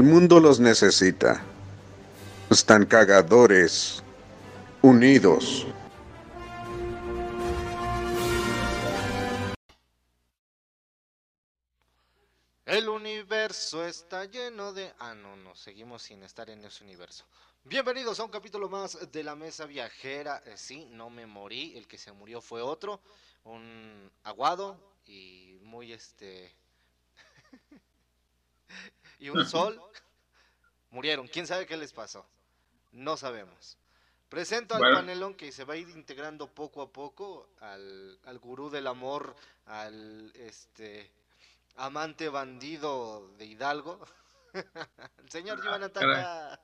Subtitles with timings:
[0.00, 1.44] El mundo los necesita.
[2.48, 4.02] Están cagadores,
[4.80, 5.66] unidos.
[12.64, 14.90] El universo está lleno de...
[15.00, 17.26] Ah, no, no, seguimos sin estar en ese universo.
[17.64, 20.42] Bienvenidos a un capítulo más de la mesa viajera.
[20.46, 23.02] Eh, sí, no me morí, el que se murió fue otro,
[23.44, 26.50] un aguado y muy este...
[29.20, 29.80] y un sol.
[30.90, 32.26] Murieron, quién sabe qué les pasó.
[32.90, 33.78] No sabemos.
[34.28, 34.96] Presento al Bueno.
[34.96, 39.34] panelón que se va a ir integrando poco a poco al, al gurú del amor,
[39.66, 41.10] al este
[41.76, 44.00] amante bandido de Hidalgo,
[45.18, 46.60] el señor Iván Ataca.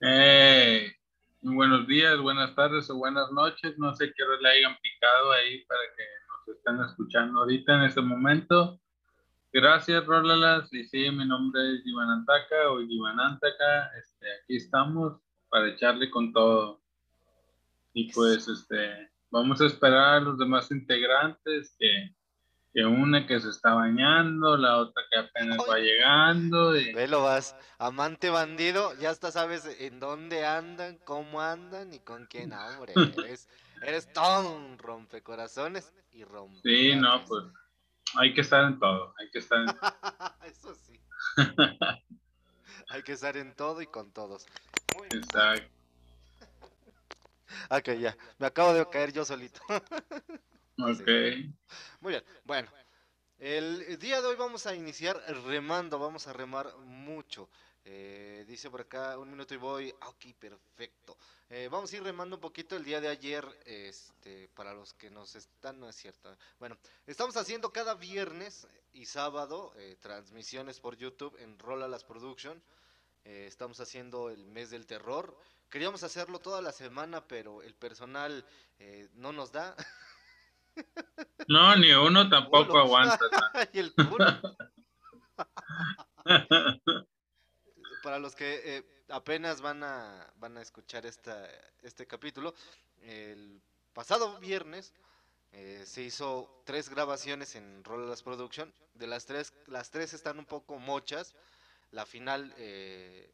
[0.00, 0.94] Eh,
[1.40, 3.78] muy buenos días, buenas tardes o buenas noches.
[3.78, 8.00] No sé qué le hayan picado ahí para que nos estén escuchando ahorita en este
[8.00, 8.80] momento.
[9.52, 10.72] Gracias, Rolalas.
[10.72, 13.90] Y sí, mi nombre es Iván Antaca o Iván Antaca.
[13.98, 16.80] Este, aquí estamos para echarle con todo.
[17.94, 22.14] Y pues, este, vamos a esperar a los demás integrantes que,
[22.74, 26.76] que una que se está bañando, la otra que apenas va llegando.
[26.76, 32.26] Y, Velo vas, amante bandido, ya hasta sabes en dónde andan, cómo andan y con
[32.26, 32.92] quién, hombre,
[33.26, 33.48] eres,
[33.82, 36.60] eres todo un rompecorazones y rompe.
[36.62, 37.44] Sí, no, pues
[38.16, 39.66] hay que estar en todo, hay que estar en
[40.50, 41.00] Eso sí.
[42.88, 44.46] Hay que estar en todo y con todos.
[44.96, 45.22] Muy bien.
[45.22, 45.78] Exacto.
[47.70, 48.16] Ok, ya.
[48.38, 49.60] Me acabo de caer yo solito.
[50.80, 51.08] Ok.
[51.98, 52.22] Muy bien.
[52.44, 52.68] Bueno,
[53.40, 55.98] el día de hoy vamos a iniciar remando.
[55.98, 57.50] Vamos a remar mucho.
[57.90, 59.94] Eh, dice por acá, un minuto y voy.
[60.02, 61.16] Ah, Ok, perfecto.
[61.48, 63.46] Eh, vamos a ir remando un poquito el día de ayer.
[63.64, 66.36] Este, para los que nos están, no es cierto.
[66.58, 72.62] Bueno, estamos haciendo cada viernes y sábado eh, transmisiones por YouTube en Rola Las Production.
[73.24, 75.34] Eh, estamos haciendo el mes del terror.
[75.70, 78.44] Queríamos hacerlo toda la semana, pero el personal
[79.14, 79.74] no nos da.
[81.48, 83.18] No, ni uno tampoco aguanta.
[83.72, 84.26] y el culo.
[88.08, 91.46] Para los que eh, apenas van a, van a escuchar esta,
[91.82, 92.54] este capítulo,
[93.02, 93.60] el
[93.92, 94.94] pasado viernes
[95.52, 98.72] eh, se hizo tres grabaciones en Rollers Production.
[98.94, 101.34] De las tres, las tres están un poco mochas.
[101.90, 103.30] La final eh,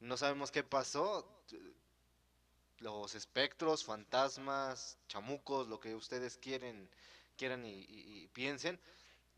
[0.00, 1.44] no sabemos qué pasó.
[2.78, 6.90] Los espectros, fantasmas, chamucos, lo que ustedes quieren,
[7.36, 8.80] quieran y piensen.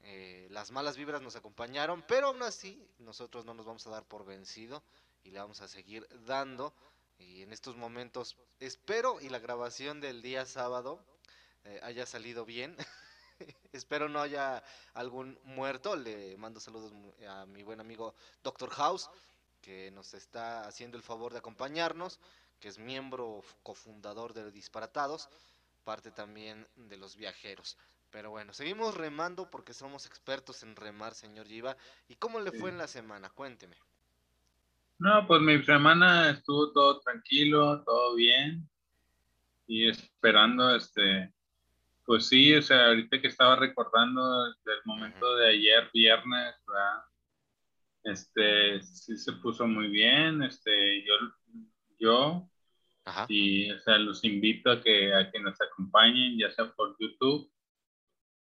[0.03, 4.05] Eh, las malas vibras nos acompañaron, pero aún así nosotros no nos vamos a dar
[4.05, 4.83] por vencido
[5.25, 6.73] y le vamos a seguir dando.
[7.19, 11.05] Y en estos momentos espero y la grabación del día sábado
[11.65, 12.77] eh, haya salido bien.
[13.73, 14.63] espero no haya
[14.95, 15.97] algún muerto.
[15.97, 16.93] Le mando saludos
[17.29, 19.11] a mi buen amigo Doctor House,
[19.61, 22.19] que nos está haciendo el favor de acompañarnos,
[22.59, 25.29] que es miembro cofundador de Disparatados,
[25.85, 27.77] parte también de los viajeros.
[28.11, 31.77] Pero bueno, seguimos remando porque somos expertos en remar, señor Yiva.
[32.09, 33.31] ¿Y cómo le fue en la semana?
[33.31, 33.77] Cuénteme.
[34.99, 38.69] No, pues mi semana estuvo todo tranquilo, todo bien.
[39.67, 41.33] Y esperando, este,
[42.05, 47.05] pues sí, o sea, ahorita que estaba recordando del momento de ayer, viernes, ¿verdad?
[48.03, 51.15] Este, sí se puso muy bien, este, yo,
[51.99, 52.51] yo,
[53.05, 53.27] Ajá.
[53.29, 57.51] y, o sea, los invito a que, a que nos acompañen, ya sea por YouTube.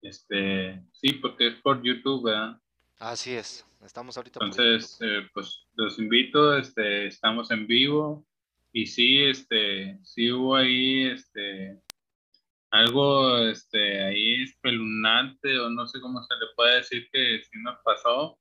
[0.01, 2.59] Este, sí, porque es por YouTube, ¿verdad?
[2.99, 3.65] Así es.
[3.83, 8.25] Estamos ahorita por Entonces, eh, pues los invito, este, estamos en vivo
[8.73, 11.79] y sí, este, sí hubo ahí, este,
[12.71, 17.77] algo, este, ahí espeluznante o no sé cómo se le puede decir que sí nos
[17.83, 18.37] pasó,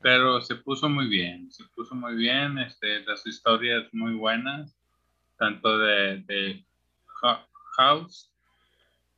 [0.00, 4.76] pero se puso muy bien, se puso muy bien, este, las historias muy buenas,
[5.38, 6.64] tanto de, de
[7.22, 7.46] Ho-
[7.76, 8.32] House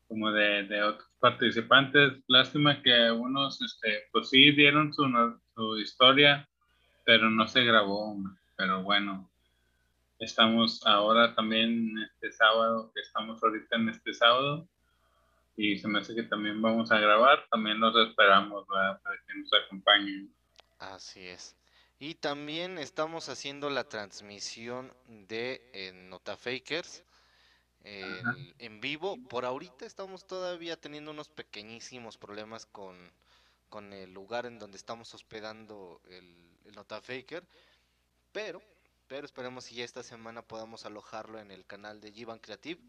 [0.08, 2.14] como de, de otros participantes.
[2.26, 5.04] Lástima que unos, este, pues sí dieron su,
[5.54, 6.48] su historia,
[7.04, 8.16] pero no se grabó.
[8.56, 9.30] Pero bueno,
[10.18, 14.66] estamos ahora también este sábado, estamos ahorita en este sábado,
[15.56, 17.46] y se me hace que también vamos a grabar.
[17.50, 19.00] También los esperamos ¿verdad?
[19.02, 20.32] para que nos acompañen.
[20.78, 21.56] Así es.
[21.98, 26.36] Y también estamos haciendo la transmisión de eh, Nota
[27.84, 29.16] En, vivo.
[29.28, 32.96] Por ahorita estamos todavía teniendo unos pequeñísimos problemas con,
[33.68, 37.46] con el lugar en donde estamos hospedando el, el Nota Faker.
[38.32, 38.62] Pero,
[39.06, 42.80] pero esperemos si ya esta semana podamos alojarlo en el canal de Givan Creative.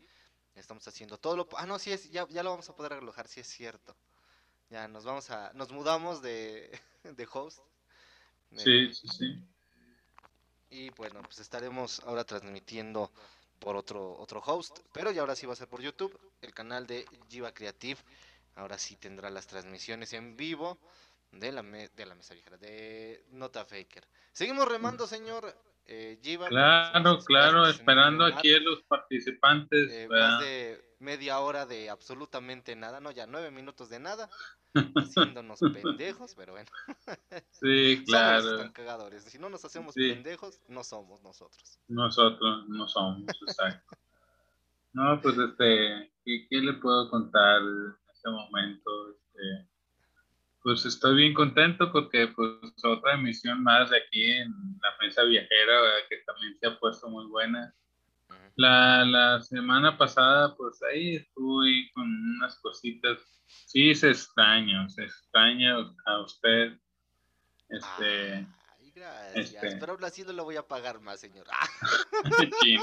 [0.55, 1.49] Estamos haciendo todo lo...
[1.55, 3.95] Ah, no, sí, es, ya, ya lo vamos a poder alojar, sí es cierto.
[4.69, 5.53] Ya nos vamos a...
[5.53, 7.59] Nos mudamos de, de host.
[8.57, 9.43] Sí, sí, sí.
[10.71, 13.11] Y bueno, pues estaremos ahora transmitiendo
[13.59, 16.87] por otro, otro host, pero ya ahora sí va a ser por YouTube, el canal
[16.87, 17.99] de Jiva Creative.
[18.55, 20.77] Ahora sí tendrá las transmisiones en vivo
[21.31, 24.07] de la, de la mesa viejera, de Nota Faker.
[24.33, 25.55] Seguimos remando, señor
[25.91, 26.19] eh,
[26.49, 29.91] Claro, claro, esperando aquí a los participantes.
[29.91, 34.29] Eh, más de media hora de absolutamente nada, no, ya nueve minutos de nada,
[34.95, 36.69] haciéndonos pendejos, pero bueno.
[37.51, 38.57] Sí, claro.
[38.57, 39.23] Somos cagadores.
[39.23, 41.79] Si no nos hacemos pendejos, no somos nosotros.
[41.87, 43.97] Nosotros no somos, exacto.
[44.93, 48.91] no, pues este, ¿qué, ¿qué, le puedo contar en este momento?
[49.09, 49.67] Este,
[50.61, 54.51] pues estoy bien contento porque pues otra emisión más de aquí en
[54.81, 57.73] la mesa viajera que también se ha puesto muy buena.
[58.55, 63.17] La, la semana pasada pues ahí estuve con unas cositas.
[63.47, 66.77] Sí, se extraña, se extraña a usted.
[67.69, 68.45] Este,
[68.99, 69.77] Gracias, este...
[69.77, 71.47] pero aún así no lo voy a pagar más, señor.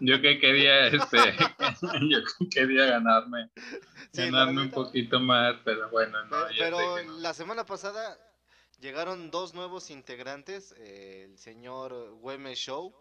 [0.00, 1.18] yo que quería, este,
[2.08, 2.18] yo
[2.50, 3.50] quería ganarme,
[4.14, 6.36] ganarme un poquito más, pero bueno, no.
[6.58, 8.18] Pero, la semana pasada
[8.80, 12.94] llegaron dos nuevos integrantes, el señor Weme Show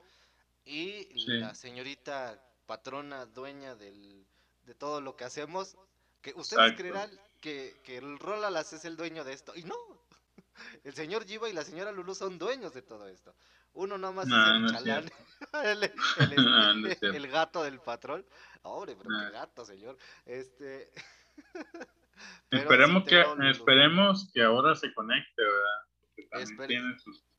[0.66, 4.26] y la señorita patrona, dueña del,
[4.66, 5.78] de todo lo que hacemos,
[6.22, 7.10] que ustedes creerán
[7.40, 9.76] que, que el Rolalas es el dueño de esto, y no,
[10.84, 13.34] el señor Jiva y la señora Lulu son dueños de todo esto.
[13.74, 15.12] Uno nomás es el chalán,
[17.02, 18.26] el, gato del patrón.
[18.64, 19.98] Hombre, pero qué gato, señor.
[20.26, 20.92] Este.
[22.52, 25.88] esperemos que esperemos que ahora se conecte, ¿verdad?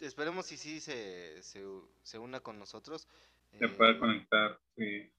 [0.00, 3.08] Esperemos y sí se, se, una con nosotros.
[3.58, 5.10] Se eh, puede conectar, sí.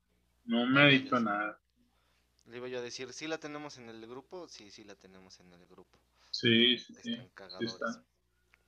[0.46, 1.60] No me ha dicho nada.
[2.46, 4.48] Le iba yo a decir, ¿sí la tenemos en el grupo?
[4.48, 6.00] Sí, sí la tenemos en el grupo.
[6.32, 7.18] Sí, sí, sí.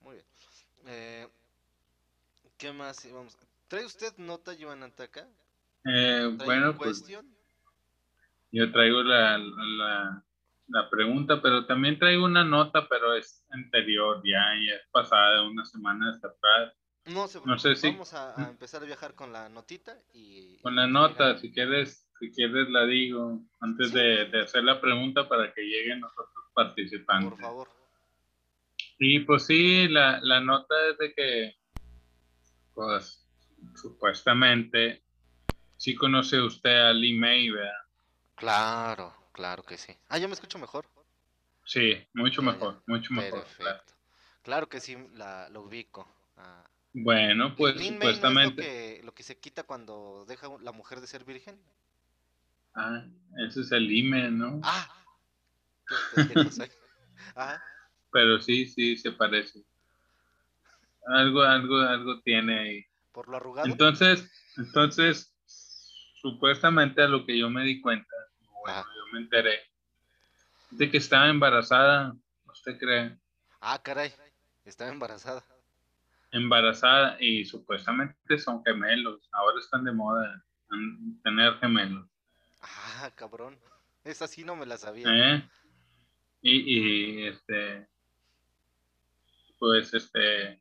[0.00, 0.26] Muy bien.
[0.86, 1.28] Eh,
[2.58, 3.10] ¿Qué más?
[3.12, 3.36] Vamos.
[3.68, 5.26] ¿Trae usted nota, Joan Ataca?
[5.84, 7.04] Eh, bueno, pues.
[8.52, 10.22] Yo traigo la, la,
[10.68, 15.64] la, pregunta, pero también traigo una nota, pero es anterior, ya, ya es pasada, una
[15.64, 16.74] semana atrás.
[17.06, 17.90] No, se, no sé si...
[17.90, 20.58] Vamos a, empezar a viajar con la notita y...
[20.58, 25.28] Con la nota, si quieres, si quieres la digo, antes de, de, hacer la pregunta
[25.28, 27.30] para que lleguen nosotros participantes.
[27.30, 27.68] Por favor.
[28.98, 31.56] Y pues sí, la, la nota es de que,
[32.74, 33.26] pues,
[33.74, 35.02] supuestamente,
[35.76, 37.72] sí conoce usted a Lee May, ¿verdad?
[38.36, 39.96] Claro, claro que sí.
[40.08, 40.86] Ah, yo me escucho mejor.
[41.64, 43.44] Sí, mucho mejor, mucho mejor.
[44.42, 44.68] Claro.
[44.68, 46.08] que sí, la, lo ubico.
[46.36, 46.64] Ah.
[46.92, 48.62] Bueno, pues supuestamente.
[48.62, 51.58] lo, que, lo que se quita cuando deja la mujer de ser virgen?
[52.74, 53.04] Ah,
[53.46, 54.60] ese es el IME, ¿no?
[54.62, 55.01] Ah,
[58.12, 59.64] Pero sí, sí, se parece.
[61.06, 62.86] Algo, algo, algo tiene ahí.
[63.12, 63.68] ¿Por lo arrugado?
[63.68, 65.34] Entonces, entonces,
[66.14, 68.14] supuestamente a lo que yo me di cuenta,
[68.62, 69.60] bueno, yo me enteré,
[70.70, 72.14] de que estaba embarazada,
[72.46, 73.18] ¿usted cree?
[73.60, 74.12] Ah, caray,
[74.64, 75.44] estaba embarazada.
[76.30, 80.42] Embarazada y supuestamente son gemelos, ahora están de moda
[81.22, 82.06] tener gemelos.
[82.62, 83.58] Ah, cabrón,
[84.04, 85.08] esa sí no me la sabía.
[85.08, 85.48] ¿Eh?
[86.42, 87.86] Y, este,
[89.58, 90.60] pues este,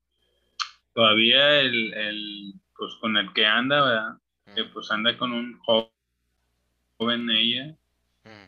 [0.94, 4.18] todavía el, el, pues con el que anda, ¿verdad?
[4.56, 7.76] Que pues anda con un joven ella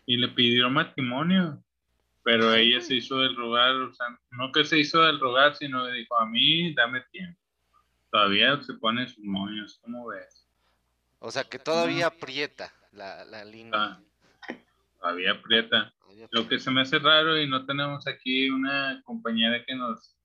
[0.05, 1.63] y le pidió matrimonio,
[2.23, 5.85] pero ella se hizo del rogar, o sea, no que se hizo del rogar, sino
[5.85, 7.39] que dijo, a mí dame tiempo.
[8.11, 10.47] Todavía se pone sus moños, ¿cómo ves?
[11.19, 13.71] O sea, que todavía aprieta la, la línea.
[13.73, 13.99] Ah,
[14.99, 15.93] todavía aprieta.
[16.31, 20.15] Lo que se me hace raro y no tenemos aquí una compañera que nos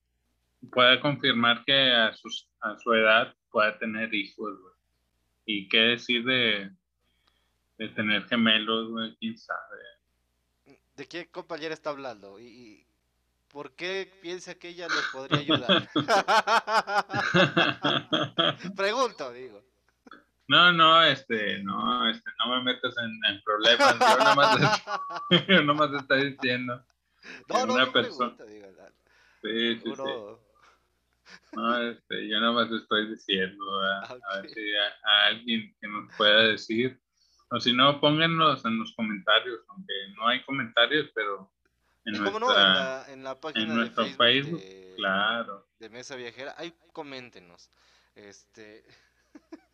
[0.72, 4.58] pueda confirmar que a, sus, a su edad pueda tener hijos,
[5.46, 6.70] Y qué decir de,
[7.78, 10.78] de tener gemelos, güey, quién sabe.
[10.96, 12.40] ¿De qué compañera está hablando?
[12.40, 12.84] ¿Y
[13.48, 15.88] por qué piensa que ella nos podría ayudar?
[18.76, 19.67] Pregunto, digo.
[20.48, 23.98] No, no, este, no, este, no me metas en, problemas.
[23.98, 24.82] Yo nomás,
[25.48, 26.84] yo nomás estoy diciendo.
[27.50, 28.34] No, no, una persona.
[29.42, 30.02] sí, sí, sí.
[31.52, 36.98] No, este, yo nomás estoy diciendo a, ver si a, alguien que nos pueda decir.
[37.50, 41.52] O si no, pónganlos en los comentarios, aunque no hay comentarios, pero
[42.04, 42.50] en, nuestra, no?
[42.50, 44.62] en, la, en la página en nuestro de Facebook,
[44.96, 45.66] claro.
[45.78, 47.70] de Mesa Viajera, ahí coméntenos.
[48.14, 48.84] Este.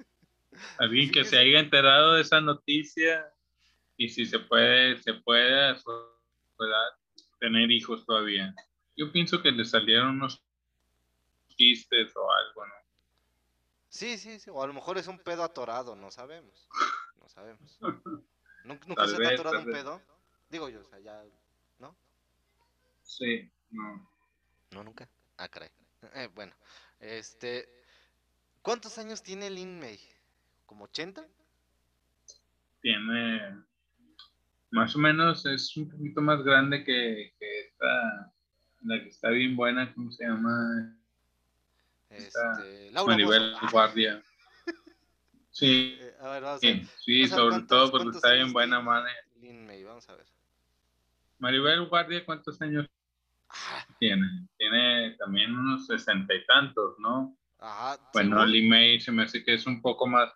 [0.79, 3.33] Alguien que se haya enterado de esa noticia
[3.97, 5.77] y si se puede, se puede
[7.41, 8.55] tener hijos todavía.
[8.97, 10.43] Yo pienso que le salieron unos
[11.49, 12.75] chistes o algo, ¿no?
[13.89, 16.69] Sí, sí, sí, o a lo mejor es un pedo atorado, no sabemos.
[17.21, 17.79] No sabemos.
[18.65, 20.03] ¿Nunca, se te ha atorado un pedo?
[20.49, 21.23] Digo yo, o sea, ya,
[21.79, 21.97] ¿no?
[23.03, 24.11] Sí, no.
[24.71, 25.09] No, nunca.
[25.37, 25.71] Ah, caray.
[26.15, 26.55] Eh, bueno,
[26.99, 27.69] este,
[28.63, 30.01] ¿cuántos años tiene Lin May?
[30.67, 31.25] ¿Como 80?
[32.81, 33.57] Tiene,
[34.71, 38.33] más o menos, es un poquito más grande que, que esta,
[38.83, 40.95] la que está bien buena, ¿cómo se llama?
[42.11, 43.55] Este, Laura Maribel.
[43.61, 44.23] Ah, Guardia.
[45.57, 46.85] Sí, eh, a ver, vamos a ver.
[46.85, 49.13] sí, sí, sobre todo porque está bien buena madre.
[49.37, 50.27] Lin May, vamos a ver.
[51.39, 52.89] Maribel Guardia, ¿cuántos años
[53.49, 54.27] Ah, tiene?
[54.59, 57.39] Tiene también unos sesenta y tantos, ¿no?
[57.61, 60.33] ajá, Bueno, según- Lee May se me hace que es un poco más.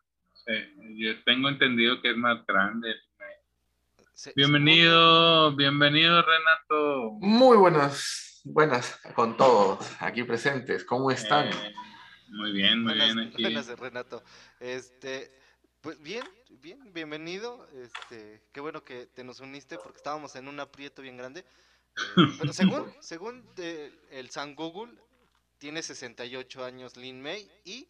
[0.49, 2.95] Eh, yo tengo entendido que es más grande.
[4.35, 7.13] Bienvenido, bienvenido Renato.
[7.21, 10.85] Muy buenas, buenas con todos aquí presentes.
[10.85, 11.49] ¿Cómo están?
[11.49, 11.75] Eh,
[12.31, 13.43] muy bien, muy Buenas, bien aquí.
[13.43, 14.25] buenas, Renato.
[14.59, 15.31] Este,
[15.81, 16.25] pues bien,
[16.61, 17.67] bien, bienvenido.
[17.75, 21.41] Este, qué bueno que te nos uniste porque estábamos en un aprieto bien grande.
[21.41, 24.93] Eh, pero según, según de- el San Google,
[25.59, 27.87] tiene 68 años Lin May y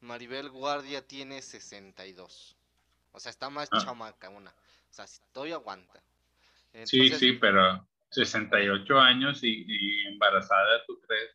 [0.00, 2.56] Maribel Guardia tiene 62.
[3.12, 3.78] O sea, está más Ah.
[3.84, 4.50] chamaca una.
[4.50, 6.02] O sea, si todavía aguanta.
[6.84, 11.30] Sí, sí, pero 68 años y, y embarazada, ¿tú crees?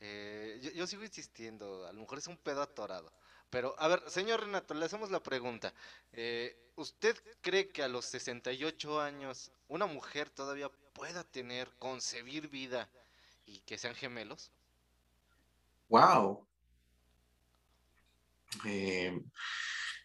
[0.00, 3.12] Eh, yo, yo sigo insistiendo, a lo mejor es un pedo atorado.
[3.50, 5.72] Pero, a ver, señor Renato, le hacemos la pregunta.
[6.12, 12.88] Eh, ¿Usted cree que a los 68 años una mujer todavía pueda tener, concebir vida
[13.46, 14.52] y que sean gemelos?
[15.88, 16.46] Wow.
[18.64, 19.20] Eh,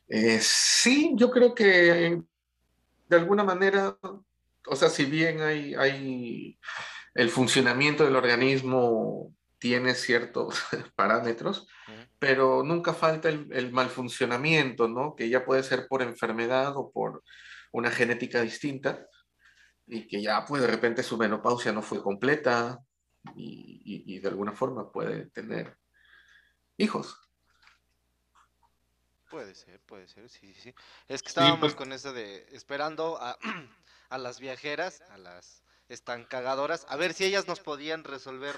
[0.08, 2.22] eh, sí, yo creo que
[3.10, 3.98] de alguna manera,
[4.68, 6.60] o sea, si bien hay, hay
[7.14, 10.56] el funcionamiento del organismo tiene ciertos
[10.96, 11.68] parámetros,
[12.20, 15.16] pero nunca falta el, el mal funcionamiento, ¿no?
[15.16, 17.24] Que ya puede ser por enfermedad o por
[17.72, 19.08] una genética distinta
[19.88, 22.80] y que ya pues de repente su menopausia no fue completa
[23.36, 25.78] y, y- y de alguna forma puede tener
[26.78, 27.18] hijos.
[29.34, 30.76] Puede ser, puede ser, sí, sí.
[31.08, 33.36] Es que estábamos pues- con eso de esperando a,
[34.10, 38.56] a las viajeras, a las estancagadoras, a ver si ellas nos podían resolver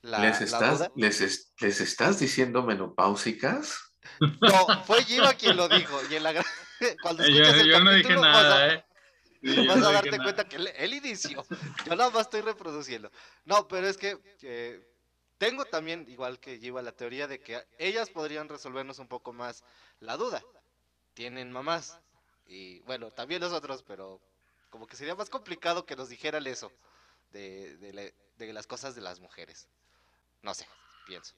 [0.00, 3.92] la, ¿Les, estás, les, es- ¿Les estás diciendo menopáusicas?
[4.40, 6.00] No, fue Giva quien lo dijo.
[6.10, 6.46] Y en la gra-
[7.02, 8.84] cuando Eh, Yo, el yo no dije capítulo, vas a- nada, ¿eh?
[9.42, 10.22] Sí, vas no a darte nada.
[10.24, 11.44] cuenta que él, él inició.
[11.84, 13.10] Yo nada más estoy reproduciendo.
[13.44, 14.80] No, pero es que eh,
[15.38, 19.64] tengo también, igual que Giva, la teoría de que ellas podrían resolvernos un poco más
[20.00, 20.42] la duda.
[21.14, 21.98] Tienen mamás.
[22.46, 24.20] Y bueno, también nosotros, pero
[24.70, 26.72] como que sería más complicado que nos dijeran eso
[27.30, 29.68] de, de de las cosas de las mujeres.
[30.42, 30.66] No sé,
[31.06, 31.34] pienso.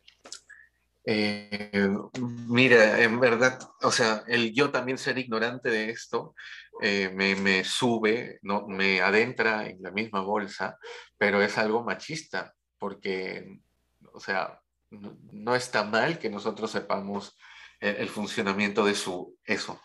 [1.04, 1.88] Eh,
[2.46, 6.34] mira, en verdad, o sea, el yo también ser ignorante de esto
[6.82, 10.78] eh, me, me sube, no, me adentra en la misma bolsa,
[11.16, 13.60] pero es algo machista, porque,
[14.12, 17.36] o sea, no, no está mal que nosotros sepamos
[17.80, 19.80] el, el funcionamiento de su eso.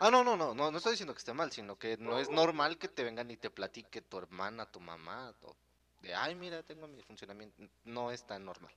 [0.00, 2.28] Ah, no, no, no, no, no estoy diciendo que esté mal, sino que no es
[2.28, 5.54] normal que te vengan y te platique tu hermana, tu mamá, o
[6.02, 7.62] de, ay, mira, tengo mi funcionamiento.
[7.84, 8.74] No es tan normal.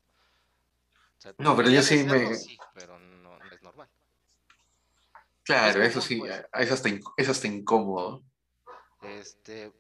[1.18, 3.88] O sea, No, pero yo sí me- sí, pero no, no es normal.
[5.44, 6.44] Claro, Es eso sí, pues.
[6.54, 8.24] es hasta, es hasta incómodo.
[9.02, 9.72] Este,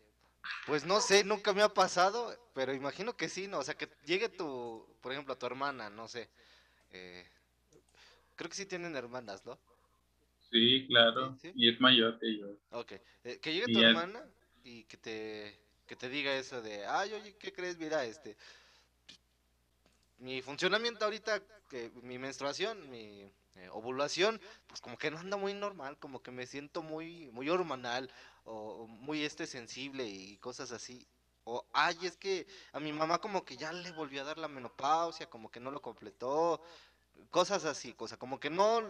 [0.65, 3.59] pues no sé, nunca me ha pasado, pero imagino que sí, ¿no?
[3.59, 6.29] O sea, que llegue tu, por ejemplo, a tu hermana, no sé.
[6.91, 7.25] eh,
[8.35, 9.57] creo que sí tienen hermanas, ¿no?
[10.51, 11.35] Sí, claro.
[11.41, 11.51] Sí.
[11.55, 12.47] Y es mayor que yo.
[12.71, 14.23] Ok, eh, que llegue Y tu ya- hermana
[14.63, 17.77] y que te, que te diga eso de, ay, oye, ¿qué crees?
[17.77, 18.35] Mira, este,
[20.19, 25.53] mi funcionamiento ahorita, que mi menstruación, mi eh, ovulación, pues como que no anda muy
[25.53, 28.09] normal, como que me siento muy, muy hormonal
[28.45, 31.07] o muy este sensible y cosas así.
[31.43, 34.47] O, ay, es que a mi mamá como que ya le volvió a dar la
[34.47, 36.61] menopausia, como que no lo completó,
[37.29, 38.81] cosas así, cosa como que no,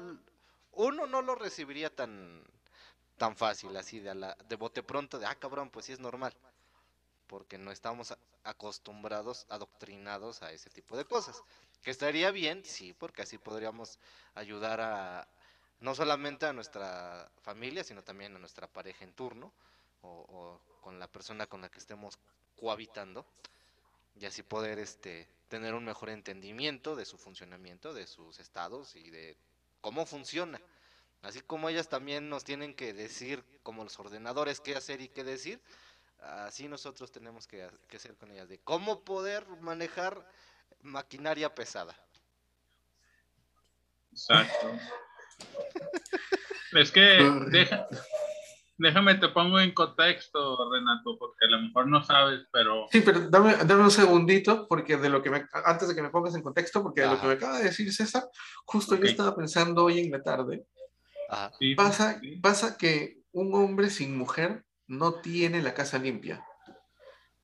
[0.71, 2.43] uno no lo recibiría tan,
[3.17, 5.99] tan fácil, así de, a la, de bote pronto, de, ah, cabrón, pues sí es
[5.99, 6.33] normal.
[7.27, 11.41] Porque no estamos acostumbrados, adoctrinados a ese tipo de cosas.
[11.81, 13.99] Que estaría bien, sí, porque así podríamos
[14.35, 15.27] ayudar a,
[15.85, 19.53] no solamente a nuestra familia, sino también a nuestra pareja en turno,
[20.01, 22.17] o, con la persona con la que estemos
[22.59, 23.23] cohabitando,
[24.19, 29.11] y así poder este, tener un mejor entendimiento de su funcionamiento, de sus estados y
[29.11, 29.37] de
[29.81, 30.59] cómo funciona.
[31.21, 35.23] Así como ellas también nos tienen que decir, como los ordenadores, qué hacer y qué
[35.23, 35.61] decir,
[36.19, 40.27] así nosotros tenemos que, que hacer con ellas, de cómo poder manejar
[40.81, 41.95] maquinaria pesada.
[44.11, 44.79] Exacto.
[46.73, 47.87] Es que deja-
[48.77, 53.29] déjame te pongo en contexto, Renato, porque a lo mejor no sabes, pero Sí, pero
[53.29, 56.41] dame, dame un segundito, porque de lo que me, antes de que me pongas en
[56.43, 57.27] contexto, porque de lo que Ajá.
[57.27, 58.27] me acaba de decir César,
[58.65, 59.01] justo Ok.
[59.01, 60.65] yo estaba pensando hoy en la tarde,
[61.29, 61.51] Ajá.
[61.57, 62.35] sí, sí, pasa, sí.
[62.37, 66.45] pasa que un hombre sin mujer no tiene la casa limpia,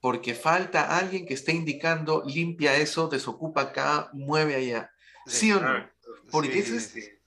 [0.02, 4.92] porque falta alguien que esté indicando limpia eso, desocupa acá, mueve allá.
[5.28, 5.90] ¿Sí o no?
[6.32, 7.21] Porque Sí, ese es,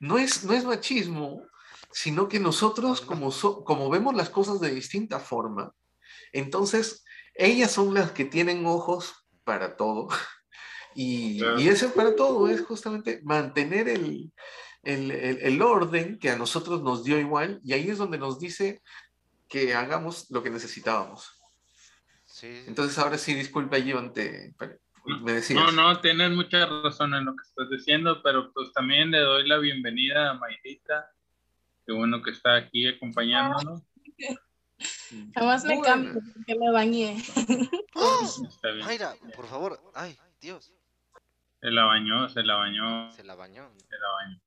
[0.00, 1.42] no, es, no es machismo,
[1.92, 3.06] sino que nosotros, No.
[3.08, 5.72] como, so- como vemos las cosas de distinta forma,
[6.32, 7.04] entonces
[7.34, 10.08] ellas son las que tienen ojos para todo.
[10.94, 11.60] Y, Claro.
[11.60, 14.32] y ese para todo es justamente mantener el,
[14.82, 18.38] el, el- el orden que a nosotros nos dio igual, y ahí es donde nos
[18.40, 18.82] dice
[19.48, 21.30] que hagamos lo que necesitábamos.
[22.26, 22.64] Sí.
[22.66, 24.54] Entonces, ahora sí, disculpa, Iván, te,
[25.20, 25.60] me decías.
[25.60, 29.46] No, no, tienes mucha razón en lo que estás diciendo, pero pues también le doy
[29.48, 31.10] la bienvenida a Mayrita.
[31.86, 33.82] Qué bueno que está aquí acompañándonos.
[35.34, 37.16] Jamás me cambio porque me bañé.
[37.94, 38.44] ¡Oh!
[38.46, 38.86] Está bien.
[38.86, 39.80] Mayra, por favor.
[39.94, 40.72] Ay, Dios.
[41.60, 43.68] Se la bañó, se la bañó, Se la bañó.
[43.76, 44.40] se la bañó.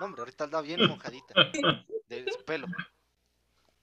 [0.00, 1.34] No, hombre, ahorita anda bien mojadita.
[2.08, 2.66] De su pelo.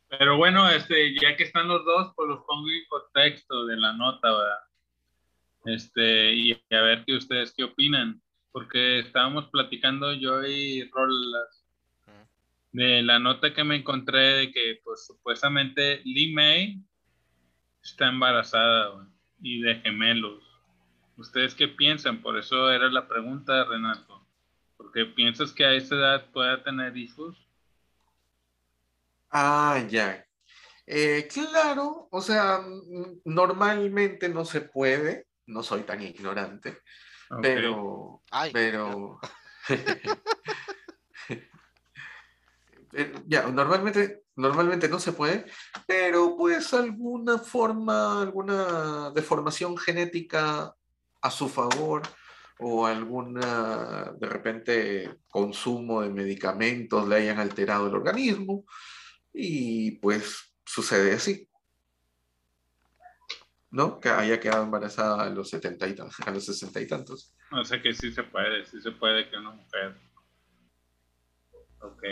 [0.08, 3.94] Pero bueno, este, ya que están los dos, pues los pongo en contexto de la
[3.94, 4.60] nota, ¿verdad?
[5.66, 8.22] Este, y a ver qué ustedes qué opinan,
[8.52, 11.64] porque estábamos platicando yo y Rolas
[12.74, 16.82] de la nota que me encontré de que, pues, supuestamente Lee May
[17.84, 19.08] está embarazada,
[19.44, 20.42] y de gemelos.
[21.18, 22.22] ¿Ustedes qué piensan?
[22.22, 24.26] Por eso era la pregunta, Renato.
[24.78, 27.38] Porque piensas que a esa edad pueda tener hijos?
[29.30, 30.26] Ah, ya.
[30.88, 32.62] Eh, claro, o sea,
[33.24, 36.80] normalmente no se puede, no soy tan ignorante,
[37.42, 38.52] pero, Ay.
[38.52, 39.20] pero,
[42.96, 45.46] Eh, ya, normalmente, normalmente no se puede,
[45.88, 50.76] pero pues alguna forma, alguna deformación genética
[51.22, 52.04] a su favor
[52.60, 58.64] o alguna, de repente, consumo de medicamentos le hayan alterado el organismo
[59.34, 61.50] y pues sucede así.
[63.74, 64.00] ¿No?
[64.00, 67.34] Que haya quedado embarazada a los setenta y tantos, a los sesenta y tantos.
[67.52, 69.98] O sea que sí se puede, sí se puede que una mujer.
[71.82, 72.04] Ok.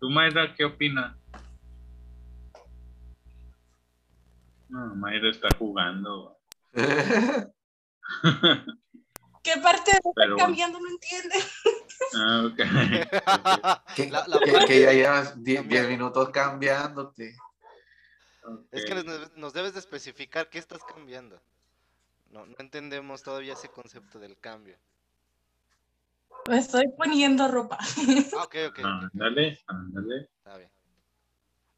[0.00, 1.16] ¿Tú, Mayra, qué opinas?
[4.68, 6.36] No, Mayra está jugando.
[6.72, 7.52] ¿Qué
[9.62, 11.36] parte de Pero cambiando no entiende?
[12.16, 12.56] Ah, ok.
[13.94, 15.88] que, La- la que- parte- que ya llevas 10 cambiar.
[15.88, 17.36] minutos cambiándote.
[18.72, 21.40] Es que nos, nos debes de especificar qué estás cambiando.
[22.30, 24.76] No, no entendemos todavía ese concepto del cambio.
[26.48, 27.78] Me estoy poniendo ropa.
[28.36, 28.80] Ah, ok, ok.
[28.84, 30.28] Ándale, ándale.
[30.38, 30.70] Está bien.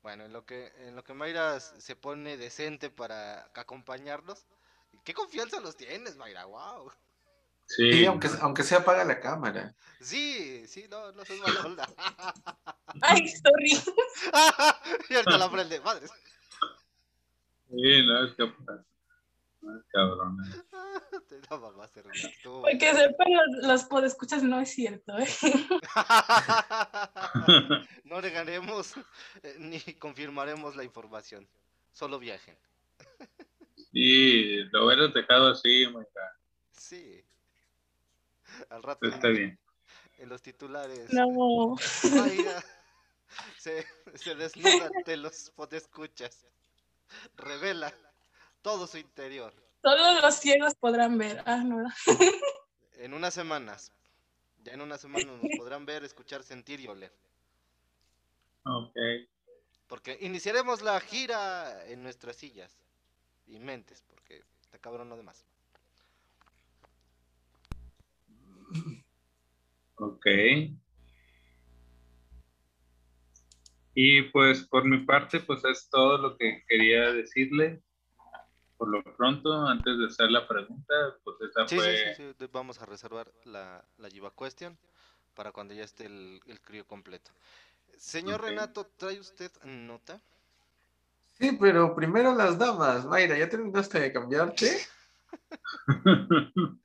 [0.02, 4.46] Bueno, en lo que en lo que Mayra se pone decente para acompañarnos.
[5.04, 6.46] ¿Qué confianza los tienes, Mayra?
[6.46, 6.90] Wow.
[7.66, 7.82] Sí.
[7.90, 9.74] Y aunque, aunque se apaga la cámara.
[10.00, 11.88] Sí, sí, no, no soy mala onda.
[13.02, 13.72] Ay, sorry.
[15.10, 16.10] y ahorita la prende, madres.
[17.70, 18.52] Sí, no, es que.
[19.60, 20.38] No, es cabrón.
[22.62, 25.26] Porque sepan los, los podescuchas, no es cierto, ¿eh?
[28.04, 28.94] no negaremos
[29.42, 31.48] eh, ni confirmaremos la información.
[31.92, 32.56] Solo viajen.
[33.92, 36.36] Sí, lo hubieras dejado así, Mayra.
[36.72, 37.24] Sí.
[38.70, 39.58] Al rato Pero está bien.
[40.18, 41.12] en los titulares.
[41.12, 41.76] No.
[42.14, 42.64] Mayra
[43.58, 46.46] se, se desnuda ante los podescuchas.
[47.36, 47.92] Revela
[48.62, 49.52] todo su interior.
[49.82, 51.42] Solo los ciegos podrán ver.
[51.46, 51.86] Ah, no.
[52.98, 53.92] En unas semanas.
[54.64, 57.12] Ya en unas semanas nos podrán ver, escuchar, sentir y oler.
[58.64, 58.96] Ok.
[59.86, 62.76] Porque iniciaremos la gira en nuestras sillas
[63.46, 65.44] y mentes, porque está cabrón lo demás.
[69.96, 70.26] Ok.
[73.98, 77.82] Y pues por mi parte, pues es todo lo que quería decirle.
[78.76, 82.14] Por lo pronto, antes de hacer la pregunta, pues esa Sí, fue...
[82.14, 84.76] sí, sí, Vamos a reservar la, la Yiva Question
[85.34, 87.30] para cuando ya esté el, el crío completo.
[87.96, 88.42] Señor.
[88.42, 90.20] Renato, ¿trae usted nota?
[91.38, 93.06] Sí, pero primero las damas.
[93.06, 94.76] Mayra, ¿ya terminaste de cambiarte?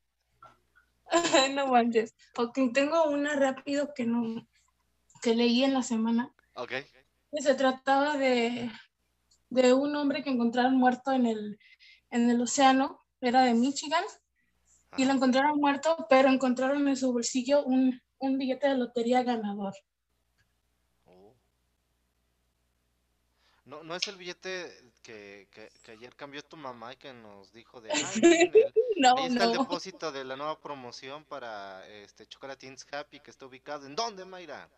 [1.56, 2.16] no manches.
[2.38, 4.48] Ok, tengo una rápido que no
[5.22, 6.32] que leí en la semana.
[6.56, 6.72] Ok.
[7.32, 8.70] Que se trataba de,
[9.50, 11.60] de un hombre que encontraron muerto en el,
[12.10, 14.04] en el océano era de Michigan,
[14.98, 19.74] y lo encontraron muerto, pero encontraron en su bolsillo un, un billete de lotería ganador.
[21.06, 21.34] Oh.
[23.64, 24.70] No, no es el billete
[25.02, 28.02] que, que, que ayer cambió tu mamá y que nos dijo de, "Ay,
[28.54, 33.32] el- No, ahí está el depósito de la nueva promoción para este Chocolatines Happy que
[33.32, 33.86] está ubicado.
[33.88, 34.70] ¿En dónde, Mayra?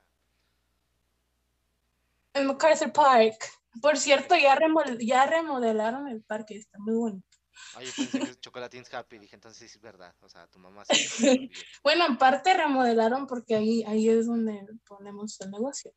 [2.33, 3.35] En MacArthur Park.
[3.81, 7.27] Por cierto, ya, remol- ya remodelaron el parque, está muy bonito.
[7.75, 10.13] Ay, yo pensé que es Chocolatines Happy, dije, entonces sí es verdad.
[10.21, 10.93] O sea, tu mamá sí.
[11.83, 15.91] Bueno, en parte remodelaron porque ahí, ahí es donde ponemos el negocio.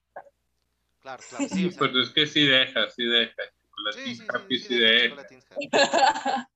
[1.01, 1.67] Claro, claro, sí.
[1.67, 3.35] O sea, Pero es que sí deja, sí deja.
[3.43, 5.05] sí, Chocolatín sí, sí, Happy sí, sí deja.
[5.09, 5.47] Chocolatines.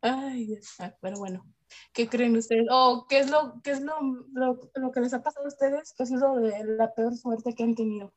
[0.00, 1.46] Ay, Dios, ah, pero bueno,
[1.94, 2.66] ¿qué creen ustedes?
[2.70, 3.94] ¿O qué es lo, qué es lo,
[4.34, 5.94] lo, lo que les ha pasado a ustedes?
[5.96, 8.12] ¿Qué es lo de la peor suerte que han tenido?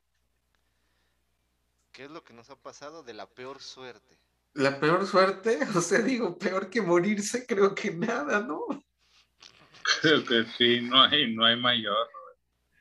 [1.98, 4.20] ¿Qué es lo que nos ha pasado de la peor suerte?
[4.54, 8.60] La peor suerte, o sea, digo, peor que morirse, creo que nada, ¿no?
[10.02, 12.08] Creo que sí, no hay, no hay mayor.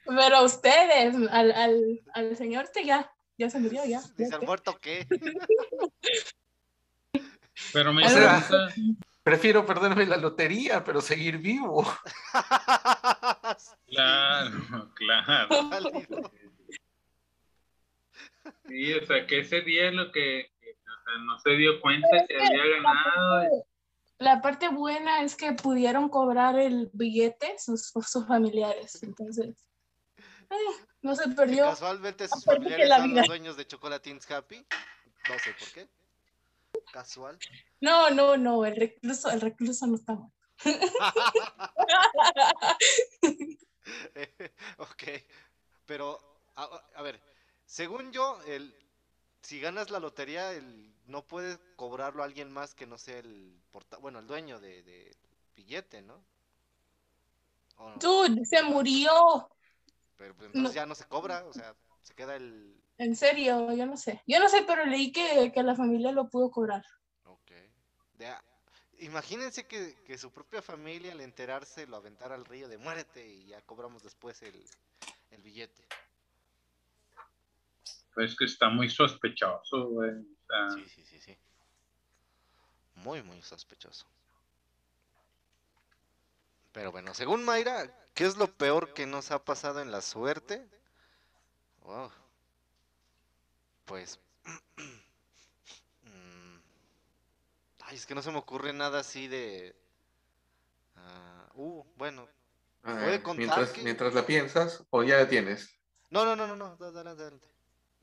[0.06, 4.02] Pero ustedes, al, al, al señor este ya, ya se murió, ya.
[4.18, 5.08] Dice, ¿al muerto qué?
[7.74, 8.74] Pero sea, pregunta,
[9.24, 11.92] Prefiero perderme la lotería, pero seguir vivo.
[13.88, 15.72] claro, claro.
[18.68, 21.80] Sí, o sea, que ese día es lo que, que, o sea, no se dio
[21.82, 23.66] cuenta que había ganado.
[24.20, 29.56] La parte buena es que pudieron cobrar el billete sus, sus familiares, entonces,
[30.18, 30.56] eh,
[31.02, 31.66] no se Que perdió.
[31.66, 34.66] casualmente sus Aparte familiares son los dueños de Chocolatines Happy.
[35.30, 35.88] No sé por qué.
[36.92, 37.38] Casual.
[37.82, 40.36] No, no, no, el recluso, el recluso no está muerto.
[44.78, 45.04] ok.
[45.86, 46.20] Pero,
[46.56, 46.64] a,
[46.96, 47.20] a ver,
[47.68, 48.74] según yo, el,
[49.42, 53.62] si ganas la lotería, el, no puedes cobrarlo a alguien más que no sea el
[53.72, 55.16] porta, bueno, el dueño de, de
[55.56, 56.24] billete, ¿no?
[57.78, 57.98] ¿O no?
[57.98, 59.50] Dude, se murió.
[60.18, 60.76] Pero pues, entonces no.
[60.76, 62.82] ya no se cobra, o sea, se queda el...
[62.98, 64.24] En serio, yo no sé.
[64.26, 66.84] Yo no sé, pero leí que, que la familia lo pudo cobrar.
[67.26, 67.52] Ok.
[68.14, 68.44] De a-
[69.00, 73.46] imagínense que, que su propia familia al enterarse lo aventara al río de muerte y
[73.46, 74.66] ya cobramos después el,
[75.30, 75.86] el billete.
[78.18, 80.10] Pues que está muy sospechoso, güey.
[80.10, 81.38] O sea, Sí, sí, sí, sí.
[82.96, 84.08] Muy, muy sospechoso.
[86.72, 90.68] Pero bueno, según Mayra, ¿qué es lo peor que nos ha pasado en la suerte?
[91.84, 92.10] Wow.
[93.86, 94.20] Pues...
[97.82, 99.76] Ay, es que no se me ocurre nada así de...
[100.96, 102.28] ah, uh, bueno.
[102.82, 105.78] A ¿Puede contar mientras, que- mientras la piensas, o ya la tienes.
[106.10, 106.84] No, no, no, no, no.
[106.84, 107.57] Adelante, adelante.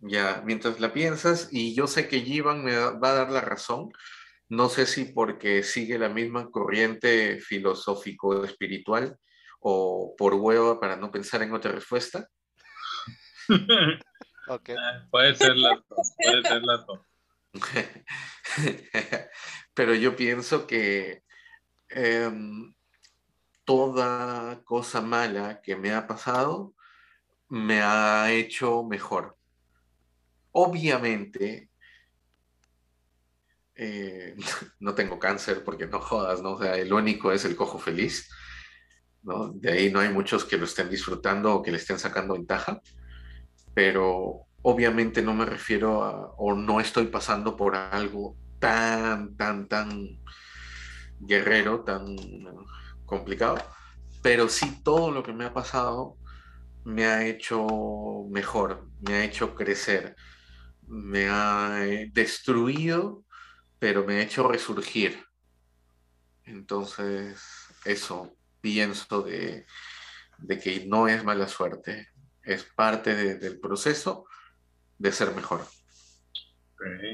[0.06, 3.90] Ya, mientras la piensas, y yo sé que Jivan me va a dar la razón,
[4.50, 9.16] no sé si porque sigue la misma corriente filosófico-espiritual
[9.60, 12.28] o por hueva para no pensar en otra respuesta.
[14.46, 14.72] Ok.
[15.10, 15.80] puede ser dos,
[16.22, 17.00] puede ser dos.
[19.74, 21.22] Pero yo pienso que
[21.88, 22.74] em,
[23.64, 26.74] toda cosa mala que me ha pasado
[27.48, 29.38] me ha hecho mejor.
[30.56, 31.68] Obviamente,
[33.74, 34.36] eh,
[34.80, 36.52] no tengo cáncer porque no jodas, ¿no?
[36.52, 38.30] O sea, el único es el cojo feliz,
[39.22, 39.48] ¿no?
[39.50, 42.80] De ahí no hay muchos que lo estén disfrutando o que le estén sacando ventaja,
[43.74, 50.20] pero obviamente no me refiero a, o no estoy pasando por algo tan, tan, tan
[51.18, 52.14] guerrero, tan
[53.06, 53.56] complicado,
[54.22, 56.16] pero sí todo lo que me ha pasado
[56.84, 57.66] me ha hecho
[58.30, 60.14] mejor, me ha hecho crecer,
[60.88, 63.24] me ha eh, destruido,
[63.78, 65.24] pero me ha hecho resurgir.
[66.44, 67.42] Entonces,
[67.84, 69.66] eso pienso de,
[70.62, 72.08] que no es mala suerte,
[72.42, 74.26] es parte de- del proceso
[74.98, 75.66] de ser mejor.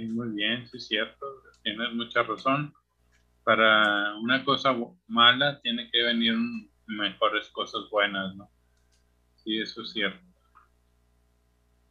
[0.08, 1.26] Muy bien, sí es cierto,
[1.62, 2.74] tienes mucha razón.
[3.44, 6.34] Para una cosa mala tiene que venir
[6.86, 8.50] mejores cosas buenas, ¿no?
[9.36, 10.24] Sí, eso es cierto.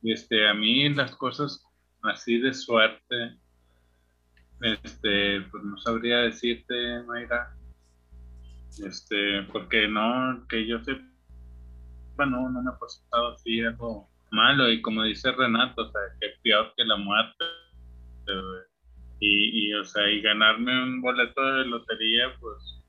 [0.03, 1.63] Este, a mí las cosas
[2.03, 3.37] así de suerte,
[4.61, 7.55] este, pues no sabría decirte, Mayra,
[8.83, 11.01] este, porque no, que yo sepa,
[12.25, 16.27] no, no me ha pasado así algo malo, y como dice Renato, o sea, que
[16.43, 17.45] peor que la muerte,
[19.19, 22.83] y, y, o sea, y ganarme un boleto de lotería, pues,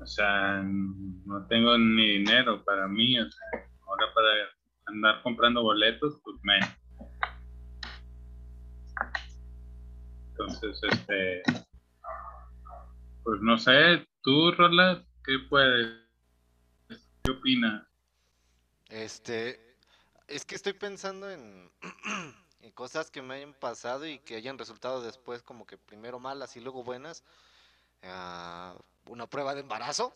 [0.00, 3.48] o sea, no tengo ni dinero para mí, o sea,
[3.86, 4.28] ahora para
[4.86, 6.58] andar comprando boletos, pues me.
[10.36, 11.42] Entonces, este,
[13.22, 15.88] Pues no sé, tú, Roland, ¿qué puedes?
[17.22, 17.86] ¿Qué opinas?
[18.88, 19.78] Este,
[20.26, 21.70] es que estoy pensando en,
[22.60, 26.56] en cosas que me hayan pasado y que hayan resultado después como que primero malas
[26.56, 27.22] y luego buenas.
[28.02, 30.12] Ah, una prueba de embarazo.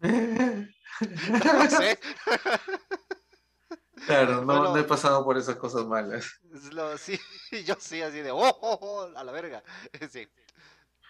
[1.44, 1.98] No sé.
[4.06, 4.62] Claro, no, Bueno.
[4.72, 6.40] no he pasado por esas cosas malas.
[6.72, 7.18] Lo- sí,
[7.64, 9.62] yo sí, así de, oh, oh, oh, a la verga.
[10.10, 10.28] Sí.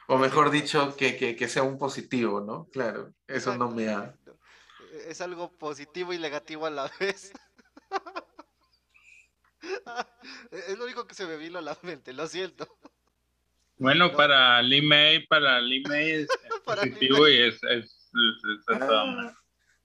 [0.08, 2.68] O mejor dicho, que, que, que sea un positivo, ¿no?
[2.72, 4.14] Claro, eso no me ha...
[5.06, 7.32] Es algo positivo y negativo a la vez.
[10.50, 12.66] Es lo único que se me vino a la mente, lo siento.
[13.78, 14.16] Bueno, No.
[14.16, 17.32] para Lee May, para Lee May es, es Para Lee positivo May.
[17.34, 18.80] y es, es, es-.
[18.80, 19.34] Ah,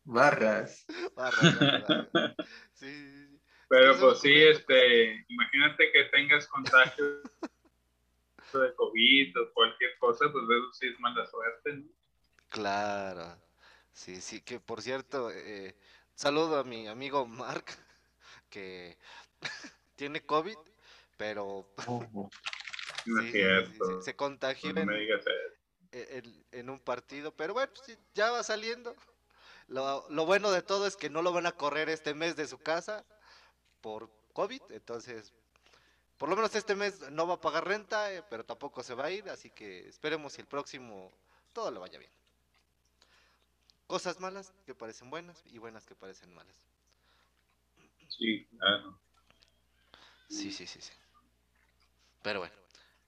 [0.08, 0.86] barras.
[1.16, 1.54] Barras.
[2.74, 3.42] Sí, sí, sí.
[3.70, 7.06] Pero Eso pues sí, este, imagínate que tengas contagio
[8.54, 11.84] de COVID o cualquier cosa, pues eso sí es mala suerte, ¿no?
[12.50, 13.38] Claro.
[13.92, 15.76] Sí, sí, que por cierto, eh,
[16.16, 17.66] saludo a mi amigo Mark,
[18.50, 18.98] que
[19.96, 20.56] tiene COVID,
[21.18, 22.30] pero Oh,
[23.06, 24.02] No sí, es sí, cierto.
[24.02, 24.90] se, contagió No en,
[25.92, 28.96] en- en un partido, pero bueno, sí, ya va saliendo.
[29.68, 32.48] Lo, lo bueno de todo es que no lo van a correr este mes de
[32.48, 33.04] su casa
[33.82, 35.34] por COVID, entonces,
[36.18, 39.06] por lo menos este mes no va a pagar renta, eh, pero tampoco se va
[39.06, 41.12] a ir, así que esperemos si el próximo
[41.54, 42.12] todo le vaya bien.
[43.88, 46.56] Cosas malas que parecen buenas y buenas que parecen malas.
[48.10, 48.98] Sí, claro.
[50.30, 50.94] Sí, sí, sí, sí.
[52.22, 52.56] Pero bueno,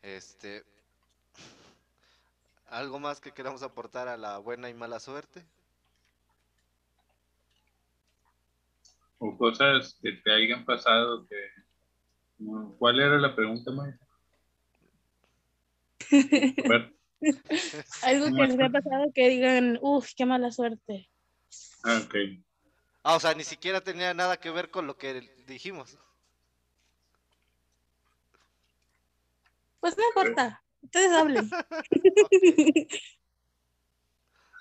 [0.01, 0.63] este...
[2.69, 5.43] ¿Algo más que queramos aportar a la buena y mala suerte?
[9.19, 11.35] O cosas que te hayan pasado que...
[12.39, 13.99] no, ¿Cuál era la pregunta, ver,
[18.03, 21.09] Algo que les haya pasado que digan, uff, qué mala suerte.
[21.83, 22.15] ah, ok.
[23.03, 25.97] Ah, o sea, ni siquiera tenía nada que ver con lo que dijimos.
[29.79, 31.49] Pues no importa, ustedes hablen.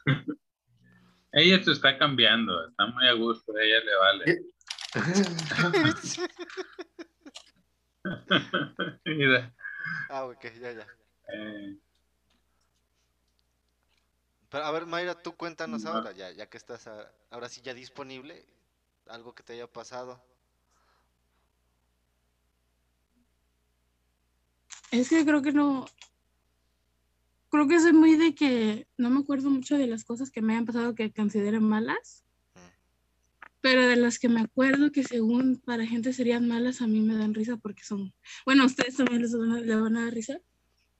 [1.39, 4.43] Ella se está cambiando, está muy a gusto, a ella le vale.
[9.05, 9.55] Mira,
[10.09, 10.87] Ah, ok, ya, ya.
[11.33, 11.77] eh,
[14.51, 15.91] Pero a ver, Mayra, tú cuéntanos No.
[15.91, 18.45] ahora, ya, ya que estás a- ahora sí ya disponible,
[19.07, 20.23] algo que te haya pasado.
[24.91, 25.87] Es que creo que no.
[27.51, 30.53] Creo que soy muy de que no me acuerdo mucho de las cosas que me
[30.53, 32.25] hayan pasado que considero malas.
[33.61, 37.17] Pero de las que me acuerdo que según para gente serían malas, a mí me
[37.17, 38.15] dan risa porque son.
[38.45, 40.39] Bueno, a ustedes también les van a, les van a dar risa.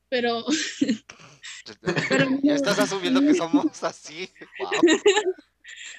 [0.09, 0.45] Pero
[2.09, 4.29] Pero ya estás asumiendo que somos así.
[4.59, 4.71] Wow.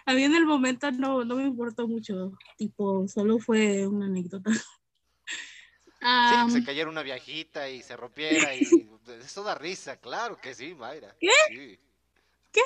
[0.05, 2.33] a mí en el momento no, no me importó mucho.
[2.57, 4.51] Tipo, solo fue una anécdota.
[6.01, 8.61] Sí, Am, se cayera una viejita y se rompiera y
[9.21, 11.15] eso da risa, claro que sí, Mayra.
[11.19, 11.29] ¿Qué?
[11.47, 11.79] Sí.
[12.51, 12.61] ¿Qué?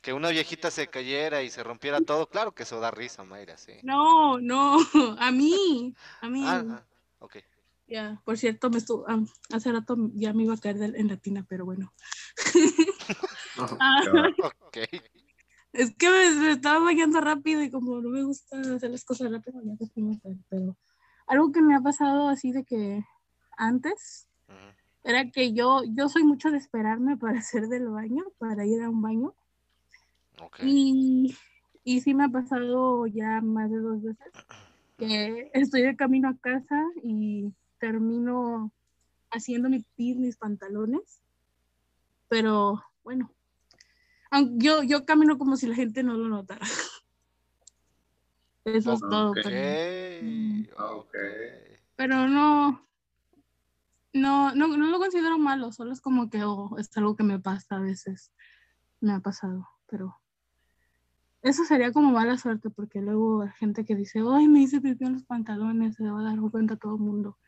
[0.00, 3.56] Que una viejita se cayera y se rompiera todo, claro que eso da risa, Mayra,
[3.56, 3.72] sí.
[3.82, 4.78] no, no,
[5.18, 6.42] a mí, a mí.
[6.44, 6.84] Ah, ah,
[7.18, 7.36] ok.
[7.88, 11.16] Ya, por cierto, me estuvo, am, hace rato ya me iba a caer en la
[11.16, 11.92] tina, pero bueno.
[13.80, 14.76] Ah, Ok.
[15.72, 19.32] es que me, me estaba bañando rápido y como no me gusta hacer las cosas
[19.32, 19.74] rápido, ya
[20.22, 20.76] cae, pero
[21.28, 23.04] algo que me ha pasado así de que
[23.56, 24.56] antes Ujú.
[25.04, 28.90] era que yo, yo soy mucho de esperarme para hacer del baño, para ir a
[28.90, 29.34] un baño.
[30.40, 30.60] Ok.
[30.62, 31.36] Y,
[31.84, 34.32] y sí me ha pasado ya más de dos veces
[34.96, 38.72] que estoy de camino a casa y termino
[39.30, 41.22] haciendo mi pis, mis pantalones.
[42.28, 43.32] Pero bueno,
[44.56, 46.66] yo, yo camino como si la gente no lo notara.
[48.74, 49.30] Eso es todo.
[49.30, 49.38] Ok.
[49.42, 50.68] cariño.
[50.78, 50.90] Ok.
[50.90, 51.16] ok.
[51.96, 52.88] Pero no,
[54.12, 57.38] no, no, no lo considero malo, solo es como que oh, es algo que me
[57.38, 58.32] pasa a veces.
[59.00, 60.16] Me ha pasado, pero
[61.42, 65.04] eso sería como mala suerte porque luego hay gente que dice, ay, me hice pipí
[65.04, 67.38] en los pantalones, se va a dar cuenta todo el mundo.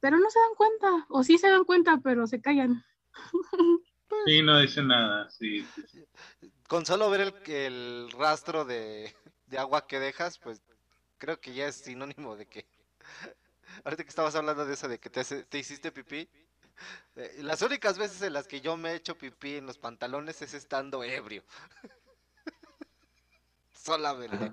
[0.00, 2.84] Pero no se dan cuenta, o sí se dan cuenta, pero se callan.
[4.26, 5.64] sí, no dice nada, sí.
[6.68, 9.14] Con solo ver el, el rastro de,
[9.48, 10.60] de agua que dejas, pues
[11.18, 12.66] creo que ya es sinónimo de que.
[13.84, 16.28] Ahorita que estabas hablando de eso, de que te, hace- te hiciste pipí.
[17.16, 20.40] eh, las únicas veces en las que yo me he hecho pipí en los pantalones
[20.42, 21.44] es estando ebrio.
[23.72, 24.52] Solamente.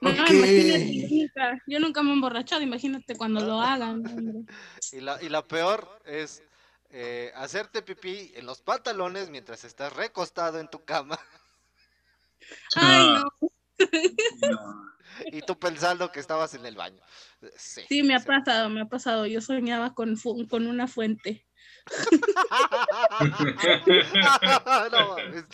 [0.00, 0.30] No, Ok.
[0.30, 4.46] imagínate, yo nunca, yo nunca me he emborrachado, imagínate cuando lo hagan.
[4.92, 6.42] Y la, y la peor es
[6.90, 11.18] eh, hacerte pipí en los pantalones mientras estás recostado en tu cama
[12.76, 13.24] Ay, Ah.
[13.40, 13.50] no.
[14.50, 14.92] No.
[15.26, 17.00] y tú pensando que estabas en el baño.
[17.56, 17.82] Sí.
[17.88, 18.26] Sí, me ha sí.
[18.26, 19.26] pasado, me ha pasado.
[19.26, 21.46] Yo soñaba con, fu- con una fuente.
[24.92, 25.44] no mames.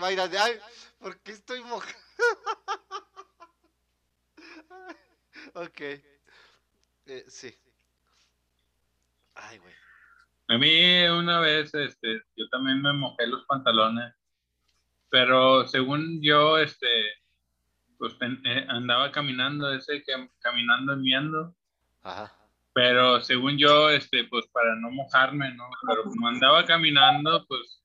[0.00, 0.52] Ay, de, ay,
[0.98, 1.94] ¿por qué estoy mojado?
[5.54, 5.80] ok.
[7.06, 7.54] Eh, sí.
[9.34, 9.74] Ay, güey.
[10.48, 14.14] A mí una vez, este, yo también me mojé los pantalones,
[15.10, 16.86] pero según yo, este,
[17.98, 21.54] pues eh, andaba caminando, ese que caminando enviando,
[22.02, 22.32] Ajá.
[22.72, 25.68] pero según yo, este, pues para no mojarme, ¿no?
[25.86, 27.82] Pero como andaba caminando, pues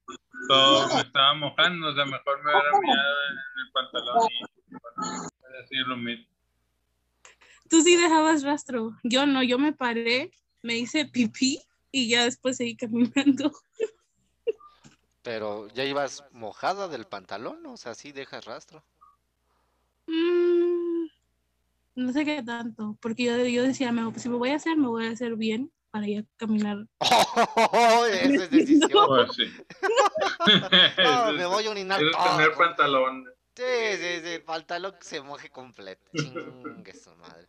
[0.48, 5.30] todo me estaba mojando, o sea, mejor me hubiera mirado en el pantalón y bueno,
[5.64, 6.26] así lo mismo.
[7.70, 8.92] Tú sí dejabas rastro.
[9.04, 10.32] Yo no, yo me paré,
[10.62, 11.60] me hice pipí
[11.92, 13.52] y ya después seguí caminando.
[15.24, 18.84] Pero ya ibas mojada del pantalón, o sea, sí dejas rastro.
[20.06, 21.06] Mm,
[21.96, 24.88] no sé qué tanto, porque yo, yo decía, me- si me voy a hacer, me
[24.88, 26.86] voy a hacer bien para ya caminar.
[28.12, 29.08] Esa es decisión.
[29.08, 29.46] Pues sí.
[30.40, 33.26] No, Eso me voy a orinar es pantalón.
[33.56, 33.64] Sí,
[33.96, 36.12] sí, sí, el pantalón que se moje completo.
[36.14, 37.48] Chingue su madre.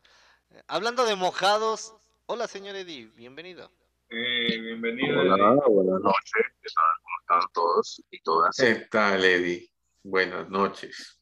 [0.69, 1.95] Hablando de mojados,
[2.27, 3.71] hola señor Eddie, bienvenido.
[4.11, 5.21] Eh, bienvenido.
[5.21, 6.47] Hola, buenas noches.
[6.61, 6.85] ¿Qué tal?
[7.03, 8.57] ¿Cómo están todos y todas?
[8.57, 9.71] ¿Qué tal, Eddie?
[10.03, 11.21] Buenas noches.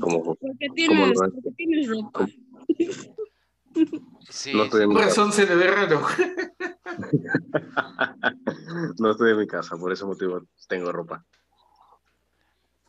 [0.00, 0.22] ¿Cómo?
[0.22, 1.30] ¿Por qué tienes, no?
[1.30, 2.26] por qué tienes ropa?
[4.28, 5.06] Sí, No estoy en mi casa.
[5.08, 6.02] razón se le ve raro.
[8.98, 11.24] No estoy en mi casa, por ese motivo tengo ropa.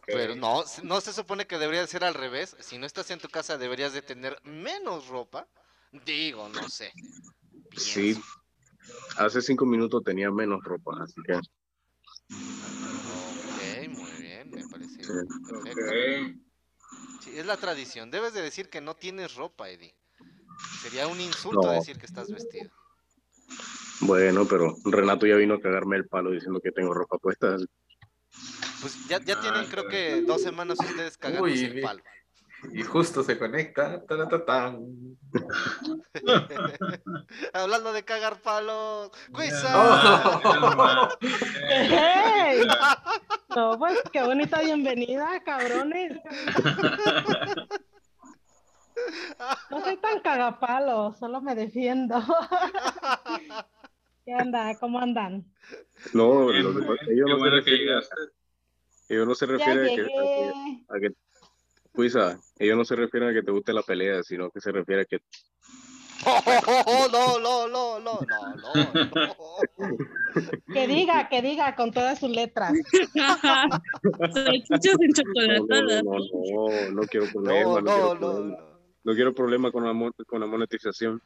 [0.05, 2.57] pero no, no se supone que debería ser al revés.
[2.59, 5.47] Si no estás en tu casa deberías de tener menos ropa.
[6.05, 6.91] Digo, no sé.
[7.77, 8.19] Sí.
[9.17, 11.41] Hace cinco minutos tenía menos ropa, así que Ok,
[13.89, 15.11] muy bien, me parece Sí.
[15.47, 15.81] perfecto.
[15.81, 15.87] Ok.
[17.21, 18.11] Sí, es la tradición.
[18.11, 19.93] Debes de decir que no tienes ropa, Eddie.
[20.81, 21.73] Sería un insulto No.
[21.73, 22.69] decir que estás vestido.
[24.01, 27.57] bueno, pero Renato ya vino a cagarme el palo diciendo que tengo ropa puesta.
[28.81, 32.01] Pues ya, ya tienen creo que dos semanas ustedes cagándose Uy, el palo.
[32.73, 34.03] Y justo se conecta.
[37.53, 39.11] Hablando de cagar palos.
[39.31, 39.73] ¡Cuisa!
[39.75, 41.07] Oh.
[41.69, 42.67] ¡Hey!
[43.55, 46.19] No, pues qué bonita bienvenida, cabrones.
[49.69, 52.15] No soy tan cagapalo, solo me defiendo.
[54.25, 54.77] ¿Qué onda?
[54.79, 55.45] ¿Cómo andan?
[56.13, 56.87] No, lo ellos no se
[57.37, 58.03] bueno que refieren,
[59.09, 60.01] ellos no se refieren a que,
[60.89, 61.13] a que,
[61.93, 62.19] llegué.
[62.19, 64.59] a que- Cuisa, ellos no se refieren a que te guste la pelea, sino que
[64.61, 65.19] se refiere a que
[66.25, 66.41] Oh,
[67.13, 69.33] no, no, no, no, no, no, no.
[70.73, 72.73] Que diga, que diga con todas sus letras.
[74.33, 74.97] Salchichas
[75.33, 78.57] no, no, no, no, no quiero problema, no, no, quiero no, problema.
[78.57, 78.69] no.
[79.01, 81.21] No quiero problema con la, con la monetización.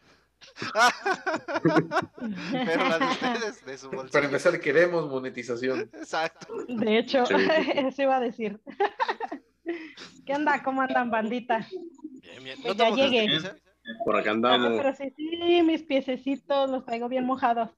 [2.52, 4.12] Pero las de ustedes, de su bolsillo.
[4.12, 5.90] Para empezar, queremos monetización.
[5.94, 6.54] Exacto.
[6.68, 7.34] De hecho, Sí.
[7.76, 8.60] eso iba a decir.
[10.26, 10.62] ¿Qué onda?
[10.64, 11.68] ¿Cómo andan, bandita?
[12.22, 12.60] Bien, bien.
[12.64, 13.28] ¿No te ya llegué.
[13.30, 13.56] Cuisa?
[14.06, 14.72] Por acá andamos.
[14.78, 17.70] pero sí, sí, mis piececitos los traigo bien mojados.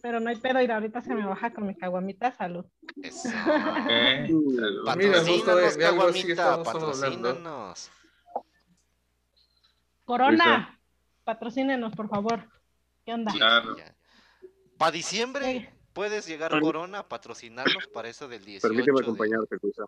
[0.00, 2.64] Pero no hay pedo, ir ahorita se me baja con mi caguamita, salud.
[3.02, 3.28] Eso.
[3.88, 7.90] Mira, de- Patrocínanos, de Caguamita, patrocínanos.
[10.04, 10.80] Corona,
[11.24, 12.48] patrocínenos, por favor.
[13.04, 13.32] ¿Qué onda?
[13.32, 13.76] Claro.
[14.76, 19.82] Para diciembre puedes llegar Corona a patrocinarnos para eso del 18 Permíteme de- acompañarte, Cuisa.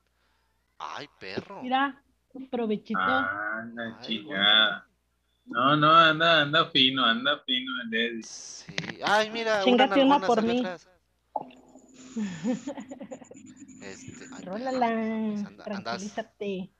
[0.83, 1.63] Ay, perro.
[1.63, 2.03] Mira,
[2.51, 2.99] provechito.
[2.99, 4.87] Anda, Ay, chica.
[5.45, 8.23] No, no, anda, anda fino, anda fino el Eddie.
[8.23, 8.75] Sí.
[9.05, 10.59] Ay, mira, Chíngate una nalgona por mí.
[10.61, 10.89] atrás.
[13.83, 16.71] Este, ay, perro, Rólala, andas, tranquilízate.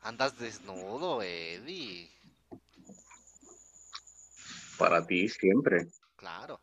[0.00, 2.10] andas desnudo, Eddie.
[4.78, 5.86] Para ti siempre.
[6.16, 6.60] Claro.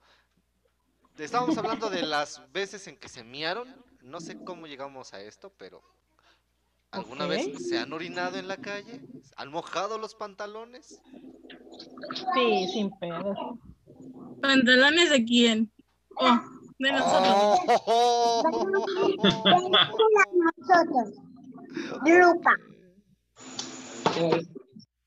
[1.18, 3.68] Estábamos hablando de las veces en que se miaron.
[4.02, 5.82] No sé cómo llegamos a esto, pero
[6.92, 7.30] ¿alguna Ok.
[7.32, 9.02] vez se han orinado en la calle?
[9.38, 11.00] ¿Han mojado los pantalones?
[12.34, 13.36] Sí, sin pedo.
[14.42, 15.72] ¿Pantalones de quién?
[16.16, 16.40] Oh,
[16.78, 17.60] de nosotros.
[22.06, 22.52] Lupa.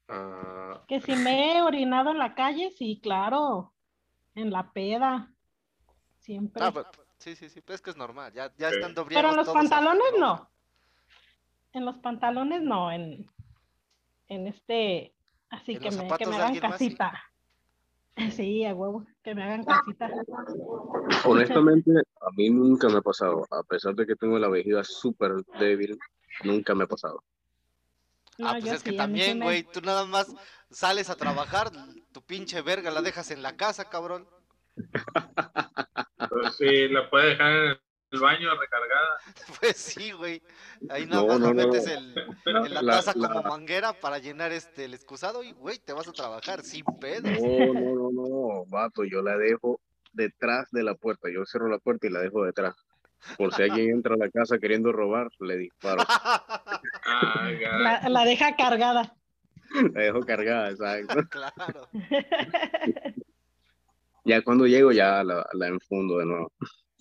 [0.08, 3.72] Ah, Que si me he orinado en la calle, sí, claro.
[4.34, 5.32] En la peda.
[6.20, 6.64] Siempre.
[6.64, 6.86] Ah, pues,
[7.18, 8.32] sí, sí, sí, pues es que es normal.
[8.32, 10.51] Ya, ya estando Pero en los pantalones no.
[11.72, 13.30] En los pantalones no, en,
[14.28, 15.14] en este,
[15.50, 16.96] así En que me, que me hagan alguien más, sí.
[16.96, 17.22] casita.
[18.30, 20.10] Sí, a huevo, que me hagan casita.
[21.24, 23.46] Honestamente, a mí nunca me ha pasado.
[23.50, 25.98] A pesar de que tengo la vejiga súper débil,
[26.44, 27.24] nunca me ha pasado.
[28.36, 30.34] No, ah, pues es que sí, también, me- güey, tú nada más
[30.70, 31.70] sales a trabajar,
[32.12, 34.28] tu pinche verga la dejas en la casa, cabrón.
[36.28, 37.78] Pues sí, la puede dejar en
[38.12, 39.18] el baño recargada.
[39.60, 40.42] Pues sí, güey.
[40.90, 41.92] Ahí nada No, más no, le no, metes no.
[41.92, 45.78] el, en la la- taza la- como manguera para llenar este el excusado y, güey,
[45.78, 47.24] te vas a trabajar sin pedos.
[47.40, 49.80] No, no, no, no, vato, yo la dejo
[50.12, 51.28] detrás de la puerta.
[51.32, 52.74] Yo cierro la puerta y la dejo detrás.
[53.38, 56.02] Por si alguien entra a la casa queriendo robar, le disparo.
[56.06, 59.14] Ah, La, la deja cargada.
[59.94, 61.22] La dejo cargada, exacto.
[61.30, 61.88] claro.
[64.24, 66.52] Ya cuando llego, ya la, la enfundo de nuevo.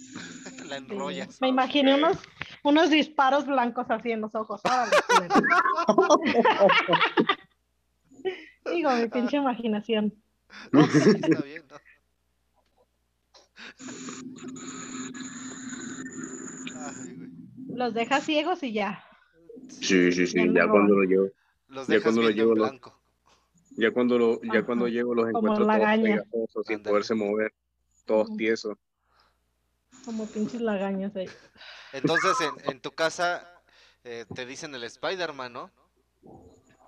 [0.67, 1.41] La Sí, enrollas.
[1.41, 2.17] Me imaginé unos,
[2.63, 4.61] unos disparos blancos así en los ojos.
[4.63, 5.35] Órale, culero.
[8.71, 10.13] Digo, mi pinche imaginación.
[10.73, 11.77] No, pues sí, está bien, ¿no?
[16.75, 17.29] Ay, güey.
[17.73, 19.01] Los deja ciegos y ya.
[19.69, 20.53] Sí, sí, sí.
[20.53, 21.29] Ya cuando lo llevo,
[21.69, 22.53] Los Ya dejas cuando lo llevo,
[23.77, 24.65] ya cuando lo, ya Ajá.
[24.65, 27.53] cuando llego los Como encuentro todos pegajosos, sin poderse mover,
[28.05, 28.77] todos tiesos.
[30.05, 31.27] Como pinches lagañas ahí.
[31.93, 33.47] Entonces, en, en tu casa
[34.03, 35.71] eh, te dicen el Spider-Man, ¿no?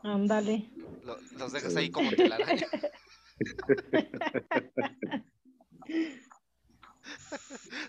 [0.04, 0.70] Ándale.
[1.04, 2.68] Lo- los dejas ahí como telaraña.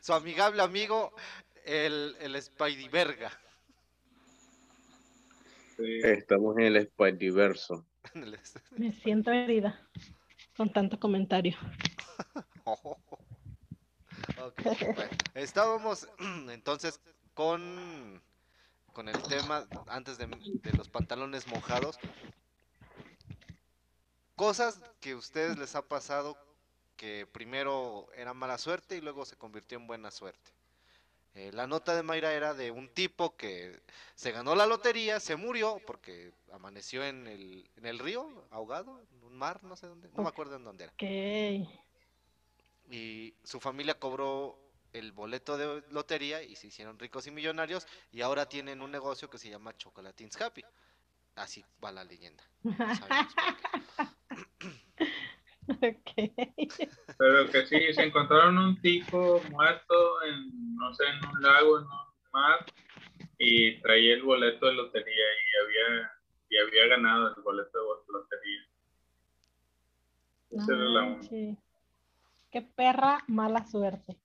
[0.02, 1.12] Su amigable amigo,
[1.64, 3.30] el, el Spidey Verga.
[5.76, 6.00] sí.
[6.04, 6.76] Estamos en el
[8.14, 8.38] el-
[8.76, 9.88] Me siento herida
[10.56, 11.56] con tanto comentario.
[14.94, 16.08] Bueno, estábamos
[16.50, 17.00] entonces
[17.34, 18.22] con,
[18.92, 20.26] con el tema antes de,
[20.62, 22.00] de los pantalones mojados.
[24.36, 26.36] Cosas que a ustedes les ha pasado
[26.96, 30.52] que primero era mala suerte y luego se convirtió en buena suerte.
[31.34, 33.82] Eh, la nota de Mayra era de un tipo que
[34.14, 39.24] se ganó la lotería, se murió porque amaneció en el, en el río, ahogado, en
[39.24, 41.83] un mar, no sé dónde, no me acuerdo en dónde era Ok.
[42.90, 44.58] Y su familia cobró
[44.92, 49.28] el boleto de lotería y se hicieron ricos y millonarios y ahora tienen un negocio
[49.28, 50.64] que se llama Chocolatines Happy.
[51.34, 52.44] Así va la leyenda.
[52.62, 54.68] No sabemos por qué.
[55.68, 56.88] ok.
[57.18, 61.84] Pero que sí, se encontraron un tico muerto en, no sé, en un lago, en
[61.84, 62.64] un mar,
[63.38, 66.12] y traía el boleto de lotería y había,
[66.50, 68.60] y había ganado el boleto de lotería.
[70.50, 71.63] Esa era la manches.
[72.54, 74.16] Qué perra mala suerte.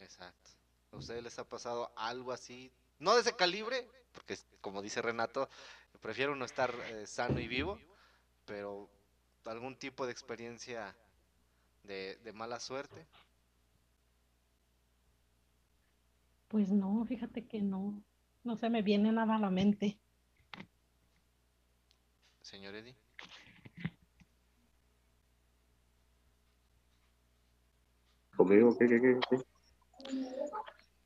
[0.00, 0.50] Exacto.
[0.90, 2.72] ¿A ustedes les ha pasado algo así?
[2.98, 5.48] No de ese calibre, porque como dice Renato,
[6.00, 7.78] prefiero no estar eh, sano y vivo,
[8.44, 8.90] pero
[9.44, 10.96] algún tipo de experiencia
[11.84, 13.06] de, de mala suerte.
[16.48, 18.02] Pues no, fíjate que no.
[18.42, 19.96] No se me viene nada a la mente.
[22.40, 22.96] Señor Eddie.
[28.42, 28.76] ¿Conmigo?
[28.76, 29.36] ¿Qué, qué, qué, qué?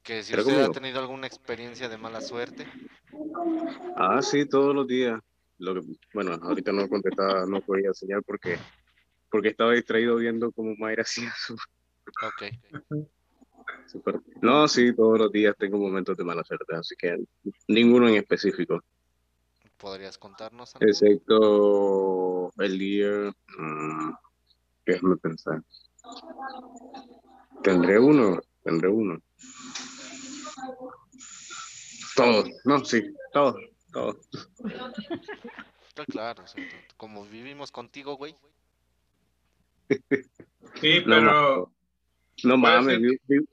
[0.02, 0.72] Que si ¿Era usted ha conmigo?
[0.72, 2.66] tenido alguna experiencia de mala suerte.
[3.94, 5.20] Ah, sí, todos los días.
[5.58, 5.82] Lo que,
[6.14, 8.56] bueno, ahorita no contestaba, no podía enseñar porque,
[9.30, 11.54] porque estaba distraído viendo cómo Mayra hacía su,
[12.22, 12.42] Ok.
[13.86, 17.18] super- No, sí, todos los días tengo momentos de mala suerte, así que
[17.68, 18.80] ninguno en específico,
[19.76, 20.88] ¿Podrías contarnos algo?
[20.88, 23.30] excepto el día...
[23.58, 24.10] mm,
[24.86, 25.62] déjame pensar.
[27.62, 29.18] Tendré uno, tendré uno.
[32.14, 33.02] Todos, no, sí,
[33.32, 33.56] todos,
[33.92, 34.16] todos.
[34.64, 34.92] Ah,
[36.08, 38.36] Claro, o sea, t- como vivimos contigo, güey.
[40.80, 41.72] Sí, pero
[42.44, 43.00] No mames, ser.
[43.00, 43.46] vi- vi-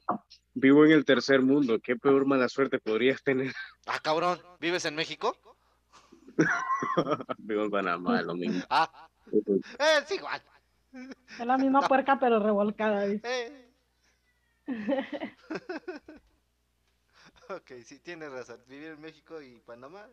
[0.53, 1.79] vivo en el tercer mundo.
[1.81, 3.53] ¿Qué peor mala suerte podrías tener?
[3.85, 5.37] Ah, cabrón, ¿vives en México?
[7.37, 8.61] vivo en Panamá, lo mismo.
[8.69, 9.07] Ah,
[9.79, 10.41] es igual.
[11.39, 13.05] Es la misma puerca, pero revolcada.
[13.07, 13.72] Eh.
[17.49, 18.63] Ok, sí, tienes razón.
[18.67, 20.07] Vivir en México y Panamá.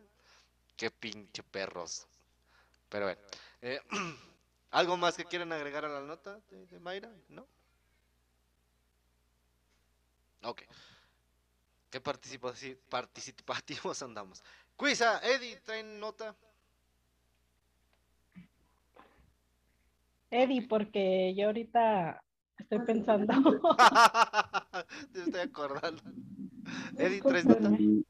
[0.75, 2.07] Qué pinche perros.
[2.89, 3.21] Pero bueno.
[3.61, 3.79] eh,
[4.71, 7.11] ¿Algo más que quieran agregar a la nota de, Mayra?
[7.29, 7.45] ¿No?
[10.43, 10.61] Ok.
[11.89, 12.53] ¿Qué participa-
[12.89, 14.41] participativos andamos?
[14.77, 16.35] Cuisa, Eddie, ¿traen nota?
[20.31, 22.23] Eddie, porque yo ahorita
[22.61, 23.33] estoy pensando.
[25.13, 26.01] Te estoy acordando.
[26.97, 27.69] Eddie, ¿traes nota?
[27.69, 28.03] Discúlpenme.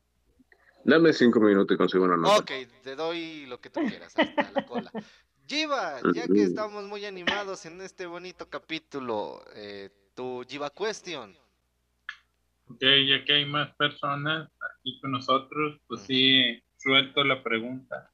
[0.83, 2.37] Dame cinco minutos y consigo una nota.
[2.37, 2.51] Ok,
[2.83, 4.91] te doy lo que tú quieras, hasta la cola.
[5.47, 11.35] Jiva, ya que estamos muy animados en este bonito capítulo, eh, tu Jiva Question.
[12.67, 14.49] Ok, ya que hay más personas
[14.79, 18.09] aquí con nosotros, pues sí, suelto la pregunta.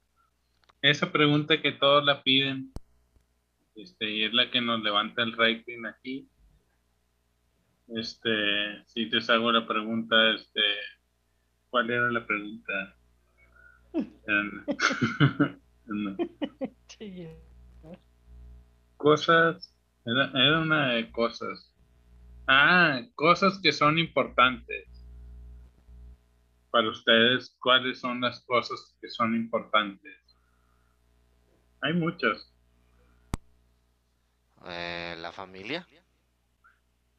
[0.82, 2.74] Esa pregunta que todos la piden,
[3.78, 6.28] este, y es la que nos levanta el rating aquí.
[7.90, 10.62] Este, si te hago la pregunta, este,
[11.70, 12.96] ¿cuál era la pregunta?
[15.90, 16.18] No.
[18.98, 19.74] Cosas,
[20.06, 21.74] era, era una de cosas.
[22.46, 24.86] Ah, cosas que son importantes.
[26.72, 30.14] Para ustedes, ¿cuáles son las cosas que son importantes?
[31.80, 32.54] Hay muchas,
[34.70, 35.88] Eh, la familia.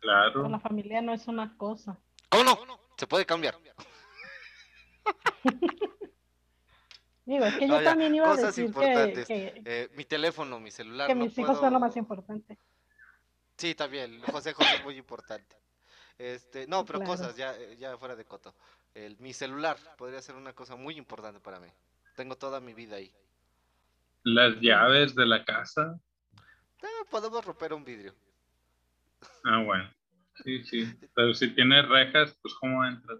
[0.00, 0.48] claro.
[0.48, 1.98] La familia no es una cosa.
[2.28, 2.58] ¿Cómo no?
[2.96, 3.56] Se puede cambiar.
[7.24, 10.58] Digo, es que No, yo ya, también iba a cosas decir que, Eh, mi teléfono,
[10.60, 11.06] mi celular.
[11.08, 12.58] que no mis hijos son lo más importante.
[13.56, 14.20] Sí, también.
[14.22, 15.56] José José es muy importante.
[16.16, 17.12] Este, no, pero Claro.
[17.12, 18.54] cosas, ya, ya fuera de coto.
[18.94, 21.68] El, mi celular podría ser una cosa muy importante para mí.
[22.16, 23.12] Tengo toda mi vida ahí.
[24.24, 26.00] Las llaves de la casa.
[26.82, 28.14] Ah, podemos romper un vidrio.
[29.44, 29.90] Ah, bueno.
[30.44, 30.94] Sí, sí.
[31.14, 33.18] Pero si tienes rejas, pues ¿cómo entras?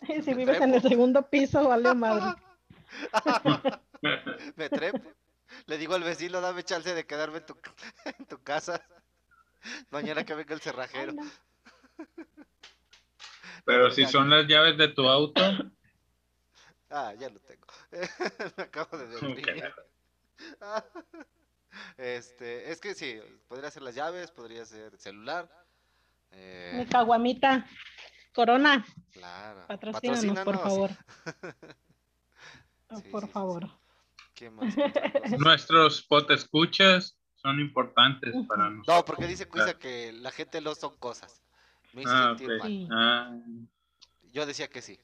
[0.24, 2.40] Si vives en el segundo piso, vale madre.
[4.56, 5.12] Me trepo.
[5.66, 7.56] Le digo al vecino, dame chance de quedarme en tu,
[8.04, 8.80] en tu casa.
[9.90, 11.10] Mañana que venga el cerrajero.
[11.10, 12.06] Ay, no.
[13.64, 15.42] Pero si son las llaves de tu auto,
[16.90, 17.66] Ah, ya lo tengo.
[18.56, 19.74] Me acabo de deprimir.
[21.96, 25.48] Este, es que sí, podría ser las llaves, podría ser celular.
[26.30, 27.66] Mi Eh, caguamita.
[28.34, 29.66] Corona, claro.
[29.66, 30.62] patrocínanos, por Patrocínanos.
[30.62, 30.90] favor.
[32.96, 33.66] Sí, por sí, sí, favor.
[33.68, 33.72] sí.
[34.34, 34.74] ¿Qué más?
[35.38, 38.96] Nuestros potescuchas son importantes para nosotros.
[38.96, 41.42] No, porque dice Cuisa que la gente no son cosas.
[41.92, 42.66] Me hizo Ah, sentir mal.
[42.68, 42.88] Sí.
[42.90, 43.36] Ah,
[44.32, 44.98] Yo decía que sí,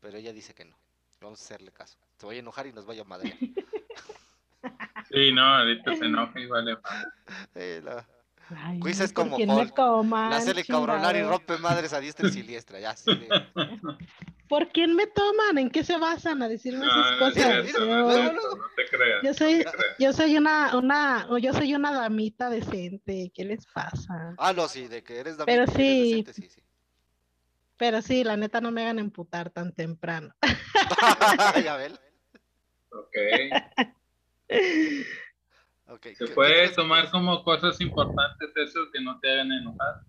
[0.00, 0.74] pero ella dice que no.
[1.20, 1.98] Vamos a hacerle caso.
[2.16, 3.36] Se vaya a enojar y nos vaya a madrear.
[5.12, 6.76] sí, no, ahorita se enoja y vale
[7.82, 8.06] la,
[8.56, 9.74] Ay, Cuisa es ¿por como quién me Hulk.
[9.74, 12.80] toman, la hace cabronar y rompe madres a diestra y siniestra.
[12.80, 13.10] Ya, sí.
[14.48, 15.56] ¿Por quién me toman?
[15.56, 17.66] ¿En qué se basan a decirme esas cosas?
[19.22, 19.64] Yo- soy,
[19.98, 23.32] yo soy una, una, yo soy una damita decente.
[23.34, 24.34] ¿Qué les pasa?
[24.36, 25.52] Ah, no, sí, de que eres David.
[25.52, 26.10] Pero sí.
[26.22, 26.62] decente, sí, sí.
[27.78, 30.34] Pero sí, la neta no me hagan emputar tan temprano.
[31.64, 31.94] ya ven.
[32.90, 33.16] Ok.
[35.88, 40.02] Ok, ¿qué- Se puede tomar como cosas importantes eso que no te hagan enojar.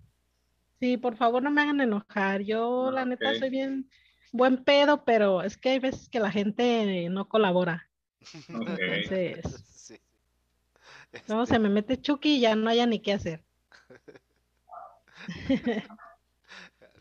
[0.79, 2.41] Sí, por favor no me hagan enojar.
[2.41, 3.89] Yo la neta soy bien
[4.31, 7.89] buen pedo, pero es que hay veces que la gente no colabora.
[8.49, 9.99] Entonces, Sí.
[11.27, 13.43] luego Este, se me mete Chucky y ya no haya ni qué hacer.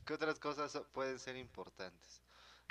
[0.05, 2.22] ¿Qué otras cosas pueden ser importantes?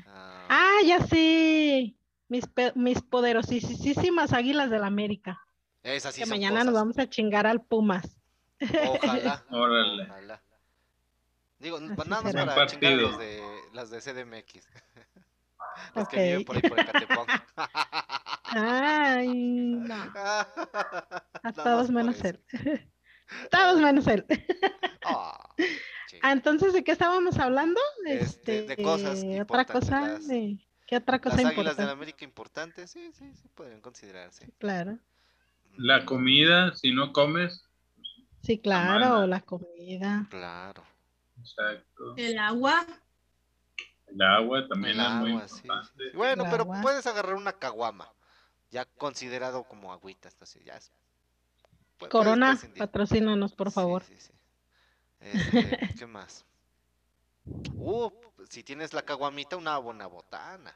[0.05, 1.95] Ah, Ah, ya sé.
[2.31, 5.41] Mis, mis poderosísimas águilas del América.
[5.83, 8.17] esas sí que son mañana nos vamos a chingar al Pumas.
[8.87, 9.43] Ojalá.
[9.51, 10.03] Órale.
[10.03, 10.41] Ojalá.
[11.59, 12.45] Digo, Así nada más será.
[12.55, 13.41] para chingar los de
[13.73, 14.65] las de CDMX.
[15.95, 16.09] Los Ok.
[16.11, 17.19] que viven por ahí por Ecatepec.
[18.43, 19.27] Ay,
[19.77, 19.95] no.
[20.13, 22.43] A todos menos él.
[23.49, 24.25] Todos menos él.
[26.23, 27.79] Entonces, ¿de qué estábamos hablando?
[28.05, 30.57] Este, de cosas otra importantes, cosa, las- de-
[30.91, 34.51] ¿qué otra Las cosa águilas de la América importantes, sí, sí, sí, pueden considerarse.
[34.59, 34.99] Claro,
[35.77, 37.63] La comida, si no comes,
[38.41, 40.27] sí, claro, la comida.
[40.29, 40.83] Claro.
[41.39, 42.13] exacto.
[42.17, 42.85] El agua.
[44.07, 46.03] El agua también El es muy agua, sí, sí, importante.
[46.11, 46.17] sí.
[46.17, 46.81] Bueno, El pero agua.
[46.81, 48.13] puedes agarrar una caguama,
[48.71, 50.91] ya considerado como agüita, así, ya es.
[52.09, 54.03] Corona, patrocínanos, por Sí, favor.
[54.03, 54.33] sí, sí.
[55.21, 56.45] Este, ¿Qué más?
[57.45, 58.09] Uh,
[58.49, 60.75] si tienes la caguamita, una buena botana.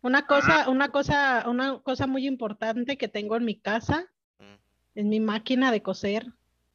[0.00, 4.06] Una cosa, una cosa, una cosa muy importante que tengo en mi casa
[4.38, 4.54] Mm.
[4.94, 6.26] es mi máquina de coser,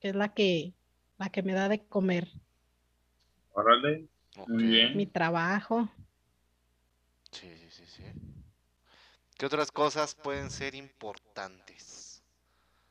[0.02, 0.74] que es la que,
[1.18, 2.28] la que me da de comer,
[3.54, 4.08] Órale,
[4.48, 4.98] Muy bien.
[4.98, 5.88] mi trabajo.
[7.32, 8.04] Sí, sí, sí, sí.
[9.38, 12.24] ¿Qué otras cosas pueden ser importantes?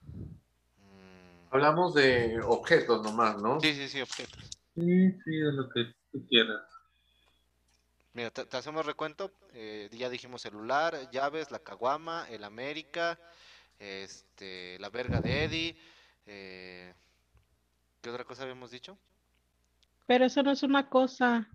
[0.06, 3.60] Mm, Hablamos de objetos nomás, ¿no?
[3.60, 4.51] Sí, sí, sí, objetos.
[4.74, 6.60] Sí, sí, de lo que tú quieras.
[8.14, 9.30] Mira, te, te hacemos recuento.
[9.54, 13.18] eh, ya dijimos celular, llaves, la caguama, el América,
[13.78, 15.76] este, la verga de Eddie.
[16.26, 16.92] eh,
[18.00, 18.98] ¿Qué otra cosa habíamos dicho?
[20.06, 21.48] Pero eso no es una cosa.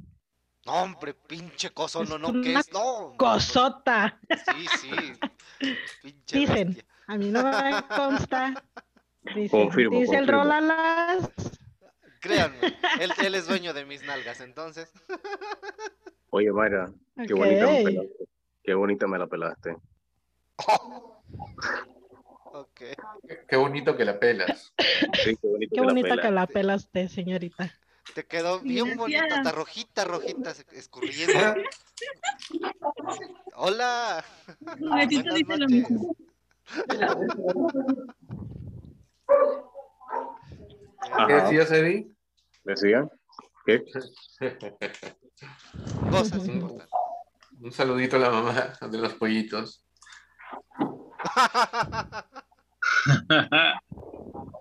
[0.66, 2.72] No, hombre, pinche coso, no, no, ¿qué es?
[2.72, 3.16] No.
[3.18, 4.20] Cosota.
[4.56, 5.14] Sí, sí.
[6.02, 6.68] Pinche Dicen.
[6.70, 6.86] bestia.
[7.08, 8.64] A mí no me consta.
[9.36, 10.28] Dice, Confirmo, dice el.
[10.28, 11.30] Rolalas.
[12.20, 12.58] Créanme,
[13.00, 14.92] él, él es dueño de mis nalgas, entonces.
[16.30, 16.92] Oye, Mayra,
[17.26, 18.28] qué bonita me pelaste.
[18.64, 19.78] Qué bonita me la pelaste.
[22.74, 22.96] Qué,
[23.48, 24.74] qué bonito que la pelas.
[25.24, 26.26] Sí, qué bonito Qué que la bonita pelas.
[26.26, 27.72] que la pela usted, señorita.
[28.16, 31.56] Te quedó bien bonita, hasta rojita, rojita, escurriendo.
[33.56, 34.26] Hola.
[34.82, 35.86] Buenas noches.
[41.16, 41.44] ¿Qué Ajá.
[41.44, 42.08] decías, Eddie?
[42.64, 43.10] ¿Decían?
[43.66, 43.84] ¿Qué?
[46.12, 46.90] Cosas importantes.
[47.60, 49.84] Un saludito a la mamá de los pollitos.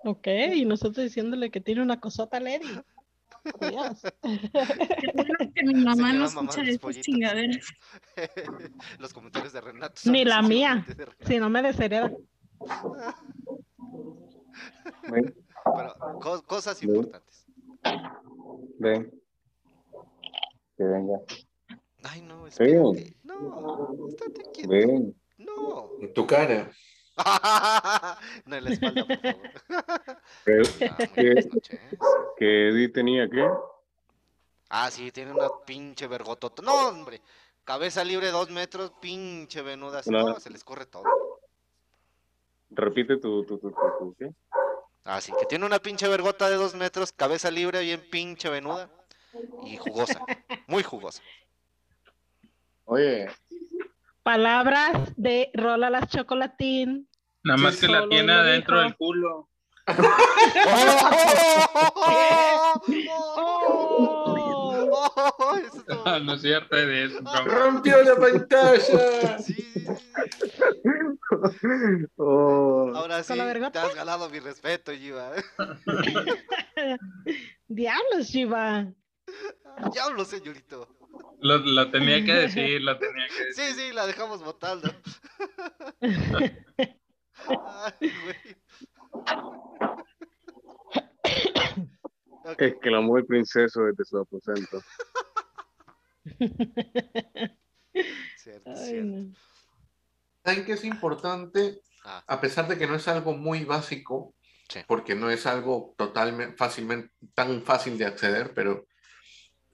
[0.03, 2.79] Ok, y nosotros diciéndole que tiene una cosota Lady.
[5.53, 7.67] Que mi mamá no escucha esas chingaderas.
[8.99, 10.01] Los comentarios de Renato.
[10.05, 10.85] Ni la mía.
[11.25, 12.11] Si no me deshereda.
[15.75, 17.45] Ven, Pero co- cosas importantes.
[18.79, 19.11] ven.
[20.77, 21.19] Que venga.
[22.03, 23.15] Ay, no, espérate.
[23.23, 24.69] No, estate quieto.
[24.69, 25.15] Ven.
[25.37, 25.89] No.
[26.01, 26.71] En tu cara.
[28.45, 29.41] no en la espalda, por favor.
[30.45, 31.79] ¿Qué, Ah, buenas noches.
[32.37, 33.47] que Eddie tenía qué?
[34.69, 36.61] Ah, sí, tiene una pinche vergotota.
[36.61, 37.21] No, hombre.
[37.63, 39.99] Cabeza libre dos metros, pinche venuda.
[39.99, 41.03] así, Una- No, se les corre todo.
[42.69, 44.29] Repite tu, tu, tu, tu, tu- ¿qué?
[45.07, 48.89] Ah, sí, que tiene una pinche vergota de dos metros, cabeza libre, bien pinche venuda.
[49.63, 50.19] Y jugosa.
[50.67, 51.23] Muy jugosa.
[52.85, 53.27] Oye,
[54.23, 57.07] Palabras de Rolalas Chocolatín.
[57.43, 59.47] Nada más que la tiene adentro del culo.
[66.21, 67.19] No es cierto, de eso.
[67.45, 69.39] ¡Rompió la pantalla!
[69.39, 69.76] Sí, sí, sí.
[72.17, 75.31] Oh, Ahora sí, ¿Con la te has ganado mi respeto, Giva.
[77.67, 78.91] Diablos, Shiva.
[79.91, 80.87] Diablo, señorito.
[81.39, 83.65] Lo, lo tenía que decir, lo tenía que decir.
[83.65, 84.89] Sí, sí, la dejamos votando.
[87.47, 88.57] Ay, güey.
[92.57, 94.81] Exclamó el princeso desde su aposento.
[98.37, 99.05] cierto, Ay, cierto.
[99.05, 99.33] no.
[100.47, 101.81] ¿Saben qué es importante?
[102.05, 104.33] Ah, A pesar de que no es algo muy básico,
[104.69, 104.79] Sí.
[104.87, 108.85] porque no es algo totalmente fácilmente tan fácil de acceder, pero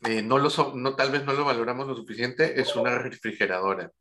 [0.09, 3.91] eh, no lo so- no, tal vez no lo valoramos lo suficiente, es una refrigeradora.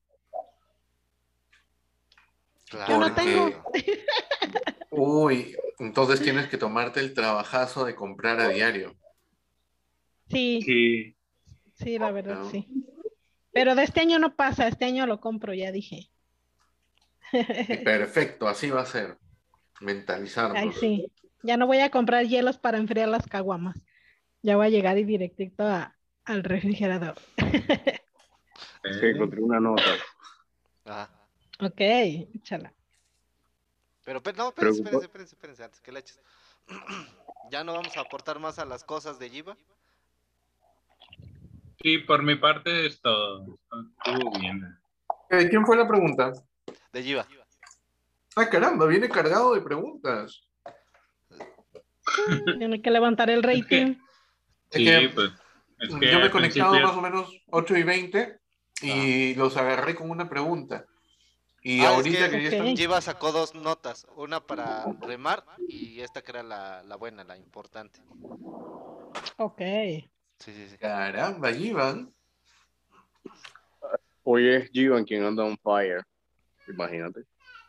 [2.71, 2.89] claro.
[2.91, 3.51] Yo no tengo.
[4.91, 8.97] Uy, entonces tienes que tomarte el trabajazo de comprar a diario.
[10.31, 11.17] Sí, Sí.
[11.75, 12.51] sí, la verdad, No.
[12.51, 12.67] sí.
[13.53, 16.09] Pero de este año no pasa, este año lo compro, ya dije.
[17.85, 19.19] Perfecto, así va a ser.
[19.81, 20.59] Mentalizarnos.
[20.61, 21.13] Ay, sí.
[21.43, 23.77] Ya no voy a comprar hielos para enfriar las caguamas.
[24.43, 27.15] Ya voy a llegar y directito a- al refrigerador.
[28.85, 29.83] Es que encontré una nota.
[30.85, 31.09] Ajá.
[31.61, 32.73] Ok, échala.
[34.05, 36.21] Pero, pero no, espérense, espérense, espérense, espérense, antes que le eches.
[37.51, 39.57] ya no vamos a aportar más a las cosas de Giva.
[41.81, 43.59] Sí, por mi parte es todo.
[44.05, 44.77] Estuvo bien.
[45.31, 46.33] Eh, ¿Quién fue la pregunta?
[46.93, 47.27] De Giva.
[48.37, 50.43] Ah, caramba, viene cargado de preguntas.
[52.59, 53.97] Tiene que levantar el rating.
[54.71, 55.31] Es Sí, que pues.
[55.79, 58.39] Es que Yo me he conectado principio- más o menos 8 y 20
[58.83, 60.87] y los agarré con una pregunta.
[61.63, 62.77] Y Ah, es ahorita que- que, ya están...
[62.77, 67.37] Giva sacó dos notas, una para remar y esta que era la, la buena, la
[67.37, 68.01] importante.
[69.39, 69.59] Ok.
[70.39, 70.79] Sí, sí, sí.
[70.79, 72.13] Caramba, Iván.
[74.25, 76.05] Hoy es Givan quien anda on fire.
[76.69, 77.25] Imagínate.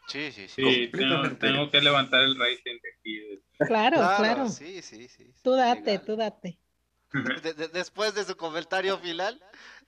[0.07, 0.61] Sí, sí, sí.
[0.63, 3.43] Sí, tengo, tengo que levantar el rating de aquí.
[3.67, 4.49] Claro, claro.
[4.49, 5.31] Sí, sí, sí.
[5.43, 6.05] Tú date, Legal.
[6.05, 6.59] tú date.
[7.43, 9.39] De- de- después de su comentario final,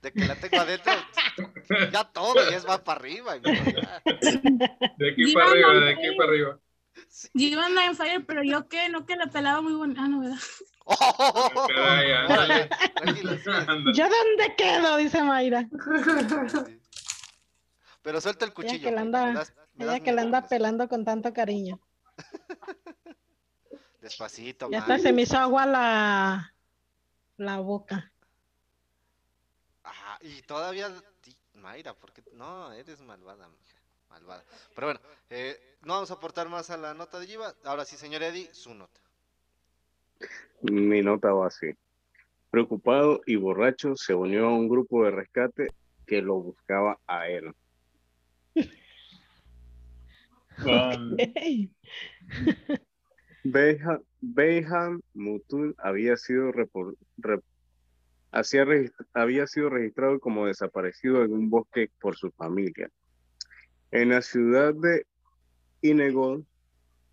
[0.01, 0.93] de que la tengo adentro,
[1.91, 3.37] ya todo, ya es va para arriba.
[4.97, 6.59] De aquí para arriba, de aquí para arriba.
[7.33, 10.01] Yo iba a en fire, pero yo qué, no que la pelaba muy bonita.
[10.03, 10.37] Ah, no, ¿verdad?
[11.67, 12.57] Caray, Anda.
[13.93, 14.97] ¿Yo dónde quedo?
[14.97, 15.67] Dice Mayra.
[16.47, 16.79] sí.
[18.05, 18.83] Pero suelta el Ella cuchillo.
[18.87, 21.33] que la güey, anda, me das- me ella das que la anda pelando con tanto
[21.33, 21.79] cariño.
[23.99, 26.53] Despacito, Ya hasta se me hizo agua la,
[27.37, 28.11] la boca.
[29.83, 30.91] Ah, y todavía,
[31.55, 33.77] Mayra, porque no, eres malvada, mija,
[34.09, 34.43] malvada.
[34.75, 34.99] Pero bueno,
[35.31, 37.55] eh, no vamos a aportar más a la nota de Giva.
[37.63, 39.01] Ahora sí, señor Eddie, su nota.
[40.61, 41.73] Mi nota va así.
[42.51, 45.69] Preocupado y borracho, se unió a un grupo de rescate
[46.05, 47.51] que lo buscaba a él.
[54.21, 57.41] Beyhan Mutul había sido, repor- re-
[58.31, 62.89] hacía regist- había sido registrado como desaparecido en un bosque por su familia.
[63.91, 65.05] En la ciudad de
[65.81, 66.45] Inegol,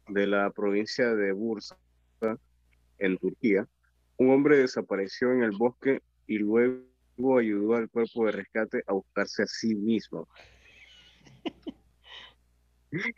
[0.09, 1.77] de la provincia de Bursa,
[2.99, 3.69] en Turquía,
[4.17, 6.87] un hombre desapareció en el bosque y luego
[7.39, 10.29] ayudó al cuerpo de rescate a buscarse a sí mismo.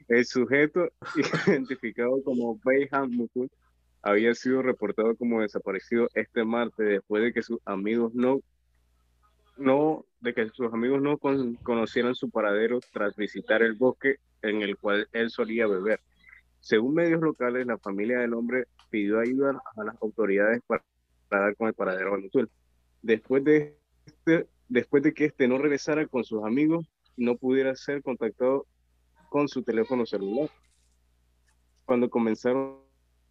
[0.09, 0.89] El sujeto,
[1.49, 3.51] identificado como Beyhan Mutul,
[4.03, 8.41] había sido reportado como desaparecido este martes después de que sus amigos no,
[9.57, 14.63] no, de que sus amigos no con- conocieran su paradero tras visitar el bosque en
[14.63, 16.01] el cual él solía beber.
[16.61, 20.85] Según medios locales, la familia del hombre pidió ayuda a las autoridades para,
[21.29, 22.51] para dar con el paradero de Mutul.
[23.03, 28.03] Después de, este- después de que este no regresara con sus amigos, no pudiera ser
[28.03, 28.67] contactado
[29.35, 30.49] con su teléfono celular.
[31.87, 32.79] Cuando comenzaron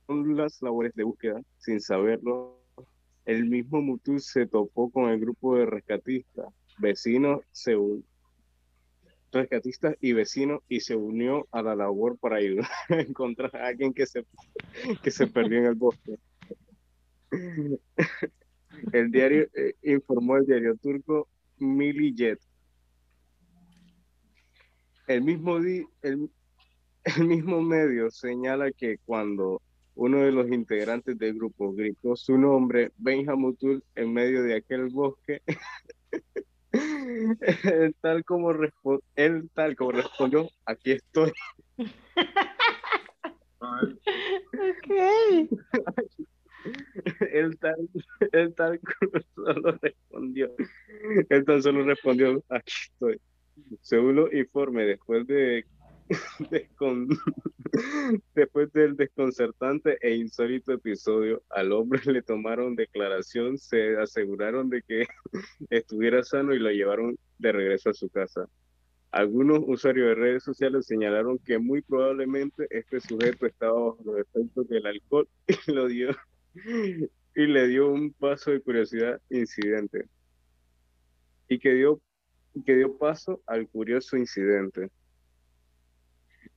[0.10, 2.60] las labores de búsqueda, sin saberlo,
[3.24, 6.48] el mismo Mutul se topó con el grupo de rescatistas,
[6.78, 7.78] vecinos, se
[9.32, 13.94] rescatistas y vecinos y se unió a la labor para ayudar a encontrar a alguien
[13.94, 14.26] que se,
[15.02, 16.18] que se perdió en el bosque.
[18.92, 21.30] El diario eh, informó el diario turco
[21.60, 22.42] Milliyet.
[25.08, 26.30] El mismo, di- el,
[27.18, 29.62] el mismo medio señala que cuando
[29.96, 35.42] uno de los integrantes del grupo gritó su nombre, Benjamutul, en medio de aquel bosque,
[36.72, 38.52] él tal como,
[39.16, 41.32] él tal como respondió, aquí estoy.
[43.60, 44.90] ok.
[47.34, 47.76] Él tal,
[48.32, 50.56] él tal como solo respondió,
[51.30, 53.20] él tan solo respondió, aquí estoy.
[53.82, 55.66] Según los informes, después de
[58.36, 65.06] después del desconcertante e insólito episodio, al hombre le tomaron declaración, se aseguraron de que
[65.70, 68.48] estuviera sano y lo llevaron de regreso a su casa.
[69.12, 74.68] Algunos usuarios de redes sociales señalaron que muy probablemente este sujeto estaba bajo los efectos
[74.70, 76.10] del alcohol y lo dio
[77.36, 80.06] y le dio un paso de curiosidad incidente
[81.48, 82.02] y que dio
[82.66, 84.90] que dio paso al curioso incidente.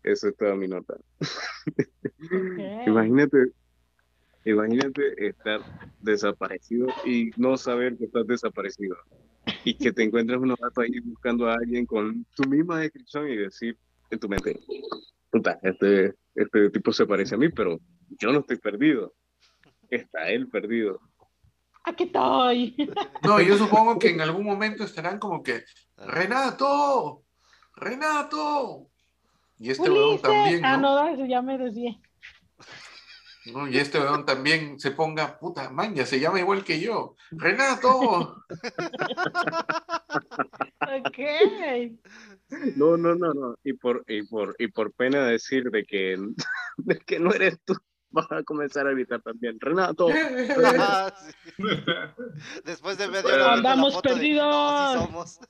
[0.02, 0.96] Eso es toda mi nota.
[2.86, 3.52] Imagínate,
[4.44, 5.60] imagínate estar
[6.00, 8.96] desaparecido y no saber que estás desaparecido
[9.64, 13.36] y que te encuentres unos rato ahí buscando a alguien con tu misma descripción y
[13.36, 13.76] decir
[14.10, 14.60] en tu mente,
[15.30, 17.80] puta, este, este tipo se parece a mí, pero
[18.20, 19.12] yo no estoy perdido.
[19.90, 21.00] Está él perdido.
[21.86, 22.76] Aquí estoy.
[23.22, 25.64] No, yo supongo que en algún momento estarán como que,
[25.96, 27.22] Renato,
[27.76, 28.88] Renato.
[29.58, 31.02] Y este weón también, Ah, ¿no?
[31.02, 31.98] no, eso ya me desvié.
[33.52, 33.68] ¿no?
[33.68, 37.14] Y este weón también se ponga, puta, man, ya se llama igual que yo.
[37.30, 38.42] Renato.
[40.80, 41.18] Ok.
[42.76, 43.56] No, no, no, no.
[43.62, 46.16] Y por, y por, y por pena decir de que,
[46.78, 47.76] de que no eres tú,
[48.16, 49.58] vas a comenzar a gritar también.
[49.60, 50.08] Renato.
[50.78, 51.32] Ah, sí.
[52.64, 54.46] Después de media hora viendo la Andamos perdidos.
[54.54, 55.40] "No, sí somos.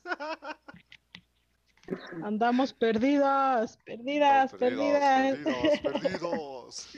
[2.23, 5.37] Andamos perdidas, perdidas, perdidas.
[5.37, 6.89] perdidos, perdidos.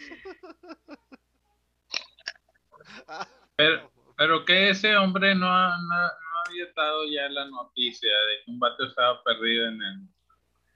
[3.56, 8.44] Pero, pero que ese hombre no, ha- no, no había dado ya la noticia de
[8.46, 10.08] que un vato estaba perdido en el,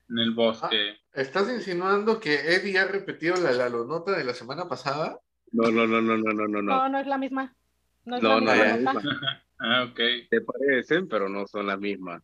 [0.09, 0.97] en el bosque.
[1.13, 5.19] ¿Estás insinuando que Eddie ha repetido la, la nota de la semana pasada?
[5.51, 6.89] No, no, no, no, no, no, no, No, no.
[6.89, 7.55] no es la misma.
[8.05, 9.01] No es No, la no, misma.
[9.59, 9.99] Ah, ok.
[10.29, 12.21] Se parecen, pero no son las mismas.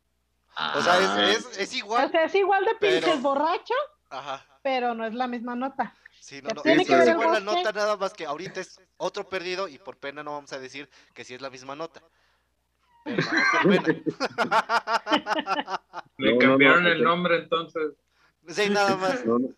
[0.76, 1.32] O sea, Ah.
[1.32, 2.12] es, es, es O igual.
[2.12, 3.74] sea, es igual de Pero- pinches borracho,
[4.10, 4.46] Ajá.
[4.62, 5.94] pero no es la misma nota.
[6.20, 6.62] Sí, no, no.
[6.64, 7.64] tiene Es, que ver es el igual la bosque.
[7.64, 10.90] nota, nada más que ahorita es otro perdido y por pena no vamos a decir
[11.14, 12.02] que sí es la misma nota.
[12.02, 12.89] Pero vamos por pena.
[16.18, 17.94] Le No, cambiaron no, el nombre entonces.
[18.48, 19.26] Sí, nada más.
[19.26, 19.50] No, no.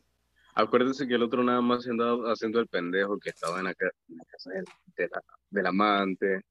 [0.53, 3.91] Acuérdense que el otro nada más andaba haciendo el pendejo que estaba en la, ca-
[4.09, 4.65] en la casa del,
[4.97, 6.41] de la- del amante.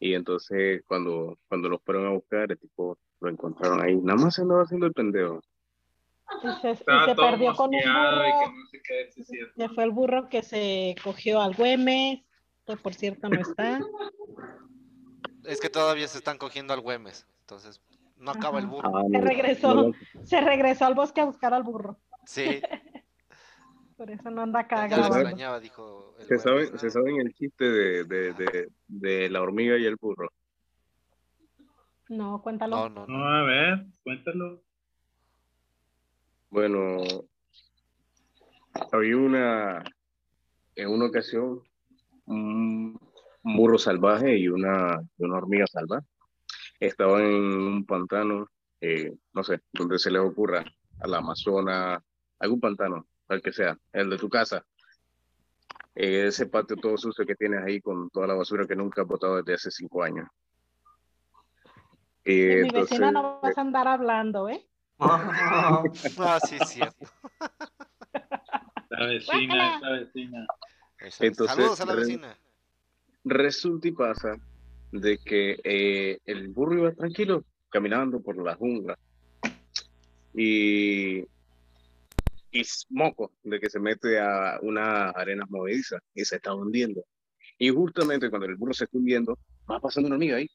[0.00, 3.96] Y entonces cuando, cuando los fueron a buscar, el tipo lo encontraron ahí.
[3.96, 5.40] Nada más andaba haciendo el pendejo.
[6.44, 6.84] Y se, y se
[7.16, 8.52] perdió con un mosqueado y que burro.
[8.58, 9.52] no sé qué si es cierto.
[9.56, 12.20] Ya fue el burro que se cogió al Güemes,
[12.66, 13.80] que por cierto no está.
[15.48, 17.26] Es que todavía se están cogiendo al Güemes.
[17.40, 17.80] Entonces,
[18.16, 18.96] no acaba el burro.
[18.96, 19.74] Ah, Se regresó.
[19.74, 19.92] no,
[20.24, 21.98] Se regresó al bosque a buscar al burro.
[22.26, 22.60] Sí.
[23.96, 26.78] Por eso no anda acá Ya lo sabe- extrañaba, dijo el ¿Se saben.
[26.78, 30.30] ¿Se saben el chiste de, de, de, de la hormiga y el burro?
[32.08, 32.76] No, cuéntalo.
[32.76, 33.24] No, no, No, no.
[33.28, 34.62] a ver, cuéntalo.
[36.50, 36.98] Bueno,
[38.92, 39.84] había una,
[40.76, 41.60] en una ocasión,
[42.26, 42.98] un,
[43.48, 46.06] un burro salvaje y una, y una hormiga salvaje.
[46.78, 50.64] Estaban en un pantano, eh, no sé, donde se les ocurra,
[51.00, 52.02] a la Amazona,
[52.38, 54.64] algún pantano, al que sea, el de tu casa.
[55.94, 59.08] Eh, ese patio todo sucio que tienes ahí con toda la basura que nunca has
[59.08, 60.28] botado desde hace cinco años.
[62.24, 64.64] Y De mi entonces, vecina no vas a andar hablando, ¿eh?
[64.98, 65.82] Ah,
[66.46, 67.06] sí, es cierto.
[68.90, 70.46] La vecina, la vecina.
[71.20, 72.36] Entonces, Saludos a la vecina.
[73.28, 74.36] Resulta y pasa
[74.92, 78.98] de que eh, el burro iba tranquilo caminando por la jungla
[80.34, 87.04] y, y moco de que se mete a una arena movediza y se está hundiendo.
[87.58, 89.38] Y justamente cuando el burro se está hundiendo,
[89.70, 90.48] va pasando una hormiga ahí.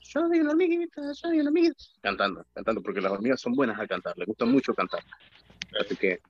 [0.00, 1.74] Soy una hormiguita, soy una hormiga.
[2.00, 5.02] Cantando, cantando, porque las hormigas son buenas a cantar, les gusta mucho cantar.
[5.80, 6.20] Así que,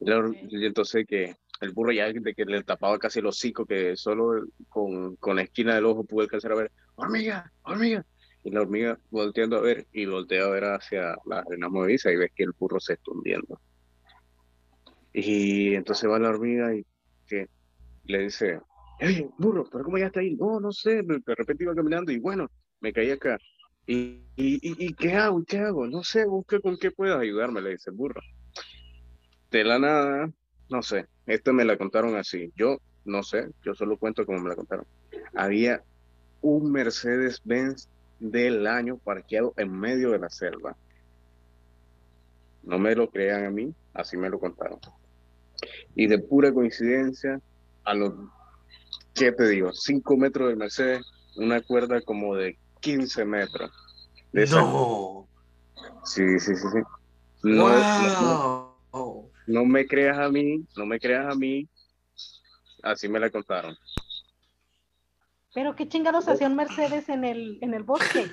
[0.00, 3.96] la y entonces que el burro ya de que le tapaba casi el hocico, que
[3.96, 8.04] solo con, con la esquina del ojo pude alcanzar a ver, hormiga, hormiga.
[8.44, 12.16] Y la hormiga volteando a ver y voltea a ver hacia la arena movediza y
[12.16, 13.60] ves que el burro se está hundiendo.
[15.12, 16.86] Y entonces va la hormiga y
[17.26, 17.48] que
[18.04, 18.60] le dice,
[19.00, 20.36] hey, burro, ¿pero cómo está ahí?
[20.36, 22.48] No, no sé, de repente iba caminando y bueno,
[22.80, 23.38] me caí acá.
[23.86, 25.42] ¿Y, y, y, y qué hago?
[25.44, 25.86] ¿Qué hago?
[25.86, 28.20] No sé, busca con qué puedas ayudarme, le dice el burro.
[29.50, 30.30] De la nada,
[30.68, 32.52] no sé, esta me la contaron así.
[32.56, 34.86] Yo no sé, yo solo cuento como me la contaron.
[35.34, 35.82] Había
[36.40, 37.88] un Mercedes-Benz
[38.18, 40.76] del año parqueado en medio de la selva.
[42.62, 44.78] No me lo crean a mí, así me lo contaron.
[45.94, 47.40] Y de pura coincidencia,
[47.84, 48.12] a los,
[49.14, 49.72] ¿qué te digo?
[49.72, 51.02] 5 metros del Mercedes,
[51.36, 53.70] una cuerda como de 15 metros.
[54.32, 55.28] De No.
[56.04, 56.78] Sí, sí, sí, sí.
[57.42, 57.84] No, no,
[58.20, 58.67] no- Wow.
[59.48, 61.68] No me creas a mí, no me creas a mí.
[62.82, 63.76] Así me la contaron.
[65.54, 68.30] Pero qué chingados hacía un Mercedes en el, en el bosque.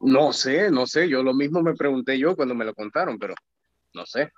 [0.00, 3.34] No sé, no sé, yo lo mismo me pregunté yo cuando me lo contaron, pero
[3.94, 4.32] no sé.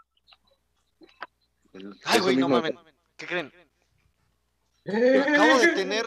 [2.05, 2.73] Ay, güey, no mames.
[3.17, 3.53] ¿Qué creen?
[4.87, 6.07] Acabo de tener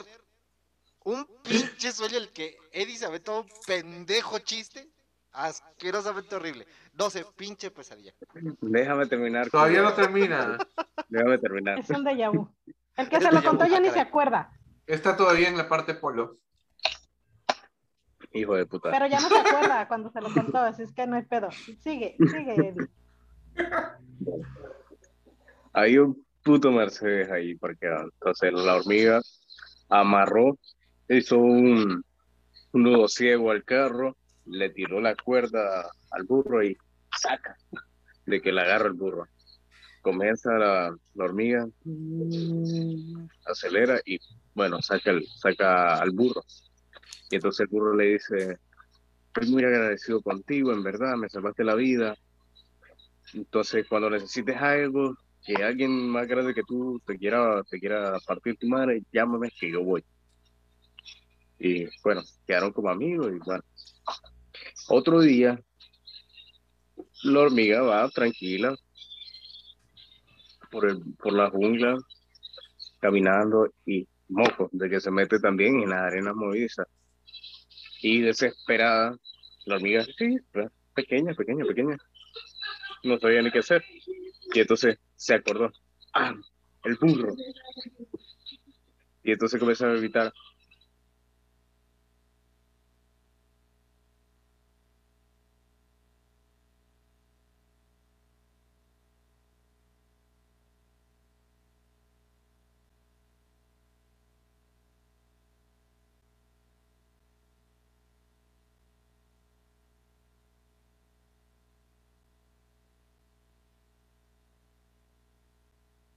[1.03, 4.89] un pinche sueño el que Eddie se aventó un pendejo chiste.
[5.33, 6.67] Asquerosamente horrible.
[6.93, 8.13] No sé, pinche pesadilla.
[8.61, 9.49] Déjame terminar.
[9.49, 10.57] Todavía no termina.
[11.09, 11.79] Déjame terminar.
[11.79, 12.49] Es un déjà vu.
[12.97, 14.51] El que Es se lo contó ya ni se acuerda.
[14.85, 16.35] Está todavía en la parte polo.
[18.33, 18.91] Hijo de puta.
[18.91, 21.49] Pero ya no se acuerda cuando se lo contó, así es que no hay pedo.
[21.51, 22.87] Sigue, sigue, Eddie.
[25.73, 28.03] Hay un puto Mercedes ahí parqueado.
[28.03, 29.21] Entonces la hormiga
[29.89, 30.57] amarró,
[31.09, 32.03] hizo un,
[32.71, 34.15] un nudo ciego al carro,
[34.51, 36.77] le tiró la cuerda al burro y
[37.17, 37.55] saca
[38.25, 39.27] de que la agarra el burro.
[40.01, 41.67] Comienza la, hormiga,
[43.45, 44.19] acelera y
[44.53, 46.43] bueno, saca, el, saca al burro.
[47.29, 48.57] Y entonces el burro le dice,
[49.27, 52.15] estoy muy agradecido contigo, en verdad, me salvaste la vida.
[53.33, 58.57] Entonces cuando necesites algo, que alguien más grande que tú te quiera, te quiera partir
[58.57, 60.03] tu madre, llámame que yo voy.
[61.59, 63.63] Y bueno, quedaron como amigos y bueno.
[64.87, 65.59] Otro día,
[67.23, 68.75] la hormiga va tranquila
[70.71, 71.97] por, el, por la jungla,
[72.99, 76.87] caminando y moco, de que se mete también en las arenas movedizas.
[78.01, 79.17] Y desesperada,
[79.65, 80.37] la hormiga, sí,
[80.95, 81.97] pequeña, pequeña, pequeña,
[83.03, 83.83] no sabía ni qué hacer.
[84.53, 85.71] Y entonces se acordó,
[86.13, 86.33] ah,
[86.83, 87.35] el burro.
[89.23, 90.33] Y entonces comenzó a gritar,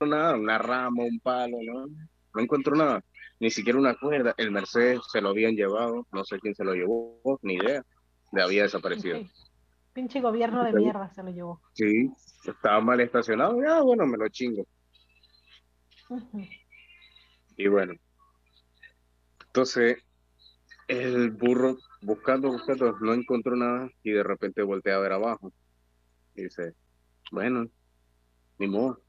[0.07, 1.87] nada, una rama, un palo, ¿no?
[2.35, 3.05] No encontró nada,
[3.41, 4.35] ni siquiera una cuerda.
[4.37, 7.85] El Mercedes se lo habían llevado, no sé quién se lo llevó, ni idea,
[8.33, 9.21] le había desaparecido.
[9.93, 11.61] Pinche gobierno de mierda se lo llevó.
[11.75, 12.11] Sí,
[12.45, 14.67] estaba mal estacionado, ya bueno, me lo chingo.
[17.57, 17.95] Y bueno,
[19.47, 19.99] entonces
[20.89, 25.53] el burro buscando, buscando, no encontró nada y de repente voltea a ver abajo.
[26.35, 26.75] Y dice,
[27.31, 27.69] bueno,
[28.59, 29.01] ni modo,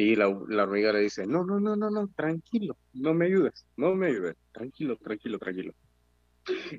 [0.00, 3.66] Y la, la hormiga le dice, no, no, no, no, no, tranquilo, no me ayudes,
[3.76, 5.74] no me ayudes, tranquilo, tranquilo, tranquilo.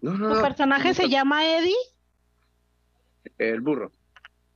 [0.01, 1.75] No, no, ¿Tu no, personaje se llama Eddie?
[3.37, 3.93] El burro.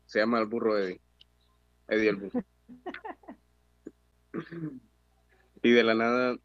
[0.08, 1.00] Se llama el burro Eddie.
[1.88, 2.42] Eddie el burro.
[5.62, 6.36] y de la nada,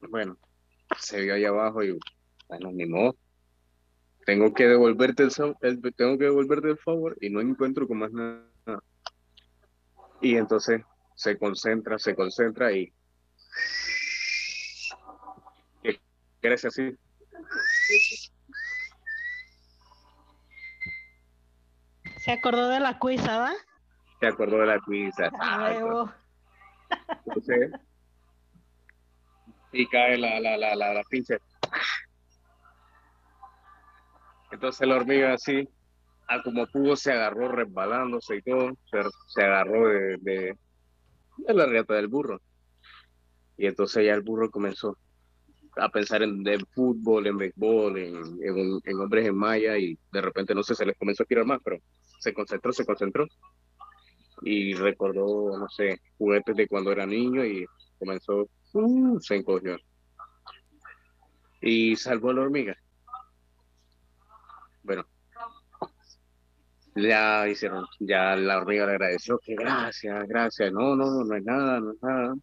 [0.00, 0.36] bueno,
[0.98, 1.96] se vio ahí abajo y
[2.48, 3.16] bueno, ni modo.
[4.26, 8.10] Tengo que devolverte el, el- tengo que devolverte el favor y no encuentro con más
[8.10, 8.42] nada.
[10.20, 10.82] Y entonces
[11.18, 12.92] se concentra, se concentra y
[16.40, 16.96] crece así.
[22.20, 23.52] Se acordó de la cuisa, ¿va?
[24.20, 25.28] Se acordó de la pizza.
[25.40, 26.12] A huevo.
[27.26, 27.72] Entonces,
[29.72, 31.38] y cae la, la, la, la, la pinche.
[34.52, 35.68] Entonces la hormiga así,
[36.28, 40.58] a como pudo, se agarró resbalándose y todo, se, se agarró de, de,
[41.46, 42.40] de la riata del burro.
[43.56, 44.96] Y entonces ya el burro comenzó
[45.76, 50.20] a pensar en de fútbol, en béisbol, en, en, en hombres en malla y de
[50.20, 51.78] repente no sé, se les comenzó a tirar más, pero
[52.18, 53.26] se concentró, se concentró
[54.42, 57.66] y recordó, no sé, juguetes de cuando era niño y
[57.98, 59.76] comenzó, uh, se encogió.
[61.60, 62.76] Y salvó a la hormiga.
[64.82, 65.04] Bueno,
[67.00, 71.44] ya hicieron, ya la hormiga le agradeció, que gracias, gracias, no, no, no, no es
[71.44, 72.34] nada, no es nada.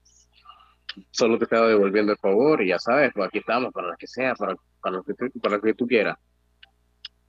[1.11, 4.07] Solo te estaba devolviendo el favor y ya sabes, pues aquí estamos para lo que
[4.07, 6.17] sea, para, para, lo, que tú, para lo que tú quieras.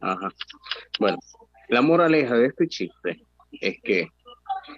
[0.01, 0.29] Ajá.
[0.99, 1.19] Bueno,
[1.69, 3.23] la moraleja de este chiste
[3.53, 4.09] es que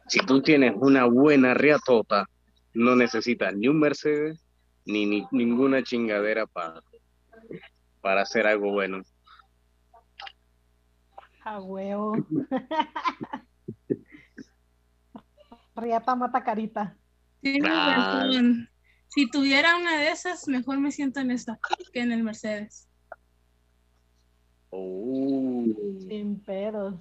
[0.09, 2.27] si tú tienes una buena riatota,
[2.75, 4.43] no necesitas ni un Mercedes
[4.87, 6.81] ni, ni ninguna chingadera para
[8.01, 9.03] para hacer algo bueno.
[11.49, 12.13] A huevo.
[15.77, 16.95] Riata mata carita.
[17.41, 18.69] Tienes razón.
[19.07, 21.59] Si tuviera una de esas, mejor me siento en esta
[21.91, 22.87] que en el Mercedes.
[24.69, 25.65] Oh.
[26.07, 26.97] Sin pedos.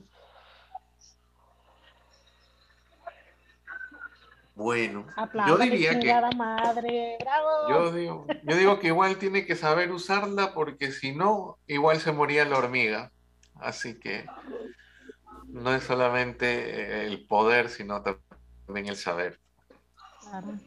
[4.55, 5.07] Bueno,
[5.45, 7.17] yo diría que madre.
[7.19, 7.69] ¡Bravo!
[7.69, 12.13] yo digo, yo digo que igual tiene que saber usarla porque si no, igual se
[12.13, 13.11] moría la hormiga.
[13.59, 14.25] Así que
[15.47, 19.39] no es solamente el poder, sino también el saber.
[20.21, 20.59] Claro.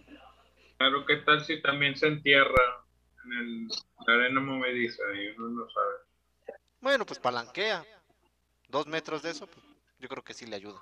[0.78, 2.84] Claro, ¿qué tal si también se entierra
[3.24, 3.68] en el,
[4.06, 6.58] la arena movediza y uno no sabe?
[6.80, 7.84] Bueno, pues palanquea.
[8.68, 9.64] Dos metros de eso, pues,
[9.98, 10.80] yo creo que sí le ayuda.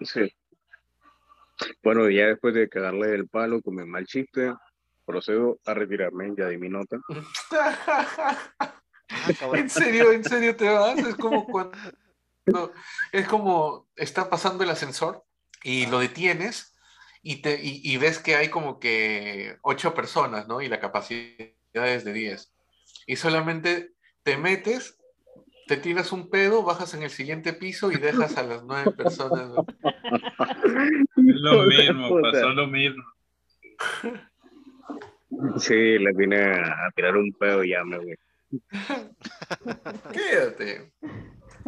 [0.00, 0.34] Sí.
[1.82, 4.54] Bueno, ya después de cagarle el palo con mi mal chiste,
[5.04, 6.98] procedo a retirarme ya de mi nota.
[7.52, 8.82] Ah.
[9.54, 10.98] ¿En serio, en serio te vas?
[10.98, 11.76] Es como cuando
[13.12, 15.24] es como está pasando el ascensor
[15.62, 16.74] y lo detienes
[17.22, 20.60] y te y, y ves que hay como que ocho personas, ¿no?
[20.60, 22.52] Y la capacidad es de 10.
[23.06, 23.92] Y solamente
[24.22, 24.98] te metes,
[25.66, 29.50] te tiras un pedo, bajas en el siguiente piso y dejas a las nueve personas.
[31.16, 33.04] lo mismo, pasó lo mismo.
[35.58, 38.18] Sí, le vine a a tirar un pedo y ya me voy.
[40.12, 40.92] Quédate.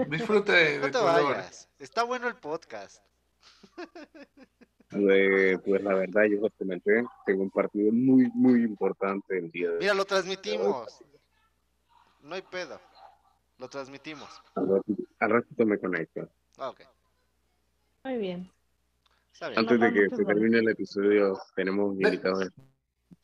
[0.08, 1.68] Disfruta de, No te vayas.
[1.78, 3.04] Está bueno el podcast.
[4.94, 9.68] Eh, pues la verdad, yo les comenté, tengo un partido muy, muy importante el día
[9.68, 9.80] de hoy.
[9.80, 11.02] Mira, lo transmitimos.
[12.22, 12.80] No hay pedo.
[13.58, 14.28] Lo transmitimos.
[14.54, 16.28] Al ratito, al ratito me conecto.
[16.58, 16.80] Ah, ok.
[18.04, 18.50] Muy bien.
[19.32, 19.60] Está bien.
[19.60, 22.50] Antes de que se termine el episodio, tenemos invitados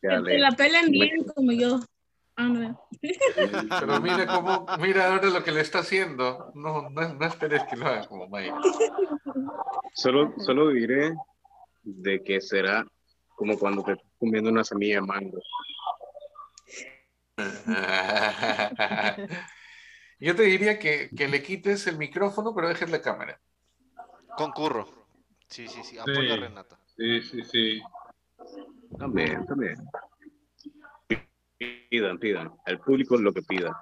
[0.01, 1.81] Que te la pelen bien como yo.
[2.37, 2.89] Ah, no.
[3.01, 6.53] Pero mira cómo, mira ahora lo que le está haciendo.
[6.55, 8.55] No, no, no esperes que lo haga como Mike.
[9.95, 11.15] Solo, solo diré
[11.83, 12.87] de que será
[13.35, 15.41] como cuando te estás comiendo una semilla de mango.
[20.21, 23.41] Yo te diría que, que le quites el micrófono, pero dejes la cámara.
[24.37, 24.89] Concurro.
[25.49, 25.99] Sí, sí, sí.
[25.99, 26.37] Apoyo a.
[26.37, 26.79] Renata.
[26.97, 27.83] Sí, sí, sí.
[28.97, 29.77] También, también.
[31.91, 32.53] Pidan, pidan.
[32.67, 33.77] El público es lo que pida.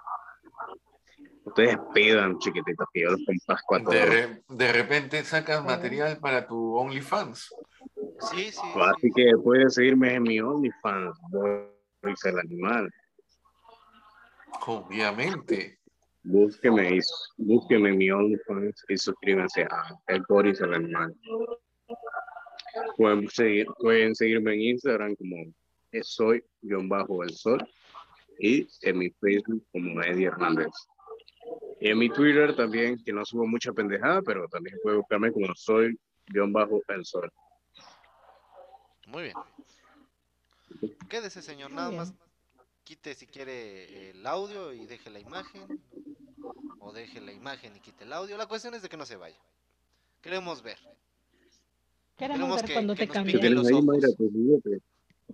[1.45, 4.09] Ustedes pidan, chiquititos, que yo los complazco a De, todos.
[4.09, 7.55] re- de repente sacas material para tu OnlyFans.
[8.33, 8.61] Sí, sí.
[8.75, 9.11] Así sí.
[9.15, 12.91] que pueden seguirme en mi OnlyFans, Boris el Animal.
[14.67, 15.79] Obviamente.
[16.25, 17.01] Búsqueme, y,
[17.37, 21.15] búsqueme en mi OnlyFans y suscríbanse a El Boris el Animal.
[22.97, 25.37] Pueden, seguir, pueden seguirme en Instagram como
[26.03, 27.67] soy guion bajo el sol
[28.39, 30.69] y en mi Facebook como Eddie Hernández.
[31.81, 35.55] Y en mi Twitter también, que no subo mucha pendejada, pero también puede buscarme como
[35.55, 37.33] soy guion bajo el sol.
[39.07, 39.35] Muy bien.
[41.09, 41.71] Quédese, señor.
[41.71, 42.13] Nada más
[42.85, 45.81] quite si quiere el audio y deje la imagen.
[46.79, 48.37] O deje la imagen y quite el audio.
[48.37, 49.39] La cuestión es de que no se vaya.
[50.21, 50.79] Queremos ver.
[52.17, 54.17] Queremos ver cuando te nos ¿Qué Miren cambias.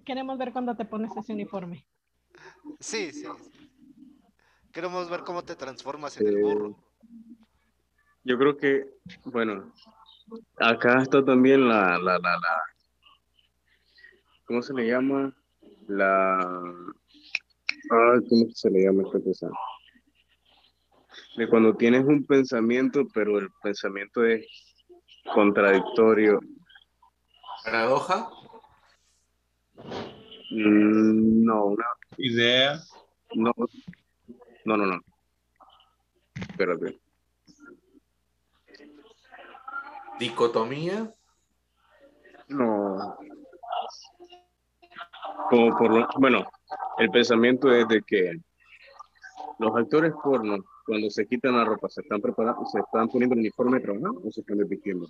[0.04, 1.86] Queremos ver cuando te pones ese uniforme.
[2.80, 3.22] Sí, sí.
[3.22, 3.62] sí.
[4.72, 6.76] Queremos ver cómo te transformas en el Eh, burro.
[8.24, 8.86] Yo creo que,
[9.24, 9.72] bueno,
[10.56, 12.62] acá está también la, la, la, la,
[14.44, 15.36] ¿cómo se le llama?
[15.88, 19.50] La, ah, ¿cómo se le llama esta cosa?
[21.36, 24.46] De cuando tienes un pensamiento, pero el pensamiento es
[25.34, 26.40] contradictorio.
[27.64, 28.28] ¿Paradoja?
[30.50, 31.84] Mm, No, una,
[32.18, 32.80] Idea.
[33.34, 33.52] no,
[34.64, 35.00] no, no, no.
[36.34, 36.98] Espérate.
[40.18, 41.12] ¿Dicotomía?
[42.48, 43.16] No.
[45.48, 46.44] Como por lo, bueno,
[46.98, 48.32] el pensamiento es de que
[49.58, 53.40] los actores porno, cuando se quitan la ropa, se están preparando, se están poniendo el
[53.40, 55.06] uniforme de trabajar o se están desvistiendo.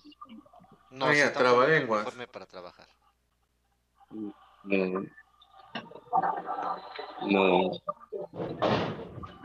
[0.93, 2.03] No, ah, se trabalenguas.
[2.03, 2.87] uniforme para trabajar.
[4.65, 5.07] No.
[7.23, 7.71] No.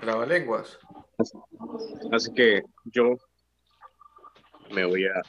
[0.02, 0.78] ¿Trabalenguas?
[2.12, 3.16] Así que yo
[4.72, 5.22] me voy a.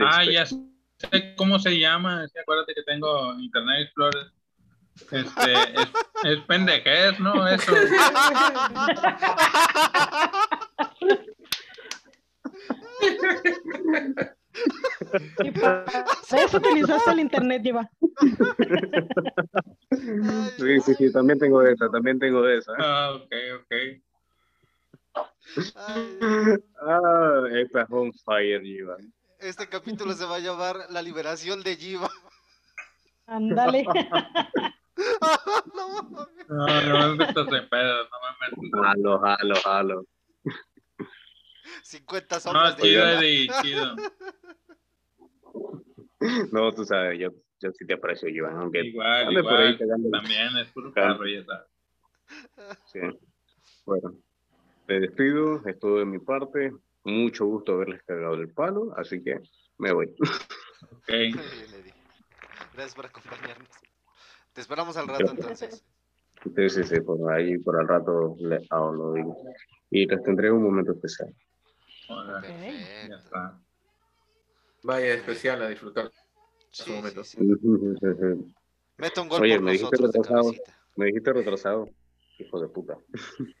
[0.00, 0.58] Ah, ya sé
[1.36, 2.26] cómo se llama.
[2.26, 4.32] Sí, acuérdate que tengo Internet Explorer.
[5.12, 5.88] Este, es,
[6.24, 7.46] es pendejez, ¿no?
[7.46, 7.72] Eso.
[15.44, 15.84] Y para
[16.44, 17.88] eso utilizaste el internet, Lleva.
[20.58, 22.72] Sí, sí, sí, también tengo de esa, también tengo de esa.
[22.78, 23.72] Ah, ok, ok.
[25.76, 26.18] Ay,
[26.82, 29.12] Ah, esta es on fire, Iván.
[29.38, 32.10] este capítulo se va a llamar La liberación de Jiva.
[33.26, 33.84] Ándale.
[35.74, 36.26] No.
[36.48, 38.30] No, no me metas en pedos, no me
[38.72, 38.94] metas.
[38.94, 40.04] Jalo, jalo, jalo.
[41.82, 43.12] 50 No, sombras de chido, Jiva.
[43.20, 43.96] Eddie, chido.
[46.52, 49.78] No, tú sabes, yo, yo sí te aprecio, Iván, aunque Igual, por ahí.
[49.78, 51.66] También es puro carro, ya sabes.
[52.86, 53.00] Sí.
[53.84, 54.16] Bueno,
[54.88, 56.72] me despido, es todo de mi parte.
[57.04, 59.40] Mucho gusto haberles cagado el palo, así que
[59.78, 60.12] me voy.
[60.90, 61.08] Ok.
[62.74, 63.68] Gracias por acompañarnos.
[64.52, 65.84] Te esperamos al rato entonces.
[66.54, 69.36] Sí, sí, sí, por ahí, por al rato le ah, lo digo.
[69.90, 71.34] Y les tendré un momento especial.
[72.08, 73.60] Hola, ya está.
[74.82, 76.12] Vaya especial a disfrutar.
[76.70, 77.24] Sí, momento.
[77.24, 78.54] sí, sí.
[78.98, 80.52] Mete un gol Oye, por me dijiste retrasado.
[80.96, 81.88] Me dijiste retrasado,
[82.38, 82.98] hijo de puta.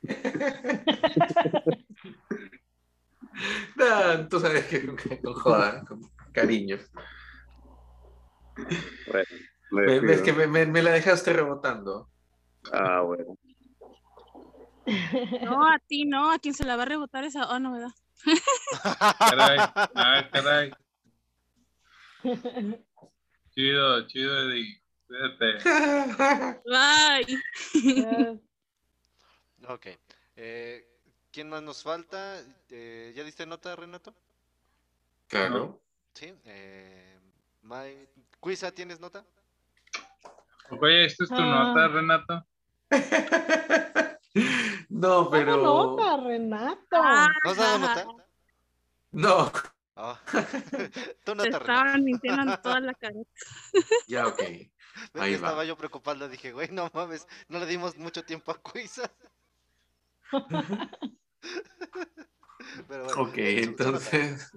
[3.76, 4.86] No, tú sabes que
[5.22, 6.00] con joda, con
[6.32, 6.78] cariño.
[9.06, 9.24] Bueno,
[9.70, 10.12] me Me- despido.
[10.12, 12.08] es que me, me- me la dejaste rebotando.
[12.72, 13.36] Ah, bueno.
[15.42, 17.50] No, a ti no, a quien se la va a rebotar esa.
[17.50, 17.90] Oh, no, ¿verdad?
[19.18, 19.58] Caray,
[19.94, 20.72] ah, caray.
[23.54, 24.82] Chido, chido, Eddie.
[25.06, 25.58] Cuídate.
[26.64, 28.40] Bye.
[29.68, 29.86] Ok.
[30.36, 30.86] Eh,
[31.32, 32.40] ¿Quién más nos falta?
[32.70, 34.14] Eh, ¿Ya diste nota, Renato?
[35.28, 35.80] Claro.
[36.14, 36.34] Sí.
[36.44, 37.18] Eh,
[38.40, 39.24] Cuisa, ¿tienes nota?
[40.80, 41.64] Oye, ¿esta es tu Ah.
[41.74, 42.46] nota, Renato?
[44.88, 45.56] No, pero.
[45.56, 46.78] nota, Renato.
[46.92, 48.06] ¿No has dado nota?
[49.12, 49.52] No,
[49.96, 50.20] Ah.
[51.24, 51.58] Tú Te nota, Renato.
[51.58, 53.14] estaban mintiendo en toda la cara.
[54.06, 54.40] ya, ok.
[55.14, 55.48] Ahí va.
[55.48, 59.10] estaba yo preocupado, dije, güey, no mames, no le dimos mucho tiempo a Cuisa.
[62.88, 64.50] Pero bueno, Ok, entonces.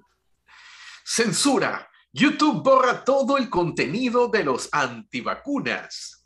[1.04, 1.90] Censura.
[2.12, 6.19] YouTube borra todo el contenido de los antivacunas.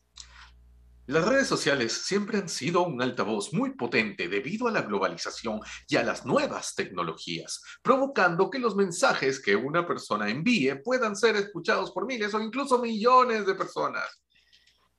[1.06, 5.60] Las redes sociales siempre han sido un altavoz muy potente debido a la globalización
[5.90, 11.36] y a las nuevas tecnologías, provocando que los mensajes que una persona envíe puedan ser
[11.36, 14.24] escuchados por miles o incluso millones de personas.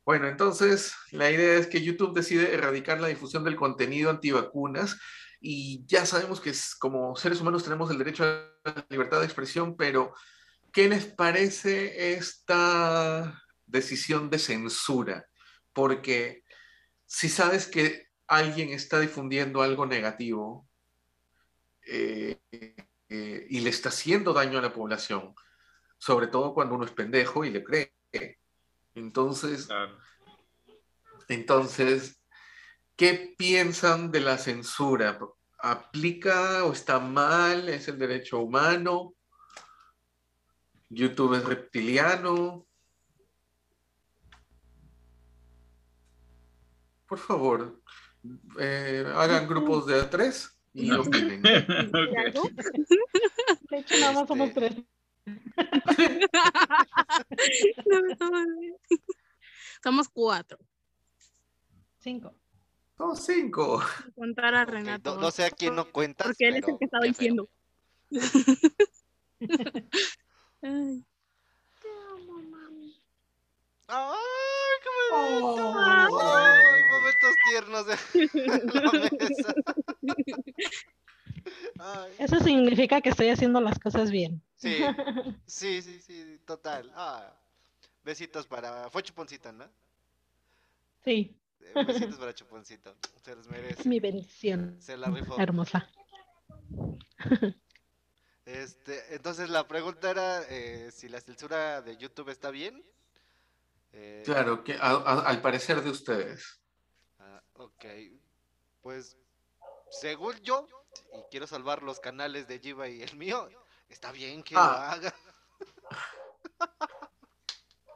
[0.05, 4.99] Bueno, entonces la idea es que YouTube decide erradicar la difusión del contenido antivacunas
[5.41, 9.75] y ya sabemos que como seres humanos tenemos el derecho a la libertad de expresión,
[9.75, 10.13] pero
[10.71, 15.27] ¿qué les parece esta decisión de censura?
[15.75, 16.45] Porque
[17.05, 20.67] si sabes que alguien está difundiendo algo negativo
[21.87, 22.39] eh,
[23.09, 25.35] eh, y le está haciendo daño a la población,
[25.99, 27.93] sobre todo cuando uno es pendejo y le cree.
[28.95, 29.99] Entonces, Claro.
[31.29, 32.23] entonces,
[32.97, 35.19] ¿qué piensan de la censura?
[35.65, 39.15] aplica o está mal, es el derecho humano.
[40.91, 42.67] YouTube es reptiliano.
[47.07, 47.81] Por favor,
[48.59, 51.03] eh, hagan grupos de a tres y No.
[51.03, 51.43] opinen.
[51.43, 51.59] De
[53.79, 54.75] hecho, nada más somos Este- tres.
[59.83, 60.59] Somos cuatro.
[61.99, 62.35] Cinco.
[62.97, 63.83] Son cinco.
[64.15, 65.17] Contar a Renato.
[65.17, 66.29] no, no sé a quién no cuentas.
[66.29, 67.49] Porque él es el que estaba diciendo.
[70.63, 71.05] Ay.
[73.87, 75.73] ¡Ay, qué bonito!
[75.75, 76.64] Oh.
[77.25, 77.97] ¡Ay, momentos tiernos de
[78.81, 79.55] la mesa!
[81.79, 84.43] Ay, Eso significa que estoy haciendo las cosas bien.
[84.57, 84.79] sí,
[85.47, 86.91] sí, sí, sí, total.
[86.95, 87.33] Ah,
[88.05, 88.89] besitos para...
[88.91, 89.69] Fue Chuponcita, ¿no?
[91.05, 92.95] Sí, Eh, Besitos para Chuponcito.
[93.23, 93.89] Se los merece.
[93.89, 94.77] mi bendición.
[94.81, 95.39] Se la rifó.
[95.39, 95.89] Hermosa.
[98.47, 102.85] Este, entonces la pregunta era eh, si la censura de YouTube está bien.
[103.95, 106.61] Eh, Claro, que a- a- al parecer de ustedes.
[107.25, 107.85] Ah, ok.
[108.83, 109.17] Pues,
[109.91, 110.67] según yo,
[111.15, 113.49] y quiero salvar los canales de Jiva y el mío,
[113.89, 114.97] está bien que Ah.
[115.01, 115.15] lo haga.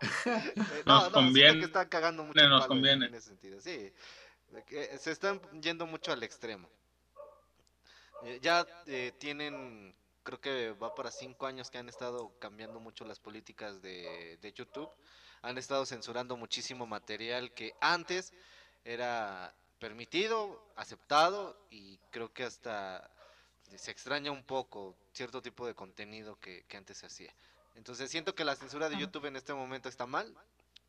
[0.01, 3.07] Eh, Nos conviene, que están cagando mucho nos conviene.
[3.07, 3.93] en ese sentido, sí.
[4.67, 6.69] Que se están yendo mucho al extremo.
[8.23, 13.05] Eh, ya eh, tienen, creo que va para cinco años que han estado cambiando mucho
[13.05, 14.89] las políticas de, de YouTube.
[15.43, 18.33] Han estado censurando muchísimo material que antes
[18.85, 23.11] era permitido, aceptado y creo que hasta
[23.77, 27.33] se extraña un poco cierto tipo de contenido que, que antes se hacía.
[27.75, 28.97] Entonces siento que la censura de.
[28.99, 30.35] YouTube en este momento está mal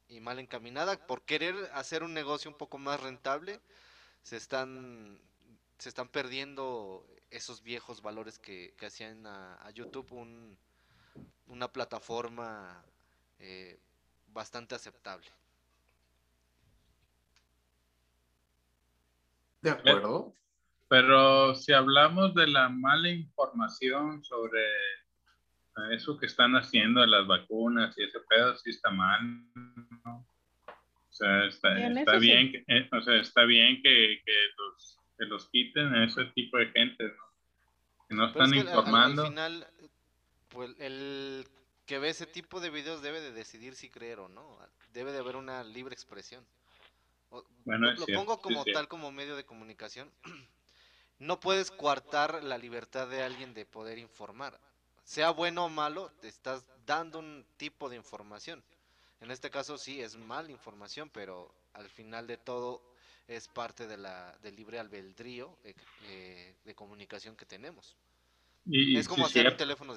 [0.07, 3.59] y mal encaminada por querer hacer un negocio un poco más rentable.
[4.23, 5.19] Se están
[5.77, 10.57] se están perdiendo esos viejos valores que, que hacían a, a YouTube un-
[11.47, 12.83] una plataforma
[13.39, 13.77] eh,
[14.27, 15.27] bastante aceptable.
[19.61, 20.33] De acuerdo.
[20.87, 24.63] Pero si hablamos de la mala información sobre
[25.91, 29.19] eso que están haciendo de las vacunas y ese pedo, sí está mal.
[30.05, 30.25] ¿no?
[30.69, 32.25] O sea, está, está eso sí.
[32.27, 36.25] bien, que, eh, o sea, está bien que, que los, que los quiten a ese
[36.35, 37.23] tipo de gente, ¿no?
[38.07, 39.21] Que no Pero es están que al- al- informando.
[39.23, 39.67] Al, final,
[40.49, 41.45] pues el
[41.85, 44.57] que ve ese tipo de videos debe de decidir si creer o no.
[44.93, 46.45] Debe de haber una libre expresión.
[47.29, 50.11] O- Bueno, lo, pongo como tal como medio de comunicación.
[51.19, 54.57] No puedes coartar la libertad de alguien de poder informar.
[55.03, 58.63] Sea bueno o malo, te estás dando un tipo de información.
[59.19, 62.81] En este caso sí es mala información, pero al final de todo
[63.27, 65.75] es parte de la del libre albedrío eh,
[66.05, 67.97] eh, de comunicación que tenemos.
[68.65, 69.93] Y, Es como sí, hacer un teléfono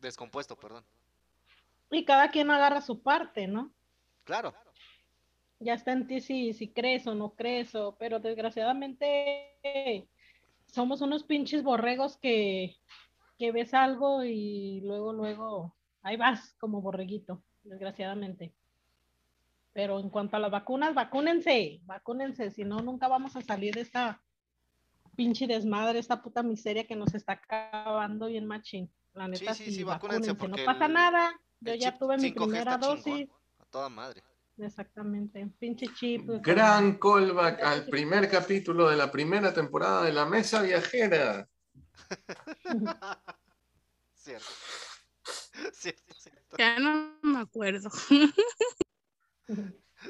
[0.00, 0.84] descompuesto, perdón.
[1.90, 3.72] Y cada quien agarra su parte, ¿no?
[4.24, 4.54] Claro.
[5.60, 10.08] Ya está en ti si, si crees o no crees, o, pero desgraciadamente
[10.66, 12.76] somos unos pinches borregos que,
[13.38, 18.54] que ves algo y luego, luego, ahí vas como borreguito, desgraciadamente.
[19.72, 23.82] Pero en cuanto a las vacunas, vacúnense, vacúnense, si no, nunca vamos a salir de
[23.82, 24.20] esta
[25.14, 28.90] pinche desmadre, esta puta miseria que nos está acabando bien machín.
[29.12, 31.40] La neta, sí, sí, sí, vacúnense, vacúnense, no porque pasa el- nada.
[31.60, 33.28] Yo ya tuve mi 5G primera chingón, dosis.
[33.58, 34.22] A toda madre.
[34.60, 36.28] Exactamente, pinche chip.
[36.42, 41.48] Gran callback al primer capítulo de la primera temporada de La Mesa Viajera.
[44.14, 44.46] Cierto.
[45.72, 46.56] Cierto, cierto.
[46.58, 47.90] Ya no me acuerdo.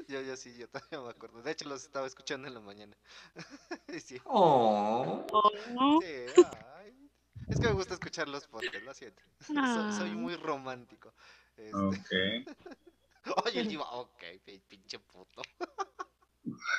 [0.09, 1.43] Yo, yo sí, yo todavía me acuerdo.
[1.43, 2.97] De hecho, los estaba escuchando en la mañana.
[4.05, 5.27] Sí, Oh.
[5.72, 6.43] No, sí,
[6.77, 7.10] ay.
[7.48, 9.22] Es que me gusta escuchar los podcasts, lo siento.
[9.40, 10.14] Soy, soy Ah.
[10.14, 11.12] muy romántico.
[11.56, 12.47] Este, Ok.
[13.44, 15.42] Oye, el ok, pi- pinche puto.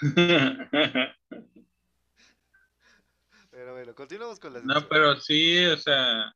[3.51, 4.63] Pero bueno, continuamos con las.
[4.63, 6.33] No, pero sí, o sea,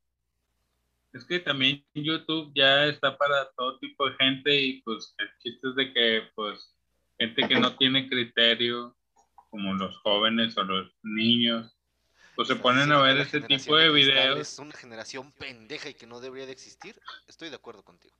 [1.14, 5.70] es que también YouTube ya está para todo tipo de gente y pues el chiste
[5.70, 6.76] es de que pues
[7.18, 8.98] gente que no tiene criterio,
[9.50, 11.74] como los jóvenes o los niños,
[12.36, 14.38] pues se ponen a ver ese tipo de videos.
[14.38, 17.00] Es una generación pendeja y que no debería de existir.
[17.30, 18.18] Estoy de acuerdo contigo.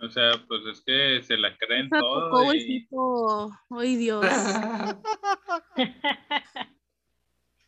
[0.00, 2.30] O sea, pues es que se la creen todo.
[2.30, 3.50] tocó y- huesito.
[3.70, 4.24] Ay, Dios.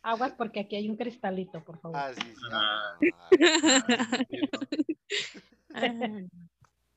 [0.03, 1.97] Aguas porque aquí hay un cristalito, por favor.
[1.99, 2.41] Ah, sí, sí.
[2.51, 2.97] Ah.
[5.75, 5.87] ah,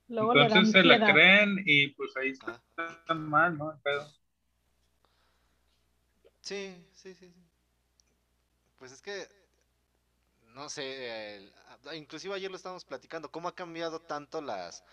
[0.09, 2.61] Luego le dan Entonces se la creen y pues ahí ah.
[3.01, 3.73] están mal, ¿no?
[3.85, 4.01] El.
[6.40, 7.44] Sí, sí, sí, sí.
[8.78, 9.27] Pues es que,
[10.55, 11.52] no sé, el-
[11.97, 14.85] inclusive ayer lo estábamos platicando, cómo ha cambiado tanto las,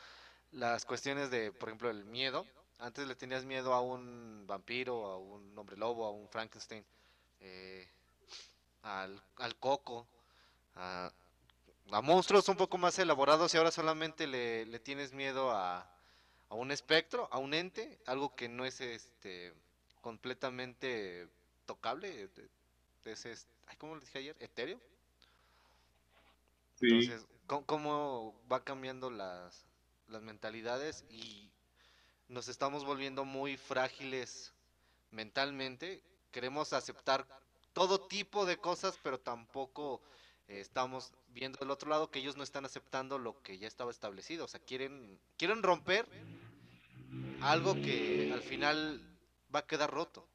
[0.51, 2.45] las cuestiones de, por ejemplo, el miedo.
[2.79, 6.83] Antes le tenías miedo a un vampiro, a un hombre lobo, a un Frankenstein,
[7.39, 7.87] eh,
[8.81, 10.07] al, al coco,
[10.75, 11.11] a,
[11.91, 15.87] a monstruos un poco más elaborados y ahora solamente le, le tienes miedo a,
[16.49, 19.53] a un espectro, a un ente, algo que no es este
[20.01, 21.27] completamente
[21.67, 22.29] tocable,
[23.05, 23.47] es,
[23.77, 24.35] ¿cómo le dije ayer?
[24.39, 24.79] ¿Etéreo?
[26.79, 26.87] Sí.
[26.87, 29.70] Entonces, ¿cómo, cómo va cambiando las,
[30.11, 31.49] las mentalidades y
[32.27, 34.53] nos estamos volviendo muy frágiles
[35.11, 36.03] mentalmente?
[36.31, 37.27] Queremos aceptar
[37.73, 40.01] todo tipo de cosas, pero tampoco
[40.47, 43.91] eh, estamos viendo del otro lado que ellos no están aceptando lo que ya estaba
[43.91, 44.45] establecido.
[44.45, 46.07] O sea, quieren, quieren romper
[47.41, 49.01] algo que al final
[49.53, 50.27] va a quedar roto.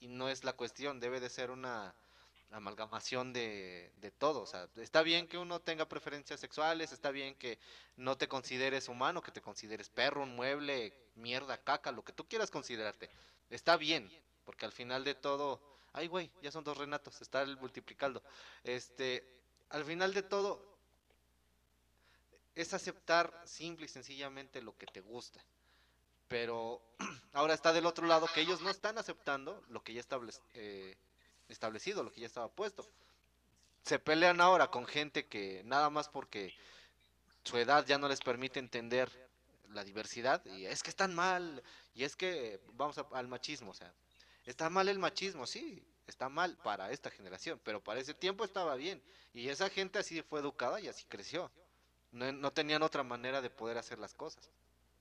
[0.00, 1.94] Y no es la cuestión, debe de ser una
[2.56, 4.42] amalgamación de, de todo.
[4.42, 7.58] O sea, está bien que uno tenga preferencias sexuales, está bien que
[7.96, 12.26] no te consideres humano, que te consideres perro, un mueble, mierda, caca, lo que tú
[12.28, 13.10] quieras considerarte.
[13.50, 14.10] Está bien,
[14.44, 15.60] porque al final de todo,
[15.92, 18.22] ay güey, ya son dos Renatos, está el multiplicando.
[18.62, 19.24] Este,
[19.70, 20.74] al final de todo,
[22.54, 25.44] es aceptar simple y sencillamente lo que te gusta.
[26.28, 26.82] Pero
[27.32, 30.96] ahora está del otro lado que ellos no están aceptando lo que ya establec- eh,
[31.48, 32.88] establecido, lo que ya estaba puesto.
[33.82, 36.54] Se pelean ahora con gente que nada más porque
[37.42, 39.10] su edad ya no les permite entender
[39.70, 41.62] la diversidad y es que están mal
[41.94, 43.92] y es que vamos a- al machismo, o sea,
[44.46, 48.74] está mal el machismo, sí, está mal para esta generación, pero para ese tiempo estaba
[48.76, 49.02] bien
[49.32, 51.50] y esa gente así fue educada y así creció.
[52.12, 54.48] No, no tenían otra manera de poder hacer las cosas.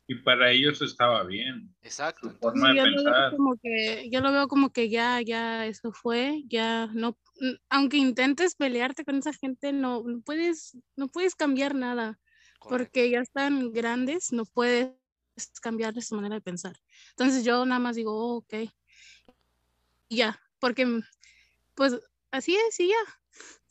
[0.05, 1.73] Y para ellos estaba bien.
[1.81, 2.27] Exacto.
[2.27, 3.31] Su entonces- forma Sí, de yo lo veo pensar.
[3.35, 7.17] como que, yo lo veo como que ya, ya eso fue, ya no,
[7.69, 12.19] aunque intentes pelearte con esa gente, no, no puedes, no puedes cambiar nada,
[12.59, 12.85] correcto.
[12.91, 14.91] porque ya están grandes, no puedes
[15.61, 16.75] cambiar su manera de pensar.
[17.11, 18.53] Entonces yo nada más digo, "Oh, ok,
[20.09, 21.01] y ya, porque mm,
[21.75, 21.97] pues
[22.31, 22.95] así es, y ya.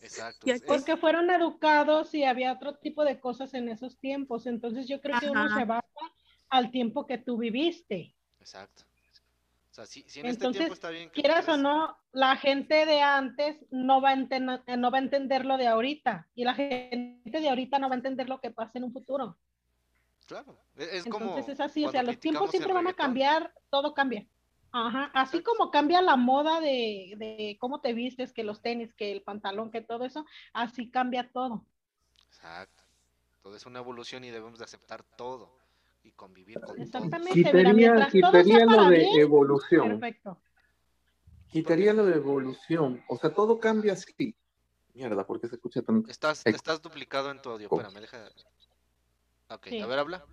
[0.00, 0.46] Exacto.
[0.66, 4.46] Porque fueron educados y había otro tipo de cosas en esos tiempos.
[4.46, 5.60] Entonces yo creo que uno Ajá.
[5.60, 5.86] se basa
[6.52, 8.14] al tiempo que tú viviste.
[8.38, 8.82] Exacto.
[9.70, 12.36] O sea, si, si en este tiempo Entonces, está bien que quieras o no, la
[12.36, 16.44] gente de antes no va, a eh, no va a entender lo de ahorita y
[16.44, 19.38] la gente de ahorita no va a entender lo que pasa en un futuro.
[20.26, 20.58] Claro.
[20.76, 23.94] e- Es como Entonces es así, o sea, los tiempos siempre van a cambiar, todo
[23.94, 24.26] cambia.
[24.72, 25.56] Ajá, así Exacto.
[25.56, 29.70] como cambia la moda de, de cómo te vistes, que los tenis, que el pantalón,
[29.70, 31.64] que todo eso, así cambia todo.
[32.26, 32.82] Exacto.
[33.42, 35.61] Todo es una evolución y debemos de aceptar todo
[36.02, 36.80] y convivir con.
[36.80, 39.88] Exactamente, mira, Quitaría, todo quitaría lo de bien, evolución.
[40.00, 40.38] perfecto.
[41.48, 43.02] Quitaría lo de evolución.
[43.08, 44.34] O sea, todo cambia así.
[44.94, 46.04] Mierda, ¿por qué se escucha tan...?
[46.08, 46.42] Estás,
[46.82, 47.68] duplicado en tu audio.
[47.70, 47.80] Oh.
[47.80, 48.28] Espérame, deja.
[49.50, 49.80] Ok, Sí.
[49.80, 50.24] a ver, habla.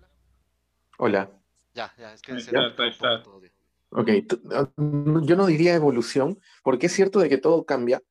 [0.98, 1.30] Hola.
[1.74, 3.22] Ya, ya, es que Ahí se está, está.
[3.22, 3.50] tu audio.
[3.90, 4.08] Ok,
[4.52, 8.02] ah, yo no diría evolución, porque es cierto de que todo cambia,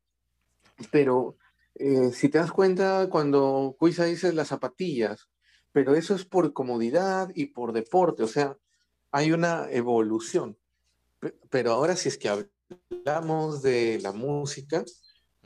[0.91, 1.37] pero
[1.75, 5.29] eh, si te das cuenta cuando Cuisa dice las zapatillas,
[5.71, 8.57] pero eso es por comodidad y por deporte, o sea,
[9.11, 10.57] hay una evolución.
[11.19, 14.83] Pe- Pero ahora si es que hablamos de la música,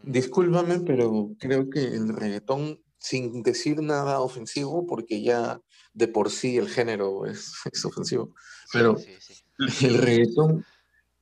[0.04, 5.62] discúlpame, pero creo que el reggaetón, sin decir nada ofensivo, porque ya
[5.94, 8.34] de por sí el género es, es ofensivo,
[8.72, 9.34] pero Sí, sí,
[9.68, 9.86] sí.
[9.88, 10.66] el reggaetón,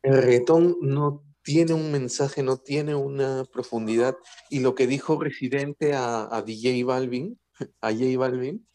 [0.03, 4.15] el reggaetón no tiene un mensaje, no tiene una profundidad.
[4.49, 7.39] Y lo que dijo Residente a, a DJ Balvin,
[7.81, 8.67] a J Balvin,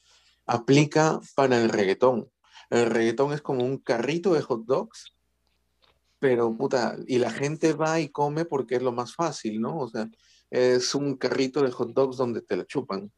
[0.46, 2.30] aplica para el reggaetón.
[2.70, 5.14] El reggaetón es como un carrito de hot dogs,
[6.18, 9.78] pero puta, y la gente va y come porque es lo más fácil, ¿no?
[9.78, 10.08] O sea,
[10.50, 13.12] es un carrito de hot dogs donde te la chupan.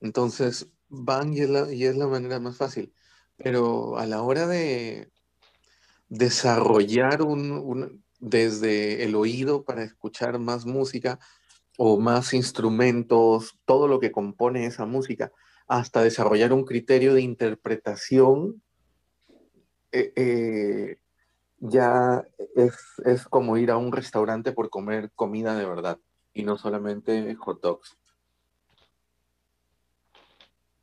[0.00, 2.92] Entonces van y es la, y es la manera más fácil.
[3.36, 5.10] Pero a la hora de
[6.08, 11.18] desarrollar un, desde el oído para escuchar más música
[11.76, 15.32] o más instrumentos, todo lo que compone esa música,
[15.66, 18.62] hasta desarrollar un criterio de interpretación,
[19.92, 20.98] eh, eh,
[21.58, 22.26] ya
[22.56, 22.74] es,
[23.04, 25.98] es como ir a un restaurante por comer comida de verdad
[26.32, 27.96] y no solamente hot dogs.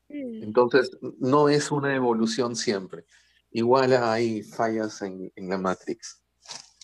[0.09, 3.05] Entonces, no es una evolución siempre.
[3.51, 6.21] Igual hay fallas en, en la Matrix.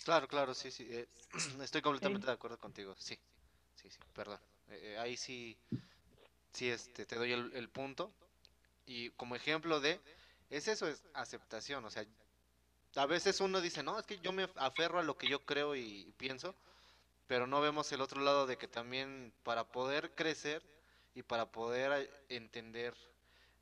[0.06, 0.88] Claro, claro, sí, sí.
[0.90, 1.08] eh,
[1.62, 2.96] estoy completamente de acuerdo contigo.
[2.98, 3.18] Sí,
[3.76, 4.40] sí, sí, perdón.
[5.00, 5.58] Ahí sí,
[6.58, 8.14] sí, este, te doy el, el punto.
[8.86, 10.02] Y como ejemplo de,
[10.50, 11.86] es eso, es aceptación.
[11.86, 12.06] O sea,
[12.96, 15.76] a veces uno dice, no, es que yo me aferro a lo que yo creo
[15.76, 16.56] y pienso.
[17.28, 20.64] pero no vemos el otro lado de que también para poder crecer
[21.16, 22.96] y para poder eh, entender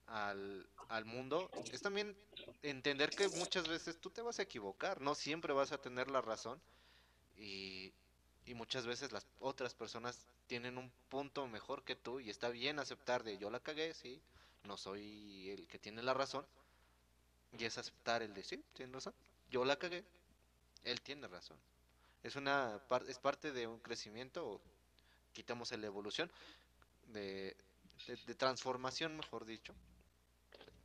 [0.08, 2.18] al, al mundo, es también
[2.64, 6.22] entender que muchas veces tú te vas a equivocar, no siempre vas a tener la
[6.22, 6.62] razón
[7.38, 7.94] y,
[8.46, 12.80] y muchas veces las otras personas tienen un punto mejor que tú y está bien
[12.80, 14.22] aceptar de yo la cagué, sí,
[14.64, 16.46] no soy el que tiene la razón
[17.58, 19.14] y es aceptar el de sí, tiene razón,
[19.50, 20.04] yo la cagué,
[20.84, 21.58] él tiene razón.
[22.24, 24.60] Es una es parte de un crecimiento,
[25.34, 26.32] quitamos la evolución
[27.08, 27.56] de,
[28.08, 29.74] de, de transformación, mejor dicho.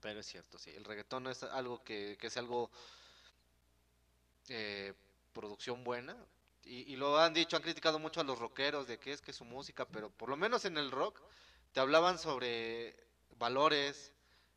[0.01, 2.70] Pero es cierto, sí, el reggaetón es algo que, que es algo
[4.49, 4.95] eh,
[5.32, 6.16] producción buena.
[6.72, 9.44] Y, lo han dicho, han criticado mucho a los rockeros de que es que su
[9.44, 11.20] música, pero por lo menos en el rock
[11.72, 12.94] te hablaban sobre
[13.38, 14.12] valores,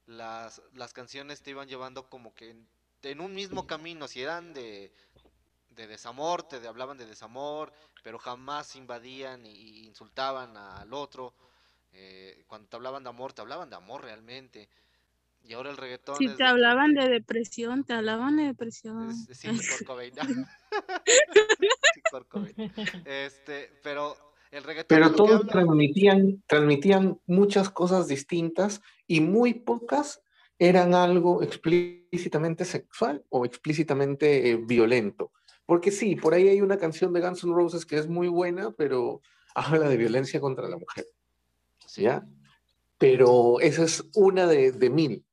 [0.06, 2.68] las, las canciones te iban llevando como que en,
[3.02, 4.94] en un mismo camino, si eran de,
[5.72, 7.74] de desamor, te hablaban de desamor,
[8.04, 11.34] pero jamás invadían y insultaban al otro.
[11.94, 14.70] Eh, cuando te hablaban de amor, te hablaban de amor realmente.
[15.46, 19.10] Y ahora el reggaetón Si es te hablaban de depresión, te hablaban de depresión.
[19.12, 20.14] es- sí, Kurt Cobain.
[20.14, 22.56] Sí, Cobain.
[23.06, 24.16] Este, pero
[24.52, 30.22] el reggaetón Pero todos habla- transmitían, transmitían muchas cosas distintas y muy pocas
[30.60, 35.32] eran algo explícitamente sexual o explícitamente eh, violento.
[35.66, 38.72] Porque sí, por ahí hay una canción de Guns N' Roses que es muy buena,
[38.72, 39.22] pero
[39.56, 41.06] habla de violencia contra la mujer,
[41.86, 42.26] Sí, ¿ya?
[42.98, 45.26] Pero esa es una de, de mil.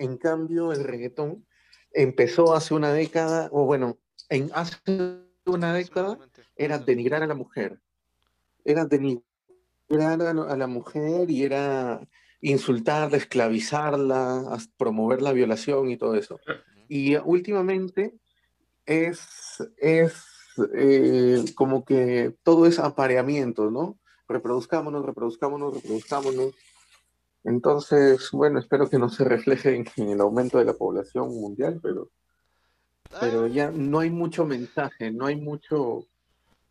[0.00, 1.46] En cambio, el reggaetón
[1.92, 3.98] empezó hace una década, o bueno,
[4.30, 4.78] en hace
[5.44, 6.18] una década
[6.56, 7.82] era denigrar a la mujer.
[8.64, 9.22] Era denigrar
[10.22, 12.00] a la, mujer y era
[12.40, 16.40] insultarla, esclavizarla, promover la violación y todo eso.
[16.88, 18.14] Y últimamente
[18.86, 19.20] es,
[19.76, 20.14] es
[20.74, 23.98] eh, como que todo es apareamiento, ¿no?
[24.26, 26.54] Reproduzcámonos, reproduzcámonos, reproduzcámonos.
[27.44, 31.80] Entonces, bueno, espero que no se refleje en, en el aumento de la población mundial,
[31.82, 32.10] pero
[33.20, 36.06] pero Ah, ya no hay mucho mensaje, no hay mucho,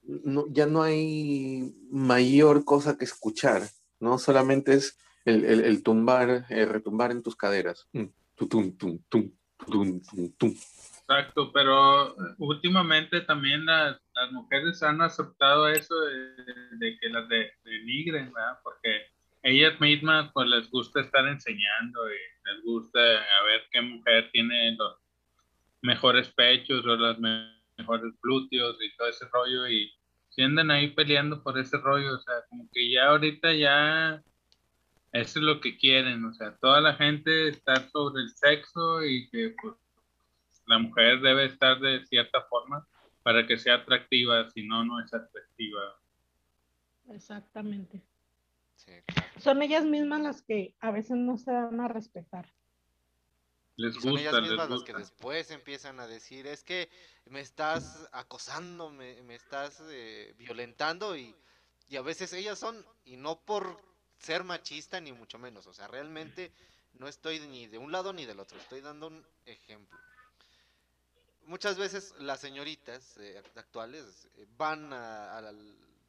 [0.03, 3.63] no- ya no hay mayor cosa que escuchar,
[3.99, 4.17] ¿no?
[4.17, 7.87] Solamente es el, el- el tumbar, el retumbar en tus caderas.
[7.93, 8.05] Mm,
[8.35, 9.31] tu, tum, tum, tum,
[9.69, 10.55] tum, tum, tum.
[11.07, 17.27] Exacto, pero eh, últimamente también las, las mujeres han aceptado eso de, de que las
[17.27, 18.59] de, denigren, ¿verdad?
[18.63, 18.89] Porque
[19.43, 22.17] ellas mismas pues les gusta estar enseñando y
[22.49, 24.97] les gusta a ver qué mujer tiene los
[25.81, 29.91] mejores pechos o los me- mejores glúteos y todo ese rollo y
[30.29, 34.21] si andan ahí peleando por ese rollo, o sea, como que ya ahorita ya
[35.11, 39.27] eso es lo que quieren, o sea, toda la gente está sobre el sexo y
[39.29, 39.75] que pues
[40.67, 42.85] la mujer debe estar de cierta forma
[43.23, 45.99] para que sea atractiva, si no, no es atractiva.
[47.09, 48.01] Exactamente.
[48.85, 49.29] Sí, claro.
[49.39, 52.45] Son ellas mismas las que a veces no se dan a respetar.
[53.77, 56.89] Les Y son ellas mismas las que después empiezan a decir, es que
[57.25, 61.35] me estás acosando, me, me estás eh, violentando y,
[61.87, 63.81] y a veces ellas son, y no por
[64.19, 66.51] ser machista ni mucho menos, o sea, realmente
[66.93, 69.97] no estoy ni de un lado ni del otro, estoy dando un ejemplo.
[71.45, 75.53] Muchas veces las señoritas eh, actuales eh, van a, a la-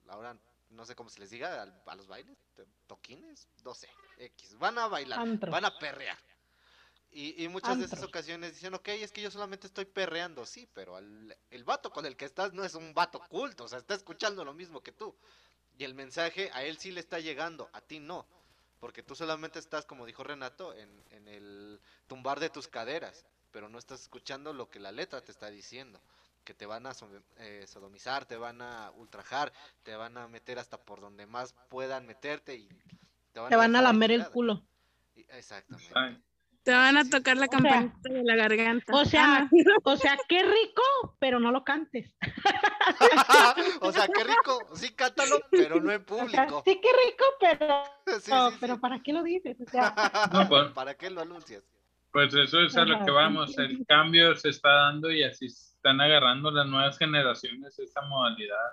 [0.08, 0.36] ahora
[0.70, 3.88] no sé cómo se les diga, al- a, los bailes, to- toquines, no sé,
[4.18, 5.50] X, van a bailar, Antro.
[5.50, 6.18] van a perrear.
[7.12, 10.68] Y, y muchas de esas ocasiones dicen, ok, es que yo solamente estoy perreando, sí,
[10.72, 13.78] pero al- el vato con el que estás no es un vato culto, o sea,
[13.78, 15.16] está escuchando lo mismo que tú.
[15.76, 18.26] Y el mensaje a él sí le está llegando, a ti no.
[18.78, 23.68] Porque tú solamente estás, como dijo Renato, en, en el tumbar de tus caderas, pero
[23.68, 26.00] no estás escuchando lo que la letra te está diciendo.
[26.50, 27.08] Que te van a so-
[27.38, 29.52] eh, sodomizar, te van a ultrajar,
[29.84, 32.66] te van a meter hasta por donde más puedan meterte y
[33.32, 34.64] te van, Te van a dejar lamer el culo.
[35.28, 35.92] Exactamente.
[35.94, 36.20] Ay,
[36.64, 38.92] Te van a tocar la O sea- campanita de la garganta.
[38.96, 39.48] O sea,
[39.84, 40.82] o sea, qué rico,
[41.20, 42.16] pero no lo cantes.
[43.80, 46.62] o sea, qué rico, sí cántalo, pero no en O público.
[46.66, 48.80] sí, qué rico, pero, Sí, sí, pero sí.
[48.80, 49.56] ¿para qué lo dices?
[49.64, 49.94] O sea,
[50.32, 51.62] No, pues- ¿Para qué lo anuncias?
[52.10, 55.48] Pues eso es a lo que vamos, el cambio se está dando y así
[55.80, 58.70] están agarrando las nuevas generaciones esta modalidad.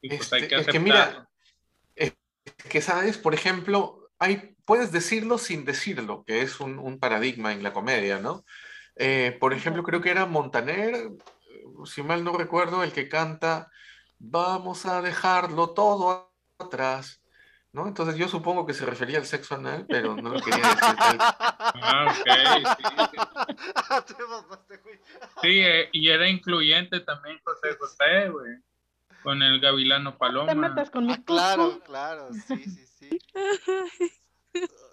[0.00, 1.28] Y pues hay Este, que es que mira,
[1.96, 2.14] es
[2.68, 7.64] que sabes, por ejemplo, hay, puedes decirlo sin decirlo, que es un, un paradigma en
[7.64, 8.44] la comedia, ¿no?
[8.94, 11.10] Eh, por ejemplo, creo que era Montaner,
[11.84, 13.72] si mal no recuerdo, el que canta,
[14.20, 17.23] vamos a dejarlo todo atrás,
[17.74, 17.86] ¿no?
[17.86, 21.18] Entonces yo supongo que se refería al sexo anal, pero no lo quería decir.
[21.76, 22.28] Ah, ok,
[22.78, 22.84] sí.
[25.42, 28.54] Sí, eh, y era incluyente también José José, güey.
[29.22, 30.54] con el gavilano No te paloma.
[30.54, 33.18] metas con mi Ah, claro, claro, sí, sí, sí.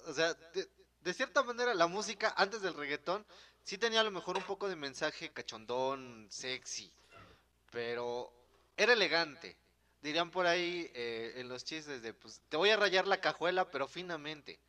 [0.08, 0.68] O sea, de,
[1.02, 3.26] de cierta manera la música antes del reggaetón
[3.64, 6.92] sí tenía a lo mejor un poco de mensaje cachondón, sexy,
[7.72, 8.34] pero
[8.76, 9.56] era elegante.
[10.02, 13.70] Dirían por ahí eh, en los chistes de, pues, te voy a rayar la cajuela,
[13.70, 14.60] pero finamente.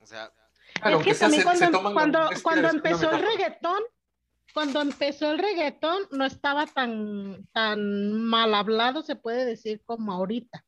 [0.00, 0.30] O sea,
[0.74, 3.82] Claro, es que también se- cuando, cuando, cuando empezó el reggaetón,
[4.52, 10.64] cuando empezó el reggaetón no estaba tan, tan mal hablado, se puede decir, como ahorita.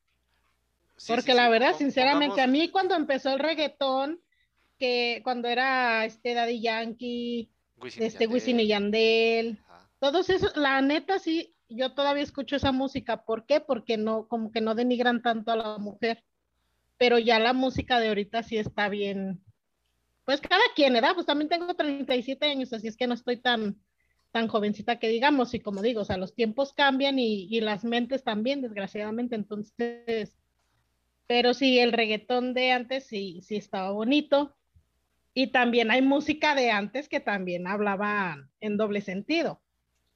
[0.97, 4.21] sí, Porque sí, la sí, verdad, sinceramente, a mí cuando empezó el reggaetón,
[4.79, 9.91] que cuando era este Daddy Yankee, Wisin y este Wisin y Yandel, Yandel, ajá.
[9.99, 13.25] todos esos, la neta sí, yo todavía escucho esa música.
[13.25, 13.61] ¿Por qué?
[13.61, 16.25] Porque no, como que no denigran tanto a la mujer.
[16.97, 19.41] Pero ya la música de ahorita sí está bien.
[20.25, 21.15] Pues cada quien, ¿verdad?
[21.15, 23.81] Pues también tengo 37 años, así es que no estoy tan,
[24.31, 27.85] tan jovencita que digamos, y como digo, o sea, los tiempos cambian y, y las
[27.85, 30.37] mentes también, desgraciadamente, entonces,
[31.27, 34.55] pero sí, el reggaetón de antes sí, sí estaba bonito,
[35.35, 39.63] y también hay música de antes que también hablaba en doble sentido,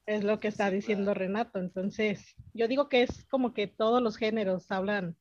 [0.07, 1.21] es lo que está Sí, diciendo claro.
[1.21, 5.17] Renato, entonces, yo digo que es como que todos los géneros hablan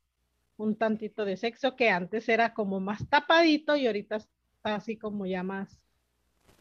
[0.58, 5.26] un tantito de sexo que antes era como más tapadito y ahorita está así como
[5.26, 5.80] ya más,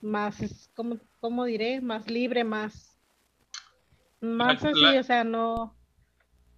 [0.00, 1.80] más, es como, ¿cómo diré?
[1.80, 2.98] Más libre, más,
[4.20, 5.76] más La- así, la- o sea, no,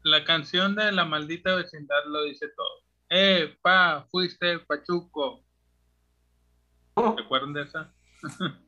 [0.05, 2.83] La canción de La maldita vecindad lo dice todo.
[3.09, 5.45] Eh, pa, fuiste pachuco.
[6.95, 7.95] Oh, ¿Se acuerdan de esa?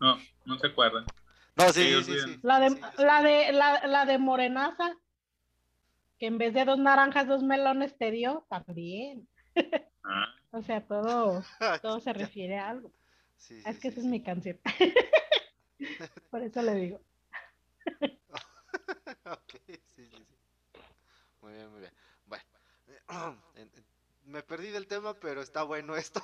[0.00, 1.04] no, no se acuerdan.
[1.56, 2.28] No, sí, Ellos sí, sí, bien.
[2.34, 2.40] sí.
[2.42, 4.94] la de, la de, la, la de Morenaza,
[6.18, 9.26] que en vez de dos naranjas, dos melones te dio, también,
[10.04, 11.42] Ah, o sea, todo,
[11.82, 12.92] todo se refiere a algo,
[13.38, 14.58] Sí, es que sí, esa es mi canción,
[16.30, 17.00] por eso le digo.
[19.24, 20.36] Ok, sí, sí, sí.
[21.40, 21.92] Muy bien, muy bien.
[22.26, 22.44] Bueno,
[23.56, 23.86] en- en-
[24.24, 26.20] me perdí del tema, pero está bueno esto.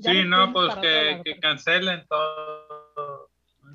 [0.00, 2.47] Sí, no, pues que, que pero- cancelen todo.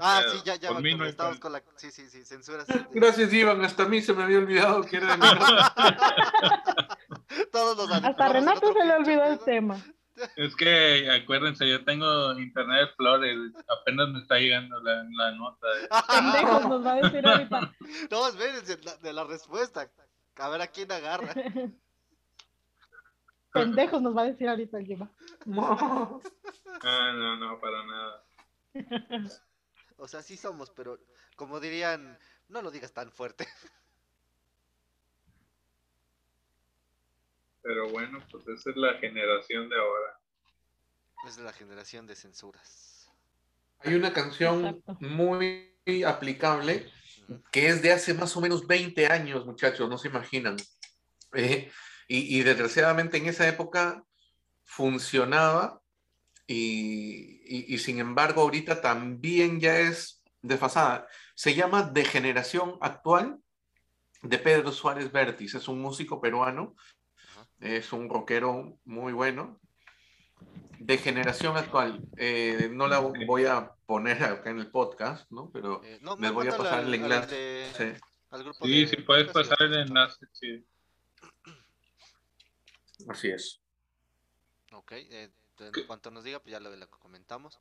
[0.05, 1.41] Ah, sí, ya, ya no Estábamos problema.
[1.41, 1.63] con la.
[1.77, 2.65] Sí, sí, sí, censura.
[2.65, 2.85] sí, sí.
[2.91, 3.63] Gracias, Iván.
[3.63, 5.23] Hasta a mí se me había olvidado que era de.
[7.51, 9.77] Todos los Hasta Renato se le olvidó el tema.
[10.35, 13.35] Es que acuérdense, yo tengo internet Flores,
[13.67, 15.67] apenas me está llegando la, la nota.
[15.67, 17.73] de- Pendejos nos va a decir ahorita.
[18.11, 19.89] No, espérense, la- de la respuesta.
[20.37, 21.33] A ver a quién agarra.
[23.51, 25.09] Pendejos nos va a decir ahorita el.
[25.45, 26.21] No.
[26.83, 28.23] Ah, no, no, para nada.
[29.97, 30.99] O sea, sí somos, pero
[31.35, 32.17] como dirían,
[32.49, 33.47] no lo digas tan fuerte.
[37.61, 40.19] Pero bueno, pues esa es la generación de ahora.
[41.25, 43.09] Es la generación de censuras.
[43.79, 44.97] Hay una canción Exacto.
[44.99, 45.73] muy
[46.05, 46.91] aplicable
[47.51, 50.57] que es de hace más o menos 20 años, muchachos, no se imaginan.
[51.33, 51.71] Eh,
[52.07, 54.03] y, y desgraciadamente en esa época
[54.63, 55.82] funcionaba
[56.47, 61.07] y, y- y sin embargo ahorita también ya es desfasada.
[61.35, 63.39] Se llama Degeneración Actual
[64.21, 65.55] de Pedro Suárez Vértiz.
[65.55, 66.75] Es un músico peruano,
[67.59, 69.59] es un rockero muy bueno.
[70.79, 72.01] De generación actual.
[72.17, 75.49] Eh, no la voy a poner acá en el podcast, ¿no?
[75.51, 77.35] Pero Eh, no, les voy a pasar al- el al enlace.
[77.35, 78.01] de-
[78.31, 80.65] al grupo Sí, de si puedes pasar el enlace, sí.
[83.07, 83.61] Así es.
[84.73, 87.59] Ok, eh, en cuanto nos diga, pues ya lo, lo comentamos.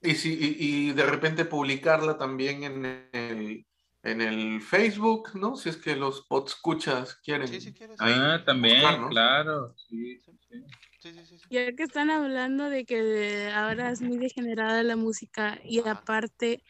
[0.00, 3.66] Y, si, y, y de repente publicarla también en el,
[4.02, 5.56] en el Facebook, ¿no?
[5.56, 7.48] Si es que los podscuchas quieren.
[7.48, 7.96] Sí, si quieres.
[8.00, 9.10] Ah, también, buscarnos.
[9.10, 9.74] claro.
[9.88, 10.64] Sí, sí, sí.
[10.98, 11.46] Sí, sí, sí, sí.
[11.50, 15.92] Ya que están hablando de que ahora es muy degenerada la música y Ajá.
[15.92, 16.62] aparte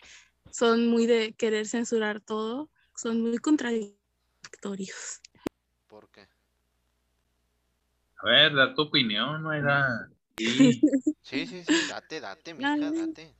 [0.51, 5.21] son muy de querer censurar todo, son muy contradictorios.
[5.87, 6.29] ¿Por qué?
[8.23, 10.09] A ver, da tu opinión, no era.
[10.37, 10.47] Sí.
[11.23, 13.35] Sí, sí, sí, date, date, mija, date.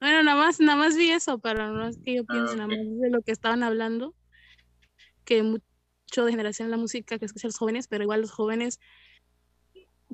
[0.00, 2.66] Bueno, nada más, nada más vi eso, pero no es que yo Ah, piense, nada
[2.66, 2.70] ok.
[2.78, 4.14] más de lo que estaban hablando,
[5.24, 8.78] que mucho de generación la música que escuchan los jóvenes, pero igual los jóvenes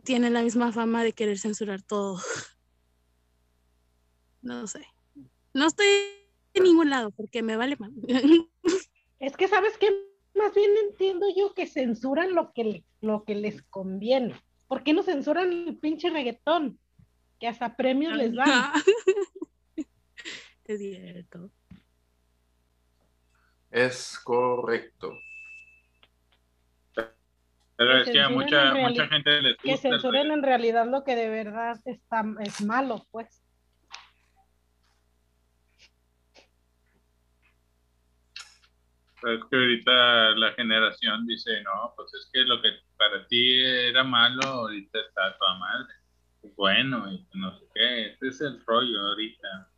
[0.05, 2.19] tienen la misma fama de querer censurar todo.
[4.41, 4.87] No sé.
[5.53, 5.87] No estoy
[6.55, 7.93] en ningún lado porque me vale mal.
[9.21, 9.89] Es que, ¿sabes qué?
[10.35, 14.41] Más bien entiendo yo que censuran lo que, lo que les conviene.
[14.69, 16.79] ¿Por qué no censuran el pinche reggaetón?
[17.41, 18.73] Que hasta premios les dan.
[20.65, 21.51] Es cierto.
[23.71, 25.19] Es correcto.
[26.95, 29.89] Pero Que es que a censuren mucha, mucha gente les Que gusta.
[29.89, 33.43] el censuren en realidad lo que de verdad está, es malo, pues.
[39.23, 44.05] Es que ahorita la generación dice, no, pues es que lo que para ti era
[44.05, 45.95] malo, ahorita está toda madre.
[46.57, 49.71] Bueno, y no sé qué, ese es el rollo ahorita.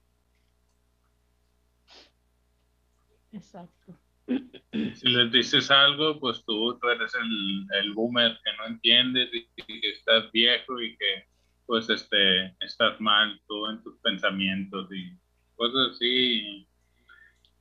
[3.32, 3.98] Exacto.
[4.26, 9.48] Si les dices algo, pues tú, tú eres el, el boomer que no entiendes y,
[9.56, 11.26] y que estás viejo y que
[11.66, 15.12] pues este estás mal tú en tus pensamientos y
[15.56, 16.66] cosas así.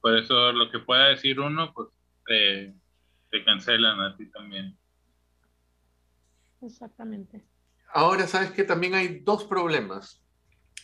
[0.02, 1.90] Por eso lo que pueda decir uno, pues
[2.26, 2.74] te,
[3.32, 4.78] te cancelan a ti también.
[6.62, 7.46] Exactamente.
[7.94, 10.22] Ahora, sabes que también hay dos problemas.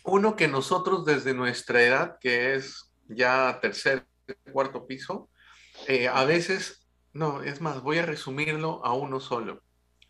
[0.04, 4.08] Uno que nosotros desde nuestra edad, que es ya tercer,
[4.52, 5.30] cuarto piso,
[5.88, 9.62] eh, a veces, no, es más, voy a resumirlo a uno solo.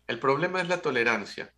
[0.06, 1.52] El problema es la tolerancia.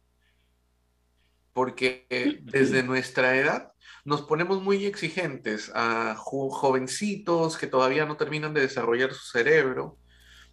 [1.59, 3.73] Porque eh, desde nuestra edad
[4.05, 9.99] nos ponemos muy exigentes a jo- jovencitos que todavía no terminan de desarrollar su cerebro,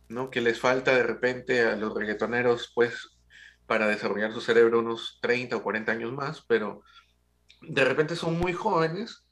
[0.09, 0.31] ¿no?
[0.31, 2.93] Que les falta de repente a los reggaetoneros, pues,
[3.67, 6.81] para desarrollar su cerebro unos 30 o 40 años más, pero
[7.61, 9.27] de repente son muy jóvenes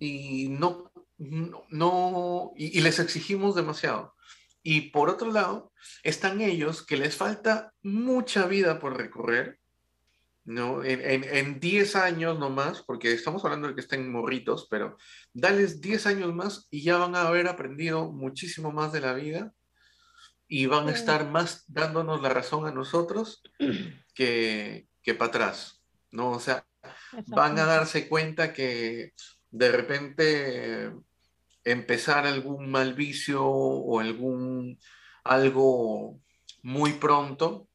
[0.00, 4.14] y no, no, no- y, y les exigimos demasiado.
[4.64, 5.72] Y por otro lado,
[6.02, 9.58] están ellos que les falta mucha vida por recorrer,
[10.44, 10.84] ¿no?
[10.84, 14.96] En, en, en 10 años nomás, porque estamos hablando de que estén morritos, pero
[15.32, 19.52] dales 10 años más y ya van a haber aprendido muchísimo más de la vida
[20.48, 23.42] y van a estar más dándonos la razón a nosotros
[24.14, 26.30] que, que para atrás, ¿no?
[26.30, 26.66] O sea,
[27.28, 29.12] van a darse cuenta que
[29.50, 30.92] de repente
[31.64, 34.78] empezar algún mal vicio o algún
[35.24, 36.20] algo
[36.62, 37.68] muy pronto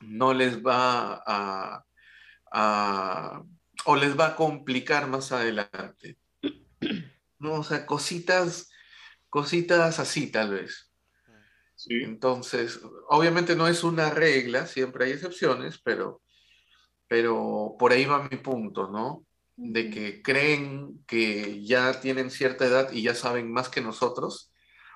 [0.00, 1.84] no les va a,
[2.52, 3.42] a-
[3.84, 6.18] o les va a complicar más adelante.
[7.38, 8.70] No, o sea, cositas,
[9.28, 10.92] cositas así tal vez.
[11.76, 16.22] Sí, Entonces, obviamente no es una regla, siempre hay excepciones, pero,
[17.06, 19.24] pero por ahí va mi punto, ¿no?
[19.56, 24.52] De que creen que ya tienen cierta edad y ya saben más que nosotros,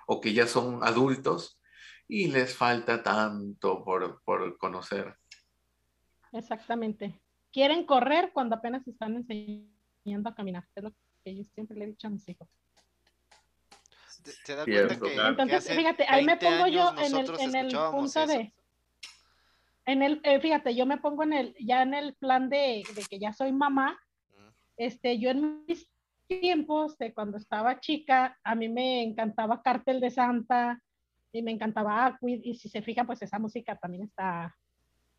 [0.08, 1.60] o que ya son adultos,
[2.08, 5.16] y les falta tanto por, por conocer.
[6.32, 7.20] Exactamente.
[7.52, 10.64] Quieren correr cuando apenas están enseñando a caminar.
[10.74, 10.92] Es lo
[11.24, 12.48] que yo siempre le he dicho a mis hijos.
[14.22, 17.66] ¿Te, te das Cierto, cuenta que, Entonces, fíjate, ahí me 20 pongo yo en el,
[17.66, 18.26] en punto eso?
[18.26, 18.52] de,
[19.84, 23.04] en el, eh, fíjate, yo me pongo en el, ya en el plan de, de
[23.08, 23.98] que ya soy mamá.
[24.76, 25.88] Este, yo en mis
[26.26, 30.80] tiempos de cuando estaba chica, a mí me encantaba Cártel de Santa
[31.32, 34.54] y me encantaba Aquid, y si se fijan, pues esa música también está,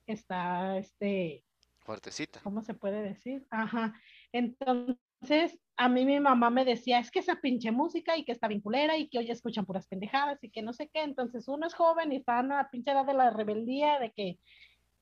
[0.05, 1.43] está, este,
[1.83, 2.39] Fuertecita.
[2.41, 3.45] ¿cómo se puede decir?
[3.49, 3.93] Ajá.
[4.31, 8.47] Entonces, a mí mi mamá me decía, es que esa pinche música y que está
[8.47, 11.01] vinculera y que hoy escuchan puras pendejadas y que no sé qué.
[11.01, 14.39] Entonces, uno es joven y está en la pinche edad de la rebeldía, de que,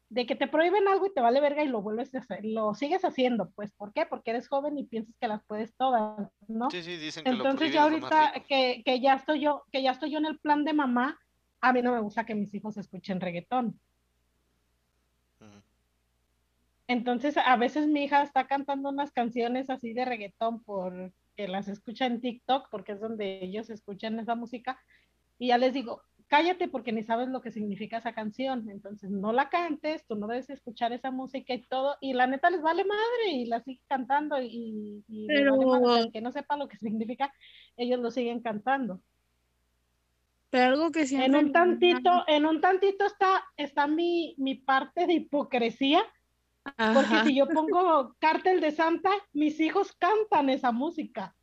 [0.09, 2.73] de que te prohíben algo y te vale verga y lo vuelves a hacer, lo
[2.73, 3.51] sigues haciendo.
[3.51, 4.05] Pues, ¿por qué?
[4.05, 6.71] Porque eres joven y piensas que las puedes todas, ¿no?
[6.71, 9.91] Sí, sí, dicen que Entonces, lo más ahorita que, que ya estoy yo, que ya
[9.91, 11.19] estoy yo en el plan de mamá,
[11.61, 13.79] a mí no me gusta que mis hijos escuchen reggaetón.
[16.91, 22.05] Entonces, a veces mi hija está cantando unas canciones así de reggaetón porque las escucha
[22.05, 24.77] en TikTok, porque es donde ellos escuchan esa música,
[25.39, 29.31] y ya les digo, cállate porque ni sabes lo que significa esa canción, entonces no
[29.31, 32.83] la cantes, tú no debes escuchar esa música y todo, y la neta les vale
[32.83, 36.57] madre y la siguen cantando y, y Pero- vale madre, o sea, aunque no sepa
[36.57, 37.33] lo que significa,
[37.77, 39.01] ellos lo siguen cantando.
[40.49, 41.39] Pero algo que siempre...
[41.39, 46.03] En un tantito, en un tantito está, está mi, mi parte de hipocresía,
[46.63, 51.35] porque si yo pongo Cártel de Santa, mis hijos cantan esa música.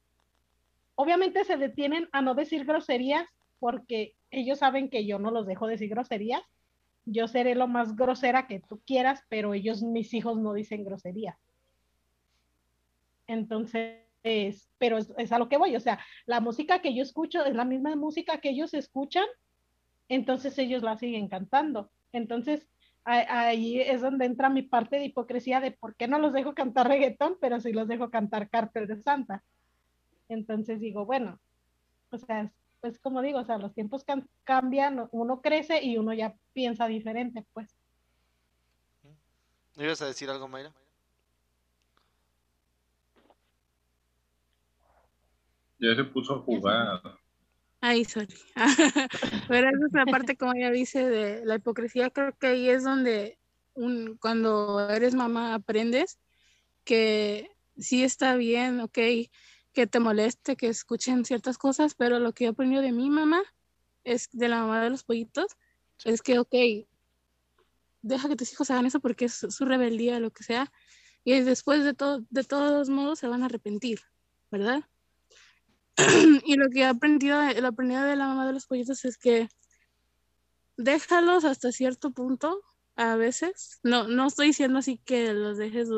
[0.95, 3.27] Obviamente se detienen a no decir groserías
[3.59, 6.43] porque ellos saben que yo no los dejo decir groserías.
[7.05, 11.37] Yo seré lo más grosera que tú quieras, pero ellos, mis hijos, no dicen groserías.
[13.27, 13.99] Entonces,
[14.79, 15.75] pero es, es a lo que voy.
[15.75, 19.27] O sea, la música que yo escucho es la misma música que ellos escuchan,
[20.09, 21.91] entonces ellos la siguen cantando.
[22.13, 22.67] Entonces,
[23.11, 26.89] ahí es donde entra mi parte de hipocresía de por qué no los dejo cantar
[26.89, 29.43] reggaetón, pero sí los dejo cantar Cártel de Santa.
[30.29, 31.41] Entonces digo, bueno,
[32.11, 35.97] o sea, es, pues como digo, o sea, los tiempos cam- cambian, uno crece y
[35.97, 37.75] uno ya piensa diferente, pues.
[39.77, 40.73] ¿Ibas a decir algo, Mayra?
[45.79, 47.01] ya se puso a jugar.
[47.81, 48.35] Ay, sorry.
[49.49, 52.11] Pero esa es la parte, como ya dice, de la hipocresía.
[52.11, 53.39] Creo que ahí es donde
[53.75, 56.19] un, cuando eres mamá aprendes
[56.85, 58.99] que sí está bien, ok,
[59.73, 63.43] que te moleste, que escuchen ciertas cosas, pero lo que yo aprendí de mi mamá
[64.05, 65.57] es de la mamá de los pollitos,
[66.05, 66.55] es que, ok,
[68.03, 70.73] deja que tus hijos hagan eso porque es su rebeldía, lo que sea,
[71.25, 74.01] y después de, todo, de todos modos se van a arrepentir,
[74.51, 74.83] ¿verdad?
[76.45, 79.49] y lo que he aprendido, lo aprendido de la mamá de los pollitos es que
[80.77, 82.63] déjalos hasta cierto punto,
[82.97, 83.81] a veces.
[83.83, 85.89] No, no estoy diciendo así que los dejes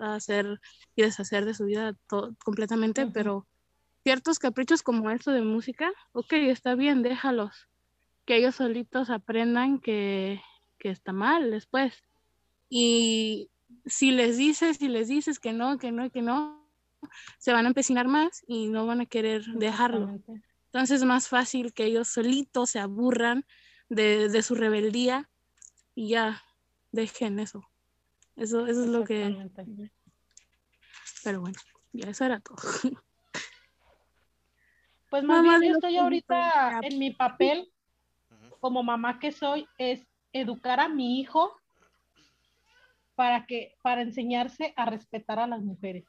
[0.00, 0.60] hacer
[0.94, 1.96] y deshacer de su vida
[2.44, 3.46] completamente, pero
[4.02, 7.68] ciertos caprichos como esto de música, ok, está bien, déjalos.
[8.24, 10.40] Que ellos solitos aprendan que,
[10.78, 12.04] que está mal después.
[12.68, 13.50] Y
[13.84, 16.61] si les dices, si les dices que no, que no, que no,
[17.38, 20.20] se van a empecinar más y no van a querer dejarlo.
[20.66, 23.44] Entonces es más fácil que ellos solitos se aburran
[23.88, 25.28] de, de su rebeldía
[25.94, 26.42] y ya
[26.90, 27.68] dejen eso.
[28.36, 29.50] Eso, eso es lo que...
[31.24, 31.58] Pero bueno,
[31.92, 32.56] ya eso era todo.
[35.10, 37.70] Pues más bien yo estoy ahorita en mi papel
[38.60, 41.54] como mamá que soy, es educar a mi hijo
[43.14, 46.04] para que, para enseñarse a respetar a las mujeres.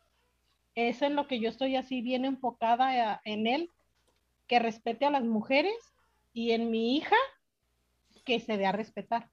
[0.76, 3.70] Es lo que yo estoy así bien enfocada en él,
[4.48, 5.74] que respete a las mujeres
[6.34, 7.16] y en mi hija
[8.26, 9.30] que se dé a respetar.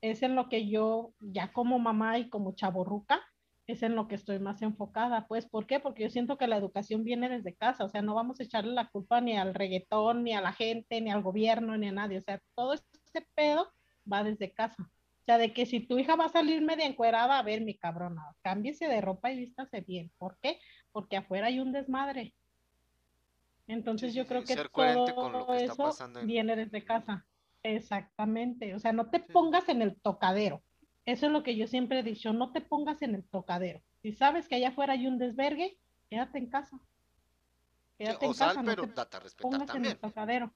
[0.00, 3.20] Es en lo que yo, ya como mamá y como chaborruca,
[3.66, 5.26] es en lo que estoy más enfocada.
[5.26, 5.80] Pues, ¿por qué?
[5.80, 8.72] Porque yo siento que la educación viene desde casa, o sea, no vamos a echarle
[8.72, 12.18] la culpa ni al reggaetón, ni a la gente, ni al gobierno, ni a nadie,
[12.18, 13.72] o sea, todo este pedo
[14.10, 14.90] va desde casa.
[15.30, 17.78] O sea, de que si tu hija va a salir media encuerada, a ver, mi
[17.78, 20.10] cabrona, cámbiese de ropa y vístase bien.
[20.18, 20.58] ¿Por qué?
[20.90, 22.34] Porque afuera hay un desmadre.
[23.68, 25.94] Entonces yo creo que todo eso
[26.24, 27.24] viene desde casa.
[27.62, 28.74] Exactamente.
[28.74, 30.64] O sea, no te pongas en el tocadero.
[31.06, 33.80] Eso es lo que yo siempre he dicho, no te pongas en el tocadero.
[34.02, 35.78] Si sabes que allá afuera hay un desvergue,
[36.08, 36.76] quédate en casa.
[37.96, 39.84] Quédate en casa, pero no a respetar también.
[39.84, 40.52] En el tocadero.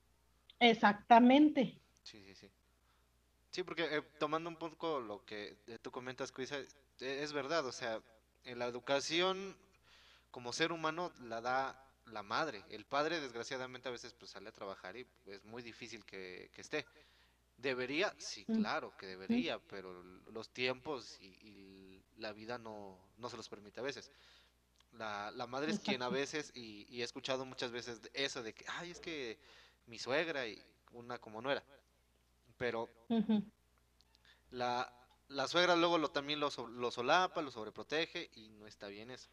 [0.59, 1.81] Exactamente.
[2.03, 2.51] Sí, sí, sí.
[3.55, 6.67] Sí, porque eh, tomando un poco lo que eh, tú comentas, Cuisa, eh,
[6.99, 8.03] es verdad, o sea,
[8.43, 9.57] en la educación
[10.33, 12.65] como ser humano la da la madre.
[12.69, 16.85] El padre, desgraciadamente, a veces pues sale a trabajar y es muy difícil que, esté.
[17.57, 18.13] ¿Debería?
[18.19, 18.59] Sí, mm.
[18.59, 23.85] claro que debería, pero los tiempos y, la vida no, no, se los permite a
[23.85, 24.11] veces.
[24.95, 28.53] La, la madre es quien a veces, y, y, he escuchado muchas veces eso de
[28.53, 29.39] que, ay, es que
[29.87, 30.61] mi suegra y
[30.91, 31.63] una como no era
[32.57, 32.89] pero
[34.51, 34.93] la,
[35.29, 39.29] la, suegra luego lo, también lo, lo, solapa, lo sobreprotege y no está bien eso.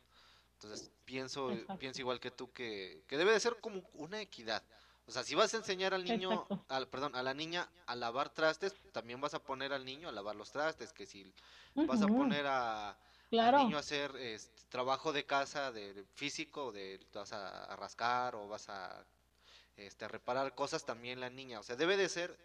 [0.54, 4.64] Entonces pienso, pienso igual que tú que, que, debe de ser como una equidad.
[5.08, 8.30] O sea, si vas a enseñar al niño, al, perdón, a la niña a lavar
[8.30, 11.34] trastes, también vas a poner al niño a lavar los trastes, que si
[11.76, 12.92] vas a poner a,
[13.32, 18.48] al niño a hacer este, trabajo de casa, de físico, de vas a, rascar o
[18.48, 19.06] vas a
[19.76, 21.60] este, reparar cosas, también la niña.
[21.60, 22.38] O sea, debe de ser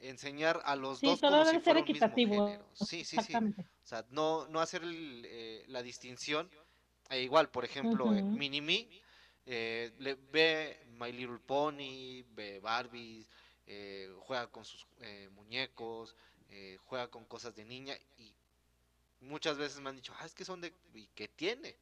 [0.00, 2.56] enseñar a los dos como si fuera equitativo.
[2.74, 3.34] Sí, sí, sí.
[3.34, 6.50] O sea, no, no hacer eh, la distinción.
[7.10, 8.88] E igual, por ejemplo, uh Minimi
[9.46, 9.92] eh,
[10.30, 13.26] ve My Little Pony, ve Barbie,
[13.66, 14.86] eh, juega con sus
[15.32, 16.14] muñecos,
[16.84, 18.34] juega con cosas de niña y
[19.20, 20.72] muchas veces me han dicho, ah, es que son de...
[20.94, 21.76] ¿Y qué tiene?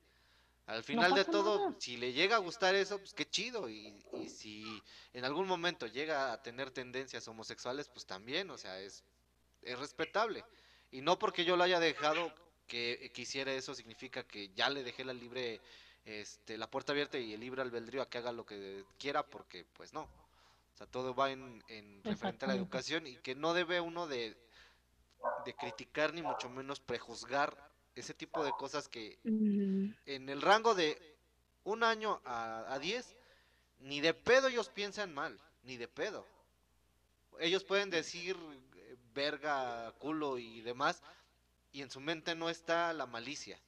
[0.67, 3.69] Al final de todo, si le llega a gustar eso, pues qué chido.
[3.69, 4.83] Y, y, si
[5.13, 9.05] en algún momento llega a tener tendencias homosexuales, pues también, o sea, es,
[9.63, 10.45] es respetable.
[10.91, 12.33] Y no porque yo lo haya dejado
[12.67, 15.61] que quisiera eso, significa que ya le dejé la libre,
[16.05, 19.65] este, la puerta abierta y el libre albedrío a que haga lo que quiera, porque
[19.73, 20.03] pues no.
[20.03, 24.09] O sea, todo va en, en referente a la educación y que no debe uno
[24.09, 24.37] de,
[25.45, 27.57] de criticar ni mucho menos prejuzgar
[27.97, 31.17] ese tipo de cosas que en el rango de
[31.65, 33.17] un año a, diez,
[33.81, 36.27] ni de pedo ellos piensan mal, ni de pedo.
[37.41, 38.37] Ellos pueden decir
[38.77, 41.03] eh, verga, culo y demás,
[41.73, 43.59] y en su mente no está la malicia.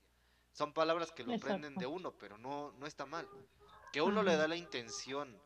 [0.52, 3.28] Son palabras que lo prenden de uno, pero no, no está mal.
[3.92, 5.38] Que uno le da la intención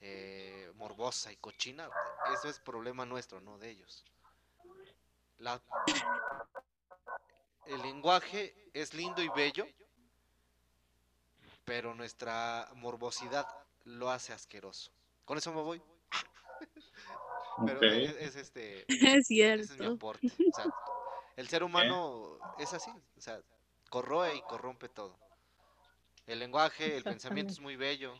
[0.00, 1.88] eh, morbosa y cochina,
[2.32, 4.04] eso es problema nuestro, no de ellos.
[5.38, 5.60] La
[7.66, 9.66] el lenguaje es lindo y bello,
[11.64, 13.46] pero nuestra morbosidad
[13.84, 14.92] lo hace asqueroso.
[15.24, 15.82] Con eso me voy.
[17.66, 18.84] pero es, este.
[19.18, 19.64] Es cierto.
[19.64, 20.32] Ese es mi aporte.
[21.36, 23.40] el ser humano es así, o sea,
[23.90, 25.18] corroe y corrompe todo.
[26.26, 28.14] El lenguaje, el pensamiento es muy bello.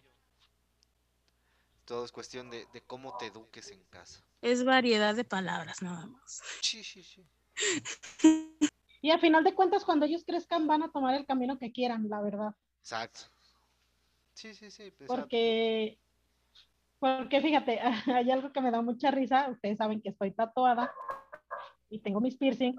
[1.85, 4.25] Todo es cuestión de, de cómo te eduques en casa.
[4.43, 6.43] Es variedad de palabras nada más.
[6.61, 7.25] Sí, sí, sí.
[9.03, 12.09] Y al final de cuentas, cuando ellos crezcan, van a tomar el camino que quieran,
[12.09, 12.55] la verdad.
[12.81, 13.21] Exacto.
[14.35, 14.93] Sí, sí, sí.
[15.07, 15.99] Porque
[16.99, 17.81] Porque fíjate,
[18.15, 19.49] hay algo que me da mucha risa.
[19.51, 20.93] Ustedes saben que estoy tatuada
[21.89, 22.75] y tengo mis piercing.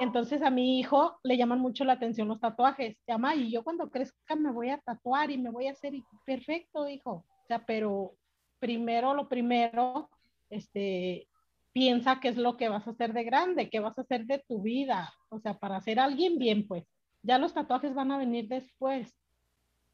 [0.00, 2.96] Entonces a mi hijo le llaman mucho la atención los tatuajes.
[3.06, 5.92] Llama, y yo cuando crezca me voy a tatuar y me voy a hacer
[6.24, 7.10] perfecto, hijo.
[7.12, 8.14] O sea, pero
[8.58, 10.08] primero lo primero,
[10.48, 11.28] este,
[11.72, 14.42] piensa qué es lo que vas a hacer de grande, qué vas a hacer de
[14.46, 15.12] tu vida.
[15.28, 16.84] O sea, para ser alguien bien, pues.
[17.22, 19.14] Ya los tatuajes van a venir después.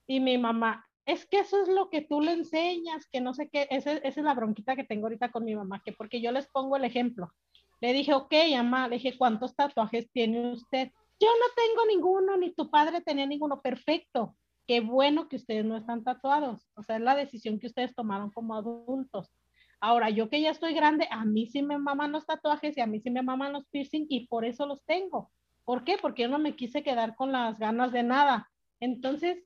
[0.07, 3.49] Y mi mamá, es que eso es lo que tú le enseñas, que no sé
[3.49, 6.49] qué, esa, es la bronquita que tengo ahorita con mi mamá, que porque yo les
[6.49, 7.33] pongo el ejemplo.
[7.81, 10.91] Le dije, ok, mamá, le dije, ¿cuántos tatuajes tiene usted?
[11.21, 13.61] Yo no tengo ninguno, ni tu padre tenía ninguno.
[13.61, 14.37] Perfecto.
[14.67, 16.67] Qué bueno que ustedes no están tatuados.
[16.75, 19.33] O sea, es la decisión que ustedes tomaron como adultos.
[19.81, 22.87] Ahora, yo que ya estoy grande, a mí sí me maman los tatuajes y a
[22.87, 25.31] mí sí me maman los piercing y por eso los tengo.
[25.65, 25.97] ¿Por qué?
[26.01, 28.51] Porque yo no me quise quedar con las ganas de nada.
[28.81, 29.45] Entonces,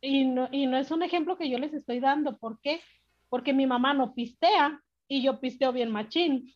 [0.00, 2.36] y no, y no es un ejemplo que yo les estoy dando.
[2.36, 2.80] ¿Por qué?
[3.28, 6.52] Porque mi mamá no pistea y yo pisteo bien machín.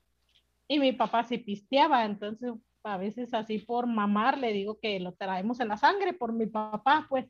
[0.69, 2.05] Y mi papá sí pisteaba.
[2.05, 2.53] Entonces,
[2.83, 6.47] a veces así por mamar le digo que lo traemos en la sangre por mi
[6.47, 7.27] papá, pues.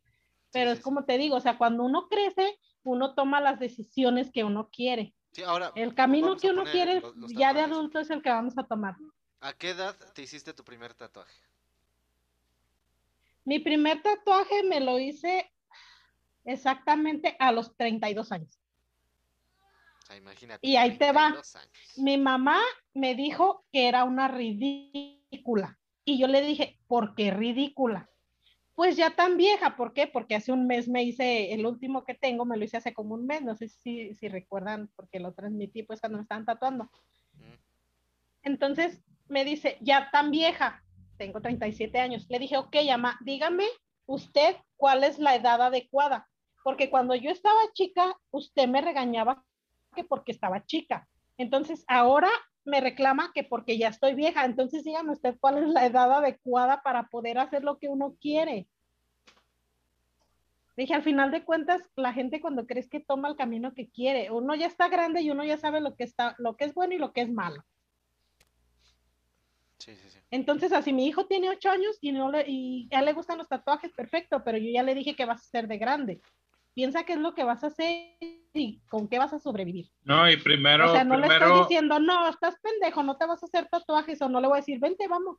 [0.53, 4.45] Pero es como te digo, o sea, cuando uno crece, uno toma las decisiones que
[4.45, 5.15] uno quiere.
[5.32, 8.31] Sí, ahora, El camino que uno quiere los- los ya de adulto es el que
[8.31, 8.97] vamos a tomar.
[9.40, 11.40] ¿A qué edad te hiciste tu primer tatuaje?
[13.44, 15.51] Mi primer tatuaje me lo hice
[16.44, 18.59] exactamente a los 32 años.
[20.02, 20.66] O sea, imagínate.
[20.66, 21.28] Y ahí te va.
[21.28, 21.73] 32 años.
[21.97, 22.61] Mi mamá
[22.94, 25.78] me dijo que era una ridícula.
[26.05, 28.09] Y yo le dije, ¿por qué ridícula?
[28.81, 30.07] Pues ya tan vieja, ¿por qué?
[30.07, 33.15] Porque hace un mes me hice, el último que tengo me lo hice hace como
[33.15, 36.90] un mes, no sé si, si recuerdan, porque lo transmití pues cuando me estaban tatuando.
[38.43, 40.82] Entonces me dice, ya tan vieja,
[41.19, 42.24] tengo 37 años.
[42.31, 43.66] Le dije, ok, mamá, dígame
[44.07, 46.27] usted cuál es la edad adecuada.
[46.65, 49.44] Porque cuando yo estaba chica, usted me regañaba
[49.94, 51.07] que porque estaba chica.
[51.36, 52.31] Entonces ahora
[52.71, 54.45] me reclama que porque ya estoy vieja.
[54.45, 58.69] Entonces dígame usted cuál es la edad adecuada para poder hacer lo que uno quiere.
[60.77, 64.31] Dije, al final de cuentas, la gente cuando crees que toma el camino que quiere,
[64.31, 66.95] uno ya está grande y uno ya sabe lo que está, lo que es bueno
[66.95, 67.63] y lo que es malo.
[69.77, 70.19] Sí, sí, sí.
[70.31, 73.39] Entonces, así mi hijo tiene ocho años y, no le, y a él le gustan
[73.39, 76.21] los tatuajes, perfecto, pero yo ya le dije que vas a hacer de grande.
[76.81, 78.16] Piensa qué es lo que vas a hacer
[78.55, 79.90] y con qué vas a sobrevivir.
[80.02, 83.43] No, y primero, o sea, no le estoy diciendo, no, estás pendejo, no te vas
[83.43, 85.36] a hacer tatuajes, o no le voy a decir, vente, vamos,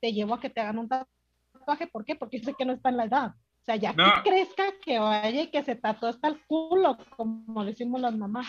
[0.00, 1.86] te llevo a que te hagan un tatuaje.
[1.86, 2.16] ¿Por qué?
[2.16, 3.34] Porque yo sé que no está en la edad.
[3.60, 4.06] O sea, ya No.
[4.14, 8.46] que crezca, que vaya y que se tatúe hasta el culo, como decimos las mamás.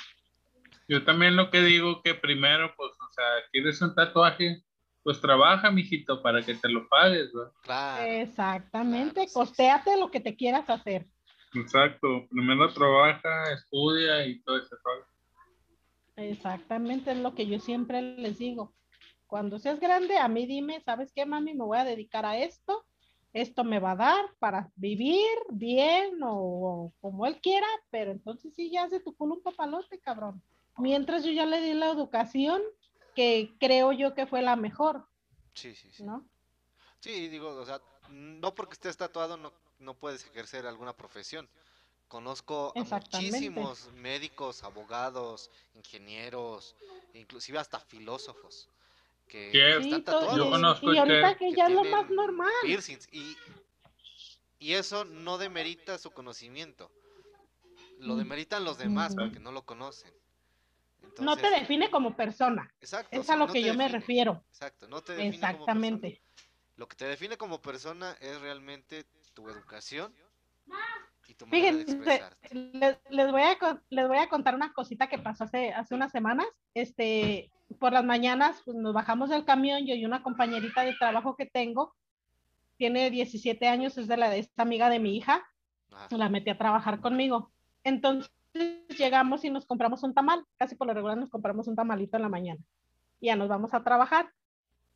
[0.87, 4.63] yo también lo que digo que primero, pues, o sea, quieres un tatuaje,
[5.03, 7.51] pues trabaja, mijito, para que te lo pagues, ¿verdad?
[7.63, 8.03] Claro.
[8.03, 9.33] Exactamente, claro, sí, sí.
[9.33, 11.07] costéate lo que te quieras hacer.
[11.53, 15.05] Exacto, primero trabaja, estudia y todo ese rollo.
[16.15, 18.73] Exactamente, es lo que yo siempre les digo.
[19.27, 21.53] Cuando seas grande, a mí dime, ¿sabes qué, mami?
[21.53, 22.85] Me voy a dedicar a esto.
[23.33, 28.69] Esto me va a dar para vivir bien o, como él quiera, pero entonces sí,
[28.69, 30.43] ya hace tu culo un papalote, cabrón.
[30.77, 32.61] Mientras yo ya le di la educación
[33.15, 35.05] que creo yo que fue la mejor,
[35.53, 36.03] Sí, sí, sí.
[36.03, 36.27] ¿no?
[36.99, 41.49] Sí, digo, o sea, no porque estés tatuado no, no puedes ejercer alguna profesión.
[42.07, 46.75] Conozco a muchísimos médicos, abogados, ingenieros,
[47.13, 48.67] inclusive hasta filósofos
[49.27, 50.35] que están tatuados.
[50.37, 52.51] Yo conozco y ahorita que- que ya es lo más normal.
[52.63, 53.37] piercings, y,
[54.59, 56.91] y eso no demerita su conocimiento.
[57.97, 58.17] Lo Mm.
[58.17, 59.19] demeritan los demás Mm.
[59.19, 60.11] porque no lo conocen.
[61.19, 64.43] No te define como persona, exacto, es a lo no que yo me refiero.
[64.49, 65.87] Exacto, no te define como persona.
[65.87, 66.21] Exactamente.
[66.77, 70.13] Lo que te define como persona es realmente tu educación
[71.27, 72.55] y tu manera de Fíjense, expresarte.
[72.55, 76.11] les, les voy a, les voy a contar una cosita que pasó hace, hace unas
[76.11, 76.47] semanas.
[76.73, 81.35] Este, por las mañanas pues, nos bajamos del camión, yo y una compañerita de trabajo
[81.35, 81.95] que tengo,
[82.77, 85.45] tiene 17 años, es de la es amiga de mi hija,
[85.91, 86.17] Ajá.
[86.17, 87.51] la metí a trabajar conmigo.
[87.83, 88.31] Entonces
[88.97, 92.23] llegamos y nos compramos un tamal, casi por lo regular nos compramos un tamalito en
[92.23, 92.61] la mañana.
[93.19, 94.31] Y ya nos vamos a trabajar.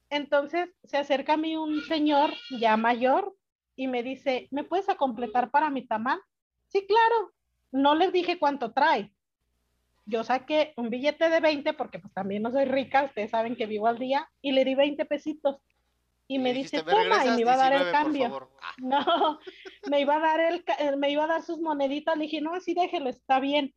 [0.09, 3.35] Entonces se acerca a mí un señor ya mayor
[3.75, 6.19] y me dice, ¿me puedes a completar para mi tamal?
[6.67, 7.33] Sí, claro.
[7.71, 9.11] No les dije cuánto trae.
[10.05, 13.65] Yo saqué un billete de 20 porque pues también no soy rica, ustedes saben que
[13.65, 15.57] vivo al día, y le di 20 pesitos.
[16.27, 18.23] Y me dice, "¿Me toma, y me iba a dar el 19, por cambio.
[18.23, 19.39] favor?" Ah, No,
[19.89, 22.17] me iba a dar el, eh, me iba a dar sus moneditas.
[22.17, 23.73] Le dije, no, así déjelo, está bien.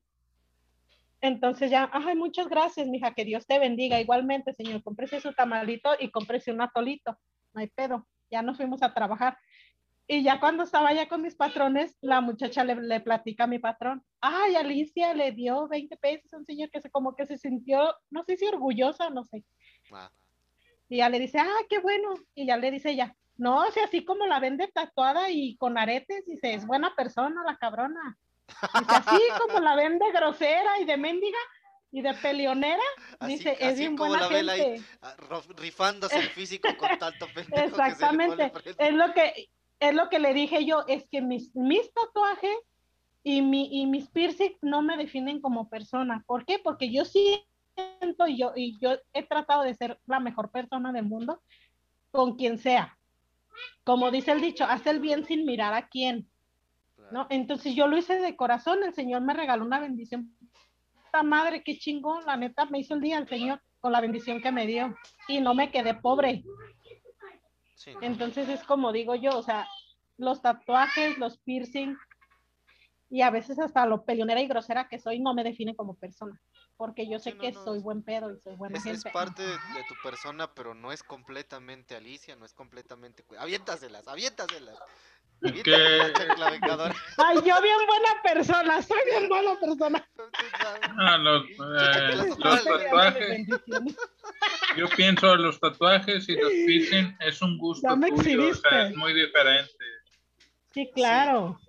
[1.20, 4.00] Entonces ya, ay, muchas gracias, mija, que Dios te bendiga.
[4.00, 7.18] Igualmente, señor, cómprese su tamalito y cómprese un atolito.
[7.52, 8.06] No hay pedo.
[8.30, 9.36] Ya nos fuimos a trabajar.
[10.10, 13.58] Y ya cuando estaba ya con mis patrones, la muchacha le, le platica a mi
[13.58, 17.36] patrón, ay, Alicia le dio 20 pesos a un señor que se como que se
[17.36, 19.44] sintió, no sé si orgullosa, no sé.
[19.92, 20.10] Ah,
[20.88, 22.14] Y ya le dice, ah, qué bueno.
[22.34, 25.76] Y ya le dice ella, no, o sea, así como la vende tatuada y con
[25.76, 28.18] aretes, dice, es buena persona la cabrona.
[28.78, 31.38] Dice, así como la vende grosera y de mendiga
[31.92, 32.82] y de peleonera,
[33.20, 34.82] Así- dice, así es bien como buena la ahí, gente.
[35.02, 38.52] ah, ro- rifándose el físico con tanto pendejo que se le pone Exactamente.
[38.78, 39.48] Es lo que
[39.80, 42.56] es lo que le dije yo, es que mis, mis tatuajes
[43.22, 46.24] y, mi, y mis piercing no me definen como persona.
[46.26, 46.58] ¿Por qué?
[46.58, 51.04] Porque yo siento y yo, y yo he tratado de ser la mejor persona del
[51.04, 51.40] mundo
[52.10, 52.98] con quien sea.
[53.84, 56.28] Como dice el dicho, haz el bien sin mirar a quién.
[57.10, 57.26] ¿no?
[57.30, 60.34] Entonces yo lo hice de corazón, el Señor me regaló una bendición.
[61.04, 64.42] Puta madre, qué chingón, la neta me hizo el día el Señor con la bendición
[64.42, 64.94] que me dio
[65.28, 66.42] y no me quedé pobre.
[67.78, 67.92] Sí.
[68.02, 69.68] Entonces es como digo yo, o sea,
[70.16, 71.96] los tatuajes, los piercing
[73.08, 76.38] y a veces hasta lo peleonera y grosera que soy no me define como persona,
[76.76, 78.84] porque yo sé Sí, no, que no, soy es- buen pedo y soy buena Es,
[78.86, 79.10] es gente.
[79.12, 83.24] parte de, de tu persona, pero no es completamente Alicia, no es completamente...
[83.38, 84.78] Aviéntaselas, aviéntaselas.
[85.40, 86.94] Vengadora.
[87.16, 90.08] Ay, yo bien buena persona, soy bien buena persona.
[90.98, 93.46] Ah, los, eh, Los tatuajes.
[94.76, 98.40] yo pienso los tatuajes y los piercing es un gusto Ya me tuyo, o sea,
[98.42, 98.88] exhibiste.
[98.88, 99.84] es muy diferente
[100.74, 101.60] Sí, claro.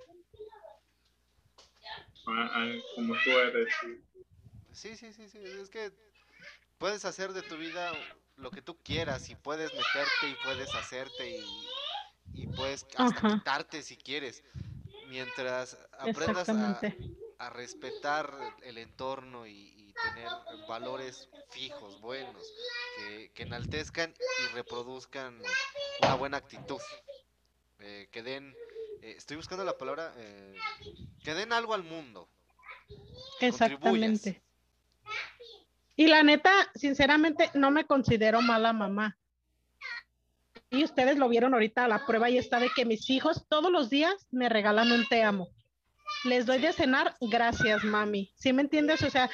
[2.27, 3.67] a- a como tú eres.
[4.71, 5.91] Sí, sí, sí, sí, es que
[6.77, 7.91] puedes hacer de tu vida
[8.37, 11.43] lo que tú quieras y puedes meterte y puedes hacerte y,
[12.33, 13.37] y puedes hasta Ajá.
[13.37, 14.43] quitarte si quieres.
[15.07, 18.31] Mientras aprendas a, respetar
[18.63, 20.29] el entorno y, y tener
[20.67, 22.53] valores fijos, buenos,
[22.97, 25.41] que, que enaltezcan y reproduzcan
[26.01, 26.81] una buena actitud.
[27.79, 28.53] Eh, que den,
[29.01, 30.55] eh, estoy buscando la palabra, eh,
[31.23, 32.27] que den algo al mundo.
[33.39, 34.41] Exactamente.
[35.95, 39.17] Y la neta, sinceramente, no me considero mala mamá.
[40.71, 43.89] Y ustedes lo vieron ahorita, la prueba y está de que mis hijos todos los
[43.89, 45.49] días me regalan un te amo.
[46.25, 48.31] Les doy de cenar, gracias, mami.
[48.35, 49.01] ¿Sí me entiendes?
[49.03, 49.29] O sea,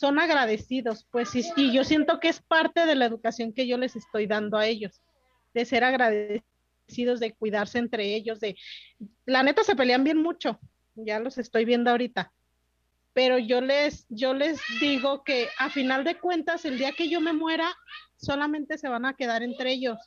[0.00, 3.76] son agradecidos, pues, y, y yo siento que es parte de la educación que yo
[3.76, 5.02] les estoy dando a ellos,
[5.52, 8.56] de ser agradecidos, de cuidarse entre ellos, de,
[9.26, 10.58] la neta se pelean bien mucho,
[10.94, 12.32] ya los estoy viendo ahorita,
[13.12, 17.20] pero yo les, yo les digo que a final de cuentas, el día que yo
[17.20, 17.70] me muera,
[18.16, 19.98] solamente se van a quedar entre ellos.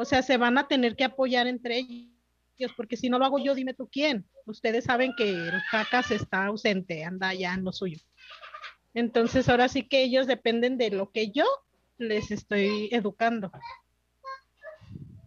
[0.00, 3.40] O sea, se van a tener que apoyar entre ellos, porque si no lo hago
[3.40, 4.24] yo, dime tú quién.
[4.46, 7.98] Ustedes saben que el cacas está ausente, anda ya en lo suyo.
[8.94, 11.44] Entonces, ahora sí que ellos dependen de lo que yo
[11.96, 13.50] les estoy educando.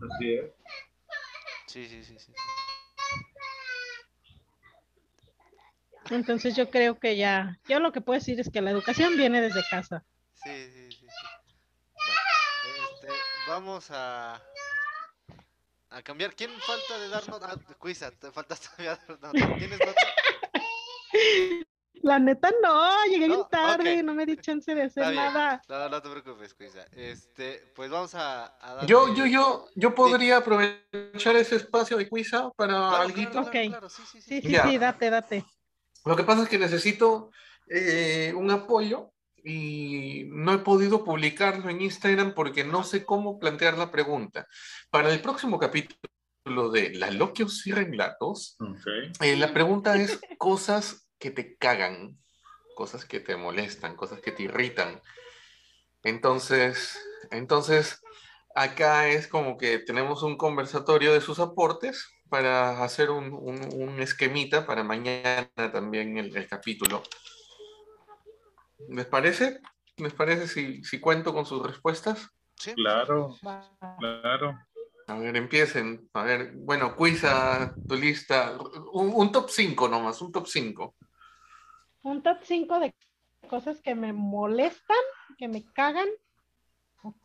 [0.09, 0.45] Así es.
[1.67, 2.31] Sí, sí, sí, sí.
[6.11, 9.41] Entonces, yo creo que ya, yo lo que puedo decir es que la educación viene
[9.41, 10.05] desde casa.
[10.33, 11.05] Sí, sí, sí, sí.
[12.63, 13.07] Bueno, este,
[13.49, 14.41] vamos a
[15.91, 16.33] a cambiar.
[16.35, 17.47] ¿Quién falta de dar nota?
[17.51, 19.57] Ah, Cuisa, te falta todavía dar nota.
[19.57, 19.93] ¿Tienes nota?
[22.03, 25.61] La neta no, llegué No, bien tarde, no me di chance de hacer nada.
[25.69, 26.87] No, no te preocupes, Cuisa.
[26.95, 32.09] Este, pues vamos a, a darle- Yo, yo, yo, yo podría aprovechar ese espacio de
[32.09, 33.31] quiza para Claro, alguito.
[33.31, 33.69] claro, claro, Ok.
[33.69, 34.41] claro, sí, sí, sí.
[34.41, 35.45] Sí, sí, date, date.
[36.05, 37.29] Lo que pasa es que necesito
[37.67, 39.10] eh, un apoyo
[39.43, 44.47] y no he podido publicarlo en Instagram porque no sé cómo plantear la pregunta.
[44.89, 48.55] Para el próximo capítulo de La Loquios y Relatos,
[49.21, 52.17] eh, la pregunta es cosas que te cagan,
[52.75, 55.01] cosas que te molestan, cosas que te irritan.
[56.03, 56.99] Entonces,
[57.31, 58.01] entonces
[58.55, 64.01] acá es como que tenemos un conversatorio de sus aportes para hacer un, un- un
[64.01, 67.03] esquemita para mañana también el, el capítulo.
[68.89, 69.61] ¿Les parece?
[69.97, 72.29] ¿Les parece si, si cuento con sus respuestas?
[72.55, 73.35] Sí, Claro,
[73.99, 74.59] claro.
[75.07, 76.09] A ver, empiecen.
[76.13, 78.57] A ver, bueno, Cuisa, tu lista.
[78.93, 80.95] Un, un top 5 nomás, un top 5.
[82.03, 82.95] Un top 5 de
[83.49, 84.95] cosas que me molestan,
[85.37, 86.07] que me cagan.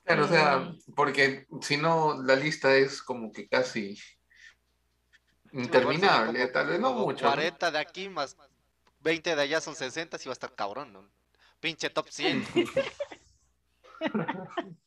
[0.05, 3.97] Claro, o sea, porque si no, la lista es como que casi
[5.53, 7.25] interminable, Como- tal vez no mucho.
[7.27, 7.31] ¿no?
[7.33, 8.37] 40 de aquí más
[9.01, 11.09] 20 de allá son 60, sí va a estar cabrón, ¿no?
[11.67, 12.45] Pinche top 100.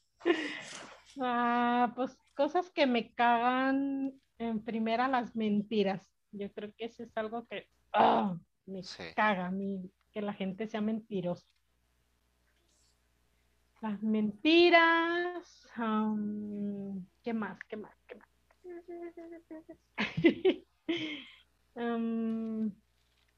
[1.22, 6.08] Ah, pues cosas que me cagan en primera las mentiras.
[6.32, 9.04] Yo creo que eso es algo que ah, me Sí.
[9.16, 11.46] caga mí, que la gente sea mentirosa.
[13.82, 15.68] Las mentiras,
[17.24, 17.60] ¿qué más?
[17.68, 17.98] ¿Qué más?
[18.08, 18.30] ¿Qué más?
[21.76, 22.72] Um,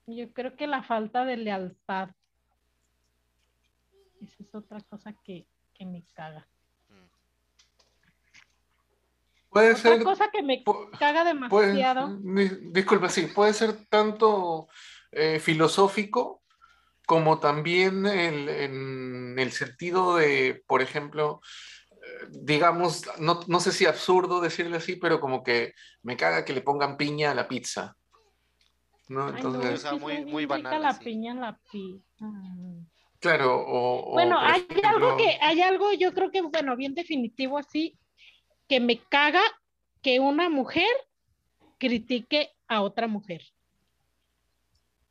[0.07, 2.09] yo creo que la falta de lealtad.
[4.21, 6.47] Esa es otra cosa que, que me caga.
[9.49, 10.63] Puede Otra ser, cosa que me
[10.97, 12.17] caga demasiado.
[12.21, 14.67] di- disculpa, sí, puede ser tanto
[15.11, 16.43] eh, filosófico
[17.05, 21.41] como también el- en el sentido de, por ejemplo,
[21.91, 25.73] eh, digamos, no, no sé si absurdo decirle así, pero como que
[26.03, 27.97] me caga que le pongan piña a la pizza.
[29.09, 29.25] ¿no?
[29.25, 32.25] Ay, no, Entonces, sea, sí muy- muy banal, la piña en la pizza.
[33.21, 34.09] Claro, o...
[34.09, 37.97] o, Bueno, hay ejemplo, algo que, hay algo, yo creo que, bueno, bien definitivo así,
[38.67, 39.41] que me caga
[40.01, 40.89] que una mujer
[41.77, 43.41] critique a otra mujer.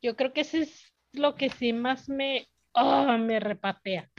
[0.02, 4.10] Yo creo que eso es lo que sí más me, ah, me repatea.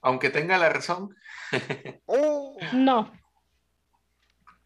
[0.00, 1.14] Aunque tenga la razón,
[2.06, 2.56] ¡Oh!
[2.72, 3.12] No.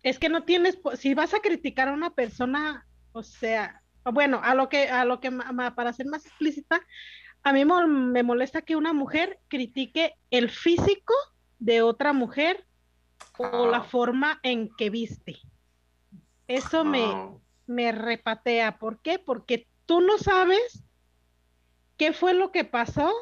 [0.02, 4.54] Es que no tienes, si vas a criticar a una persona, o sea, bueno, a
[4.54, 5.30] lo que, a lo que,
[5.74, 6.80] para ser más explícita,
[7.42, 11.14] a mí me molesta que una mujer critique el físico
[11.58, 12.66] de otra mujer
[13.38, 15.38] o la forma en que viste.
[16.46, 18.78] Eso me, me repatea.
[18.78, 19.18] ¿Por qué?
[19.18, 20.84] Porque tú no sabes
[21.96, 23.12] qué fue lo que pasó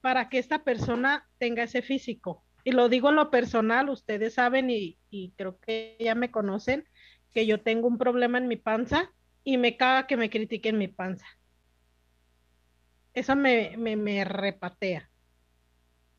[0.00, 2.44] para que esta persona tenga ese físico.
[2.64, 6.84] Y lo digo en lo personal, ustedes saben y, y creo que ya me conocen,
[7.32, 9.12] que yo tengo un problema en mi panza
[9.44, 11.26] y me caga que me critiquen mi panza.
[13.16, 15.10] Eso me, me, repatea.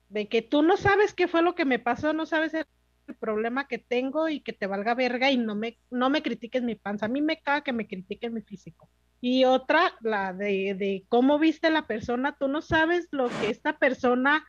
[0.09, 2.65] De que tú no sabes qué fue lo que me pasó, no sabes el
[3.07, 6.63] el problema que tengo y que te valga verga y no me, no me critiques
[6.63, 7.05] mi panza.
[7.05, 8.89] A mí me caga que me critiquen mi físico.
[9.19, 13.77] Y otra, la de, de cómo viste la persona, tú no sabes lo que esta
[13.77, 14.45] persona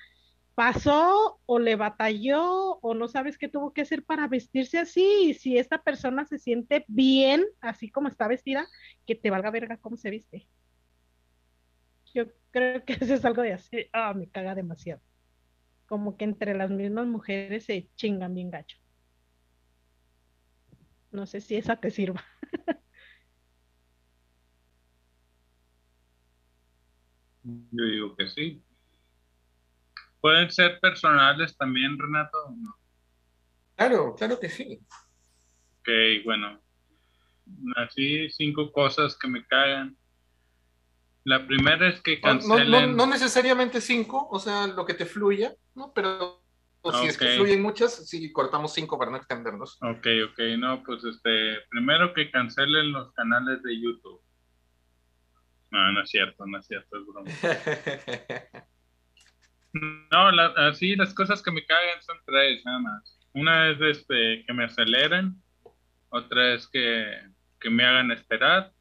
[0.54, 5.30] pasó o le batalló o no sabes qué tuvo que hacer para vestirse así.
[5.30, 8.66] Y si esta persona se siente bien, así como está vestida,
[9.06, 10.48] que te valga verga cómo se viste.
[12.18, 13.86] Yo creo que eso es algo de así.
[13.92, 15.00] Ah, me caga demasiado
[15.88, 18.76] como que entre las mismas mujeres se chingan bien gacho.
[21.10, 22.22] No sé si esa te sirva.
[27.42, 28.62] Yo digo que sí.
[30.20, 32.36] Pueden ser personales también, Renato.
[32.50, 32.76] ¿no?
[33.76, 34.78] claro, claro que sí.
[35.80, 35.88] Ok,
[36.26, 36.60] bueno.
[37.76, 39.96] Así cinco cosas que me cagan.
[41.28, 42.96] La primera es que No, no- no- cancelen.
[42.96, 45.92] no necesariamente cinco, o sea, lo que te fluya, ¿no?
[45.94, 46.42] Pero
[47.02, 49.76] si es que fluyen muchas, sí cortamos cinco para no extendernos.
[49.82, 54.22] Ok, ok, no, pues este, primero que cancelen los canales de YouTube.
[55.70, 57.30] No, no es cierto, no es cierto, es broma.
[60.10, 63.18] No, la- así las cosas que me cagan son tres nada más.
[63.34, 65.42] Una es este, que me aceleren,
[66.09, 67.05] otra es que,
[67.60, 68.72] que me hagan esperar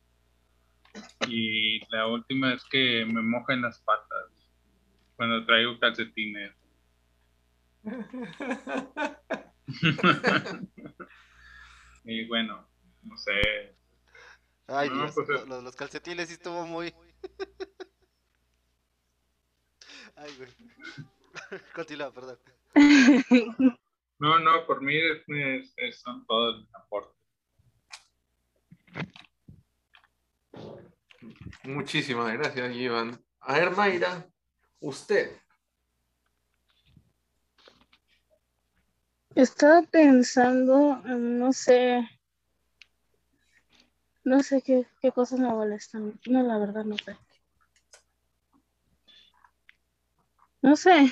[1.27, 4.49] y la última es que me mojen las patas
[5.15, 6.53] cuando traigo calcetines.
[12.03, 12.67] y bueno,
[13.03, 13.75] no sé,
[14.69, 16.93] Ay, No, Dios, pues, lo- lo- los calcetines sí estuvo muy.
[20.17, 20.49] Ay, güey.
[21.73, 22.37] Continúa, perdón.
[24.19, 27.15] no, no, por mí es, es- es- son todos aportes.
[31.63, 33.19] Muchísimas gracias, Iván.
[33.41, 34.25] A ver, Mayra,
[34.79, 35.31] usted.
[39.35, 42.07] Estaba pensando, en, no sé,
[44.23, 46.19] no sé qué, qué cosas me molestan.
[46.25, 47.17] No, la verdad no sé.
[50.61, 51.11] No sé.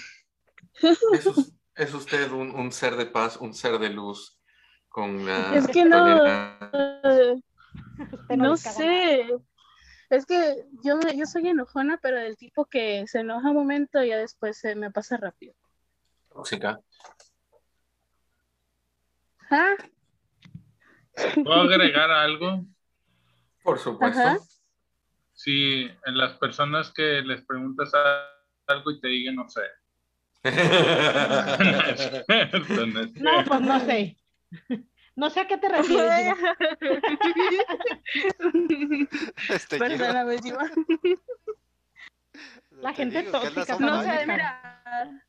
[1.14, 4.40] Es, us- es usted un, un ser de paz, un ser de luz
[4.90, 6.24] con la Es que no,
[8.38, 9.28] no sé.
[10.10, 14.10] Es que yo, yo soy enojona, pero del tipo que se enoja un momento y
[14.10, 15.54] ya después se me pasa rápido.
[16.32, 16.80] tóxica.
[19.50, 19.74] ¿Ah?
[21.36, 22.66] ¿Puedo agregar algo?
[23.64, 24.20] Por supuesto.
[24.20, 24.38] Ajá.
[25.34, 27.92] Si en las personas que les preguntas
[28.68, 29.62] algo y te digan no sé.
[30.46, 30.52] No
[31.82, 33.50] es cierto, no es No, cierto.
[33.50, 34.18] pues no sé.
[35.16, 36.36] No sé a qué te refieres.
[39.50, 39.78] Este.
[39.78, 40.38] Perdóname.
[42.72, 45.22] La Te gente digo tóxica No sé, mira.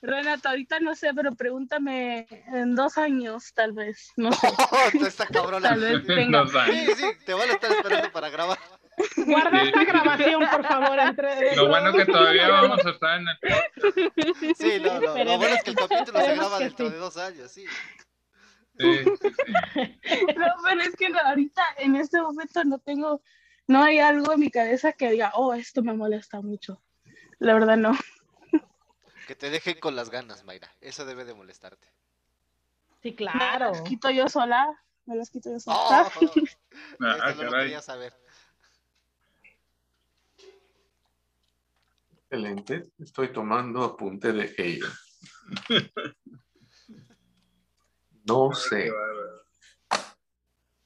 [0.00, 4.12] Renata, ahorita no sé, pero pregúntame en dos años, tal vez.
[4.16, 4.46] No sé.
[4.70, 5.70] Oh, está cabrona.
[5.70, 6.46] Tal vez tenga.
[6.46, 8.58] Sí, sí, te van a estar esperando para grabar.
[9.16, 9.66] Guarda Sí.
[9.66, 10.98] esta grabación, por favor.
[11.00, 13.38] Entre, Lo bueno que todavía vamos a estar en el
[14.56, 16.92] Sí, no, no, lo bueno es que el capítulo se esperemos graba que dentro sí.
[16.92, 17.64] de dos años, sí.
[18.78, 19.98] Sí, sí, sí.
[20.36, 23.22] No, pero es que no, ahorita en este momento no tengo,
[23.66, 26.80] no hay algo en mi cabeza que diga, oh, esto me molesta mucho.
[27.38, 27.92] La verdad no.
[29.26, 30.70] Que te dejen con las ganas, Mayra.
[30.80, 31.86] Eso debe de molestarte.
[33.02, 33.70] Sí, Me claro.
[33.72, 34.66] las quito yo sola.
[35.06, 35.76] Me las quito yo sola.
[35.76, 36.30] Oh,
[37.00, 37.64] Ah, esto no lo caray.
[37.66, 38.12] quería saber.
[42.30, 42.90] Excelente.
[42.98, 44.86] Estoy tomando apunte de ello.
[48.28, 48.92] No sé.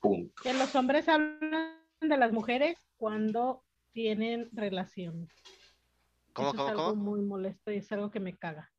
[0.01, 0.43] Punto.
[0.43, 3.63] Que los hombres hablan de las mujeres cuando
[3.93, 5.29] tienen relación.
[6.33, 7.03] ¿Cómo, Eso cómo, es algo cómo?
[7.03, 8.71] muy molesto y es algo que me caga.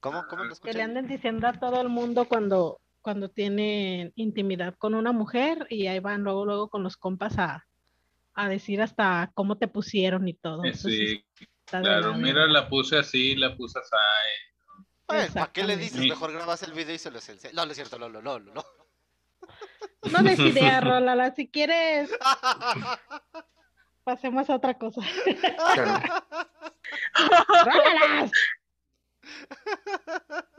[0.00, 4.74] ¿Cómo, cómo lo Que le anden diciendo a todo el mundo cuando, cuando tienen intimidad
[4.76, 7.66] con una mujer y ahí van luego, luego con los compas a,
[8.34, 10.64] a decir hasta cómo te pusieron y todo.
[10.64, 11.24] Eh, Sí,
[11.64, 12.12] claro.
[12.12, 13.96] la Mira, la puse así, la puse así.
[15.08, 16.00] ¿Para qué le dices?
[16.00, 17.54] Mejor grabas el video y se los enseñas.
[17.54, 18.64] No, no es cierto, no, no, no, no.
[20.12, 21.34] No des idea, Rolala.
[21.34, 22.10] Si quieres,
[24.04, 25.00] pasemos a otra cosa.
[25.74, 26.02] Claro.
[27.64, 28.30] ¡Rólalas!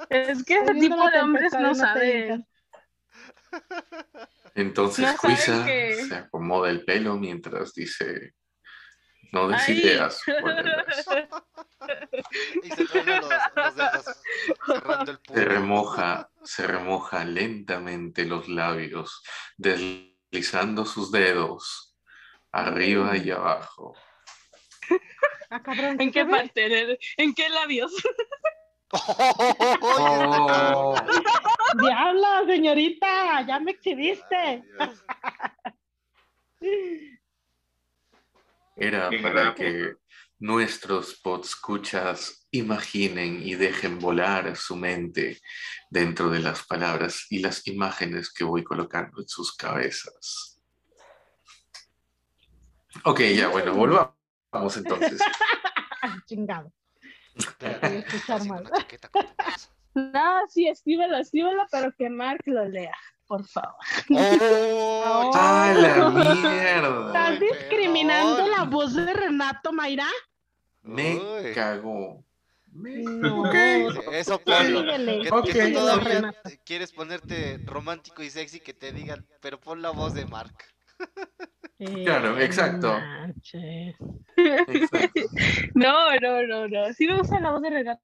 [0.09, 2.47] Es que ese tipo de hombres no no saben.
[4.55, 8.33] Entonces No que- se acomoda el pelo mientras dice,
[9.31, 9.77] no des Ay.
[9.79, 10.21] ideas.
[10.41, 11.05] guárdalas".
[12.63, 14.21] Y se truena los, los dedos
[14.65, 15.45] cerrando el Se puño.
[15.45, 19.23] remoja, se remoja lentamente los labios,
[19.57, 21.95] deslizando sus dedos
[22.51, 23.95] arriba y abajo.
[25.49, 26.31] Ah, cabrón, ¿En ¿sí qué ve?
[26.31, 26.65] parte?
[26.65, 27.91] ¿En, el- ¿En qué labios?
[29.81, 30.95] Oh,
[31.79, 34.63] Diabla, señorita, ya me exhibiste.
[38.79, 39.95] Era para que
[40.39, 45.39] nuestros podscuchas imaginen y dejen volar su mente
[45.89, 50.61] dentro de las palabras y las imágenes que voy colocando en sus cabezas.
[53.03, 55.19] Ok, ya, bueno, volvamos entonces.
[56.25, 56.71] Chingado.
[57.59, 58.71] Voy a mal.
[59.95, 62.95] No, sí, escríbelo, escríbelo, pero que Mark lo lea,
[63.29, 63.75] por favor.
[64.09, 65.31] ¡Oh!
[65.35, 67.07] ¡Ah, la mierda!
[67.07, 70.07] ¿Estás discriminando la voz de Renato Mayra?
[70.81, 71.53] Me Uy.
[71.53, 72.23] cagó.
[72.71, 73.41] Me- No.
[73.43, 73.53] Ok.
[74.13, 74.83] Eso ponlo.
[75.43, 76.33] Que, todavía
[76.65, 80.55] quieres ponerte romántico y sexy que te digan, pero pon la voz de Mark.
[82.03, 82.91] Claro, Eh, exacto.
[82.91, 83.95] manches.
[84.35, 85.21] Exacto.
[85.75, 86.93] No, no, no, no.
[86.93, 88.01] Sí me gusta la voz de Renato,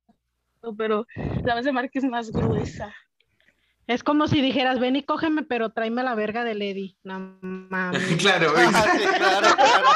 [0.78, 1.06] pero
[1.44, 2.94] la voz de Mark es más gruesa.
[3.88, 6.98] Es como si dijeras, ven y cógeme, pero tráeme la verga de Lady.
[7.04, 8.02] No mames.
[8.20, 9.96] Claro, claro, claro.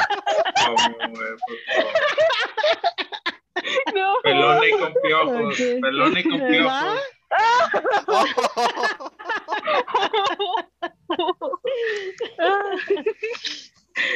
[3.94, 4.14] No.
[4.22, 5.52] Pelona y con piojos.
[5.52, 5.80] Ok.
[5.82, 6.50] Pelona y con ¿Verdad?
[6.50, 7.00] piojos.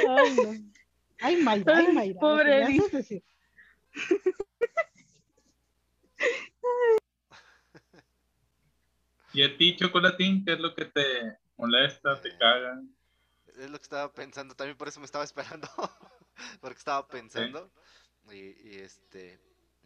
[0.08, 0.52] Ay, no.
[1.20, 2.20] Ay, Mayra, ay, Ay, Mayra.
[2.20, 2.78] pobre lo que me Eddie.
[2.80, 3.22] haces decir.
[9.34, 12.80] ¿Y a ti, Chocolatín, qué es lo que te molesta, te caga?
[13.58, 15.68] Es lo que estaba pensando, también por eso me estaba esperando,
[16.60, 17.68] porque estaba pensando,
[18.30, 19.40] y, y, este,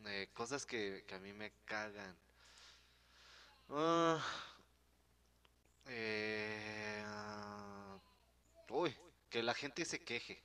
[0.04, 2.14] eh, cosas que, que a mí me cagan.
[3.70, 4.22] Ah,
[5.86, 7.04] eh,
[8.68, 8.94] uy,
[9.30, 10.42] que la gente se queje.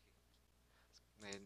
[1.23, 1.41] Eh, eh,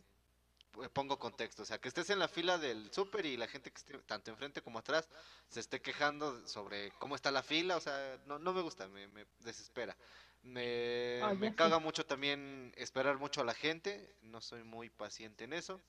[0.93, 3.77] pongo contexto, o sea, que estés en la fila del súper y la gente que
[3.77, 5.09] esté tanto enfrente como atrás
[5.49, 9.07] se esté quejando sobre cómo está la fila, o sea, no, no me gusta, me,
[9.07, 9.95] me desespera.
[10.43, 15.43] Me, Ah, me caga mucho también esperar mucho a la gente, no soy muy paciente
[15.45, 15.81] en eso.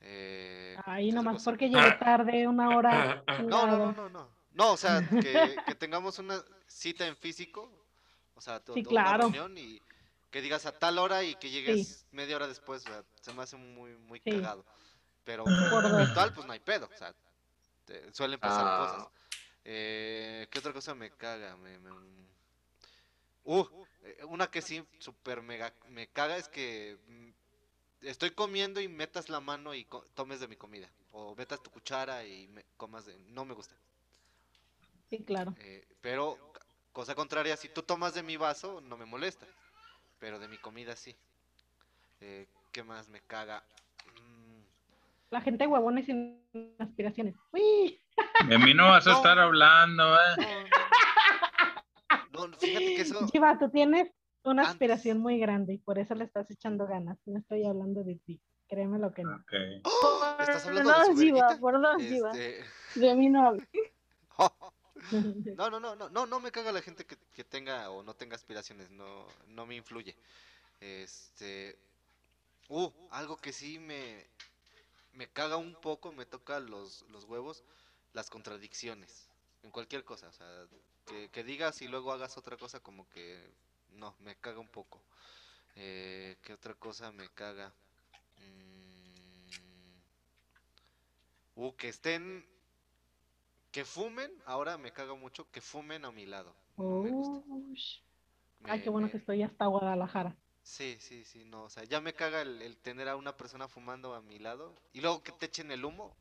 [0.00, 3.22] Eh, Ay, ¿qué otra nomás porque llegué tarde una hora.
[3.48, 4.28] No, no, no, no, no.
[4.52, 7.70] No, o sea, que, que tengamos una cita en físico,
[8.34, 9.22] o sea, to- Sí, to- una claro.
[9.24, 9.80] reunión y
[10.32, 12.82] que digas a tal hora y que llegues media hora después,
[13.20, 14.32] se me hace muy, muy Sí.
[14.32, 14.64] cagado.
[15.24, 17.14] Pero Por virtual, pues no hay pedo, o sea,
[17.84, 18.76] te- suelen pasar Ah.
[18.78, 19.08] cosas.
[19.64, 21.56] Eh, ¿Qué otra cosa me caga?
[21.58, 21.92] Me, me-
[23.44, 23.64] Uh,
[24.04, 29.28] eh, una que sí super mega me caga es que mm, estoy comiendo y metas
[29.28, 30.88] la mano y tomes de mi comida.
[31.10, 33.18] O metas tu cuchara y me comas de...
[33.18, 33.74] No me gusta.
[35.10, 35.54] Sí, claro.
[35.58, 36.38] Eh, pero,
[36.92, 39.46] cosa contraria, si tú tomas de mi vaso, no me molesta.
[40.22, 41.16] Pero de mi comida sí.
[42.20, 43.64] Eh, ¿Qué más me caga?
[44.06, 44.60] Mm,
[45.30, 46.40] La gente huevona y sin
[46.78, 47.34] aspiraciones.
[47.52, 47.98] Uy,
[48.48, 49.16] De mí no vas a No.
[49.16, 50.68] estar hablando, ¿eh?
[52.32, 53.26] no, no, fíjate que eso...
[53.32, 54.12] Chiva, tú tienes
[54.44, 54.74] una Antes.
[54.74, 57.18] aspiración muy grande y por eso le estás echando ganas.
[57.26, 58.40] No estoy hablando de ti.
[58.68, 59.34] Créeme lo que no.
[59.34, 59.52] Ok.
[59.82, 60.36] ¡Oh!
[60.38, 61.58] ¿Estás hablando de su verguita?
[61.58, 62.00] por dos.
[62.00, 63.54] Este, De mí no.
[65.56, 68.14] No, no, no, no, no, no me caga la gente que, que tenga o no
[68.14, 70.16] tenga aspiraciones, no, no me influye.
[70.80, 71.76] Este,
[72.68, 74.26] uh, algo que sí me,
[75.12, 77.62] me caga un poco, me toca los, los huevos,
[78.12, 79.28] las contradicciones,
[79.62, 80.66] en cualquier cosa, o sea,
[81.32, 83.38] que, digas y luego hagas otra cosa como que,
[83.92, 85.00] no, me caga un poco.
[85.76, 87.72] Eh, ¿Qué otra cosa me caga?
[88.38, 89.32] Mm,
[91.54, 92.44] Uh, que estén,
[93.72, 96.54] que fumen, ahora me caga mucho, que fumen a mi lado.
[96.76, 97.38] No me gusta.
[97.46, 98.00] Ush.
[98.64, 100.36] Ay, qué bueno me- que estoy hasta Guadalajara.
[100.62, 103.68] Sí, sí, sí, no, o sea, ya me caga el, el tener a una persona
[103.68, 106.16] fumando a mi lado y luego que te echen el humo,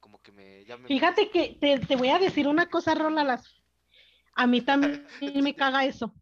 [0.00, 0.88] como que me, ya me...
[0.88, 3.44] Fíjate que te, te voy a decir una cosa, Rola, las...
[4.34, 5.06] a mí también
[5.42, 6.14] me caga eso.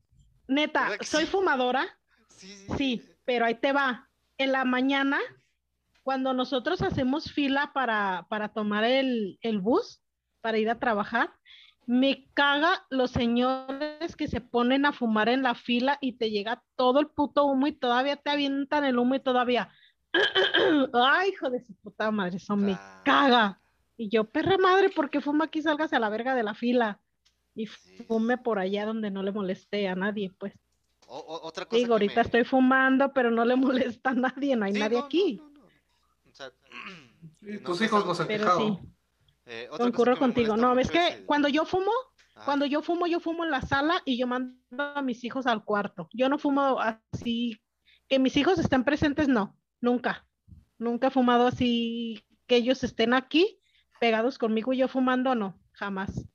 [0.49, 1.27] Neta, ¿Verdad que soy sí?
[1.27, 1.87] fumadora,
[2.29, 4.11] Sí, sí, sí, pero ahí te va.
[4.39, 5.21] En la mañana,
[6.03, 10.02] cuando nosotros hacemos fila para, para tomar el, el bus,
[10.43, 11.31] para ir a trabajar,
[11.87, 16.63] me caga los señores que se ponen a fumar en la fila y te llega
[16.77, 19.71] todo el puto humo y todavía te avientan el humo y todavía...
[20.93, 22.93] Ay, hijo de su puta madre, eso me Claro.
[23.05, 23.61] caga.
[23.97, 25.63] Y yo, perra madre, ¿por qué fuma aquí?
[25.63, 27.01] Salgas a la verga de la fila.
[27.55, 30.53] Y Sí, fume por allá donde no le moleste a nadie, pues.
[31.07, 34.57] O- o- otra cosa Digo, ahorita me- estoy fumando, pero no le molesta a nadie,
[34.57, 35.37] no hay Sí, nadie no, no, aquí.
[35.37, 35.61] no, no.
[36.31, 36.51] O sea,
[37.41, 38.59] Sí, no tus hijos algo- nos han quejado.
[38.59, 38.79] sí,
[39.47, 40.57] eh, otra concurro contigo.
[40.57, 41.91] No, es mucho que el- cuando yo fumo,
[42.35, 42.45] Ajá.
[42.45, 45.65] cuando yo fumo, yo fumo en la sala y yo mando a mis hijos al
[45.65, 46.09] cuarto.
[46.13, 47.61] Yo no fumo así,
[48.09, 50.27] que mis hijos estén presentes, no, nunca.
[50.79, 53.61] Nunca he fumado así, que ellos estén aquí
[54.01, 56.29] pegados conmigo y yo fumando, no, jamás.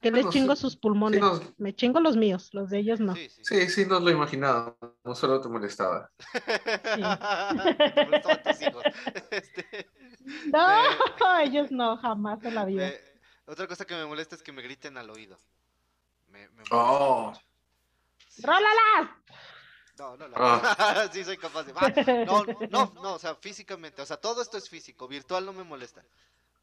[0.00, 1.20] ¿Para qué les chingo sí- sus Sí, pulmones?
[1.20, 3.14] nos- Me chingo los míos, los de ellos no.
[3.14, 3.42] Sí, sí.
[3.44, 4.74] sí, sí nos lo imaginaba,
[5.04, 6.10] no solo te molestaba.
[6.32, 6.96] Te
[8.06, 8.82] molestaban tus hijos.
[9.30, 9.90] Este,
[10.52, 12.90] No, ellos no, jamás en la vida.
[13.46, 15.38] otra cosa que me molesta es que me griten al oído.
[16.28, 17.32] Me, me molesta Oh.
[18.42, 19.10] ¡Rólalas!
[19.98, 20.34] No, no, no.
[20.38, 21.08] Ah.
[21.12, 21.72] sí, soy capaz de.
[21.76, 21.92] Ah,
[22.26, 24.00] no, no, no, no, o sea, físicamente.
[24.00, 25.06] O sea, todo esto es físico.
[25.08, 26.02] Virtual no me molesta.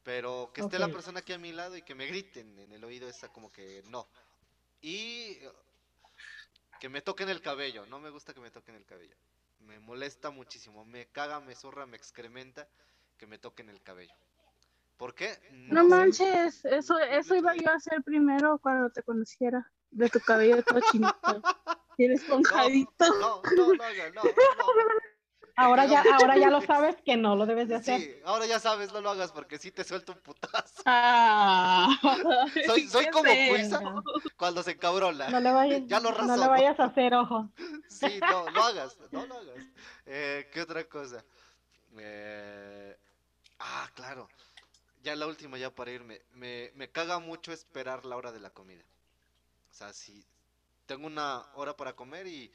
[0.08, 2.82] Pero que esté la persona aquí a mi lado y que me griten en el
[2.82, 4.08] oído, esa como que no.
[4.80, 5.52] Y eh,
[6.80, 7.84] que me toquen el cabello.
[7.84, 9.14] No me gusta que me toquen el cabello.
[9.58, 10.86] Me molesta muchísimo.
[10.86, 12.66] Me caga, me zurra, me excrementa
[13.18, 14.14] que me toquen el cabello.
[14.96, 15.36] ¿Por qué?
[15.52, 19.70] No manches, eso, eso iba yo a hacer primero cuando te conociera.
[19.90, 21.12] De tu cabello todo chinito.
[21.98, 23.08] Tienes esponjadito.
[23.20, 24.22] No, no, no, no, no.
[25.58, 28.00] Ahora ya, ahora ya lo sabes que no lo debes de hacer.
[28.00, 30.82] Sí, ahora ya sabes, no lo hagas porque sí te suelto un putazo.
[30.86, 31.88] Ah,
[32.66, 33.24] Soy, soy como.
[33.48, 33.80] Cuisa
[34.36, 35.28] cuando se encabrona.
[35.30, 36.42] No le vayas, Ya lo no razonó.
[36.42, 37.48] le vayas a hacer ojo.
[37.88, 39.56] Sí, no, lo hagas, no lo hagas.
[40.06, 41.24] Eh, ¿Qué otra cosa?
[41.98, 42.96] Eh,
[43.58, 44.28] ah, claro.
[45.02, 46.20] Ya la última, ya para irme.
[46.34, 48.84] Me, me caga mucho esperar la hora de la comida.
[49.72, 50.24] O sea, si
[50.86, 52.52] tengo una hora para comer y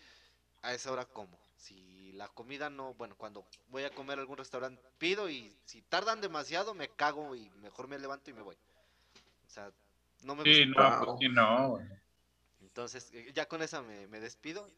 [0.61, 1.37] a esa hora como.
[1.55, 5.81] Si la comida no, bueno, cuando voy a comer a algún restaurante pido y si
[5.83, 8.55] tardan demasiado me cago y mejor me levanto y me voy.
[9.47, 9.71] O sea,
[10.23, 10.89] no me Sí, gusta.
[10.99, 11.79] no, pues sí, no.
[12.61, 14.69] Entonces, eh, ya con esa me, me despido.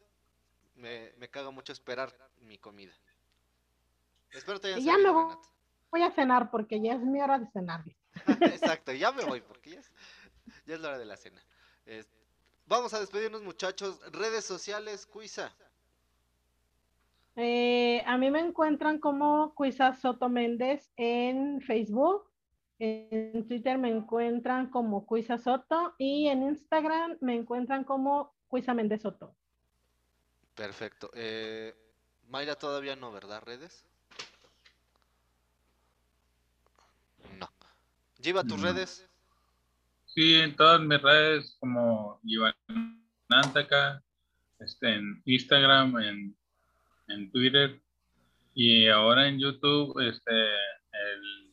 [0.76, 2.12] Me, me caga mucho esperar
[2.42, 2.92] mi comida.
[4.32, 5.34] Espero te haya Y ya me voy.
[5.90, 7.84] Voy a cenar porque ya es mi hora de cenar.
[8.40, 9.90] Exacto, ya me voy porque ya es,
[10.66, 11.42] ya es la hora de la cena.
[12.66, 14.00] Vamos a despedirnos, muchachos.
[14.12, 15.54] Redes sociales, Cuisa.
[17.36, 22.24] Eh, a mí me encuentran como Cuisa Soto Méndez en Facebook.
[22.78, 29.02] En Twitter me encuentran como Cuisa Soto y en Instagram me encuentran como Cuisa Méndez
[29.02, 29.34] Soto.
[30.54, 31.10] Perfecto.
[31.14, 31.74] Eh,
[32.28, 33.42] Mayra todavía no, ¿verdad?
[33.44, 33.84] ¿Redes?
[37.38, 37.48] No.
[38.18, 38.64] Lleva tus No.
[38.64, 39.08] redes.
[40.06, 42.54] Sí, en todas mis redes como Iván
[43.28, 44.02] Nantaca,
[44.58, 46.36] este, en Instagram, en,
[47.08, 47.80] en Twitter
[48.54, 51.52] y ahora en YouTube, este, el,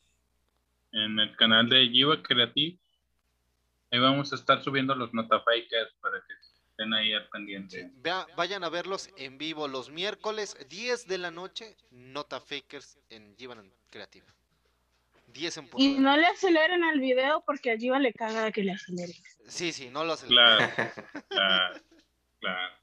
[0.93, 2.77] en el canal de Jiva Creative.
[3.91, 6.33] Ahí vamos a estar subiendo los notafakers para que
[6.69, 7.91] estén ahí al pendiente.
[7.95, 11.75] Vea- vayan a verlos en vivo los miércoles 10 de la noche.
[11.91, 14.25] Nota Fakers en Jivan Creative.
[15.27, 15.83] 10 en punto.
[15.83, 19.15] Y no le aceleren al video porque a Jiva le caga que le aceleren.
[19.47, 20.29] Sí, sí, no lo hacen.
[20.29, 20.65] Claro,
[21.29, 21.79] claro,
[22.39, 22.73] claro.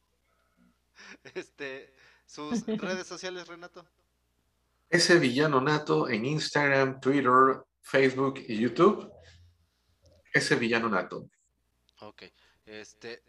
[1.34, 1.92] Este,
[2.30, 3.84] sus redes sociales, Renato.
[4.88, 9.10] Ese villano nato en Instagram, Twitter, Facebook y YouTube.
[10.32, 11.28] Ese villano nato.
[12.00, 12.22] Ok.
[12.66, 13.22] Este.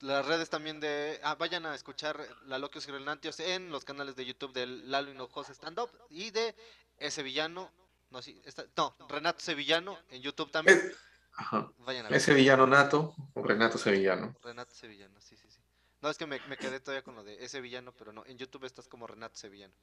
[0.00, 1.18] Las redes también de.
[1.22, 5.10] Ah, vayan a escuchar La Loquios y Renantios en los canales de YouTube de Lalo
[5.10, 6.54] Hinojosa Stand Up y de
[6.98, 7.72] Ese Villano
[8.10, 10.78] No, sí, está, no, Renato Sevillano en YouTube también.
[10.78, 10.96] Es-
[11.32, 11.70] ajá.
[11.78, 12.18] Vayan a ver.
[12.18, 14.34] ¿Es sevillano nato o Renato Sevillano?
[14.42, 15.60] Renato Sevillano, sí, sí, sí.
[16.02, 18.36] No, es que me, me quedé todavía con lo de ese villano, pero no, en
[18.38, 19.74] YouTube estás como Renato Sevillano.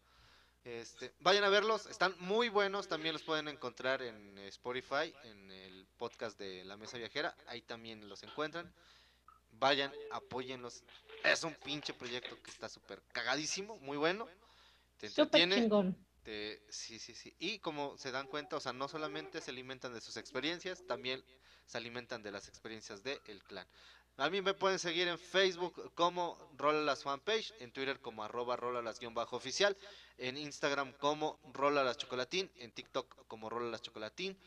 [0.64, 5.86] Este, vayan a verlos, están muy buenos, también los pueden encontrar en Spotify, en el
[5.98, 8.72] podcast de La Mesa Viajera, ahí también los encuentran.
[9.60, 10.84] Vayan, apóyenlos.
[11.24, 14.28] Es un pinche proyecto que está súper cagadísimo, muy bueno.
[14.98, 15.56] Te Súper entretiene.
[15.56, 15.98] chingón.
[16.24, 17.36] Te- sí, sí, sí.
[17.40, 21.24] Y como se dan cuenta, o sea, no solamente se alimentan de sus experiencias, también
[21.66, 23.68] se alimentan de las experiencias del el clan.
[24.18, 29.76] A mí me pueden seguir en Facebook como Rolalas Fanpage, en Twitter como arroba Rolalas-oficial,
[30.20, 34.38] en Instagram como Rolalas Chocolatín, en TikTok como Rolalas Chocolatín,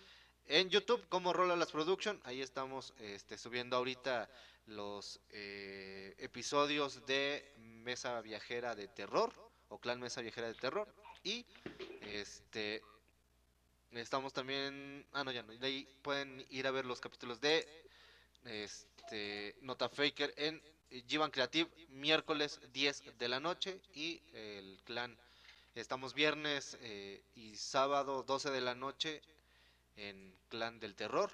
[0.47, 4.31] en YouTube como Rolalas Production, ahí estamos este, subiendo ahorita
[4.67, 9.33] los eh, episodios de Mesa Viajera de Terror,
[9.69, 10.87] o Clan Mesa Viajera de Terror,
[11.25, 11.45] y
[12.03, 12.85] este
[13.91, 17.67] estamos también ah no ya no ahí pueden ir a ver los capítulos de
[18.45, 18.96] este
[19.61, 20.63] Nota Faker en
[21.07, 25.17] Jivan Creative miércoles 10 de la noche y el clan
[25.75, 29.23] estamos viernes eh, y sábado 12 de la noche
[29.97, 31.31] en Clan del Terror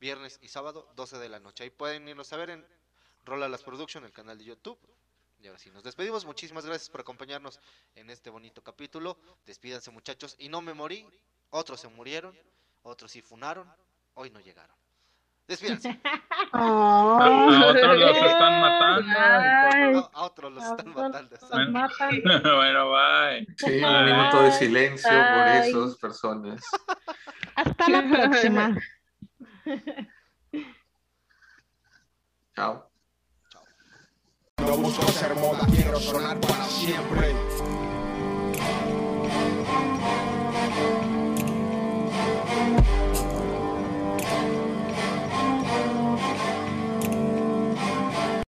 [0.00, 2.66] viernes y sábado 12 de la noche ahí pueden irnos a ver en
[3.24, 4.78] Rola las Production el canal de YouTube
[5.42, 6.24] y ahora sí, nos despedimos.
[6.24, 7.60] Muchísimas gracias por acompañarnos
[7.94, 9.18] en este bonito capítulo.
[9.44, 10.34] Despídanse, muchachos.
[10.38, 11.06] Y no me morí.
[11.50, 12.36] Otros se murieron.
[12.82, 13.70] Otros sí funaron.
[14.14, 14.74] Hoy no llegaron.
[15.48, 16.00] Despídanse.
[16.52, 19.12] A, a otros los están matando.
[19.18, 19.92] Ay.
[19.92, 21.36] No, a otros los están Otros matando.
[21.40, 22.22] los matan.
[22.56, 23.46] bueno, bye.
[23.56, 23.84] Sí, Ay.
[23.84, 25.70] un minuto de silencio por Ay.
[25.70, 26.62] esas personas.
[27.54, 28.76] Hasta la próxima.
[32.54, 32.90] Chao.
[34.58, 37.34] No busco ser moda, quiero sonar para siempre.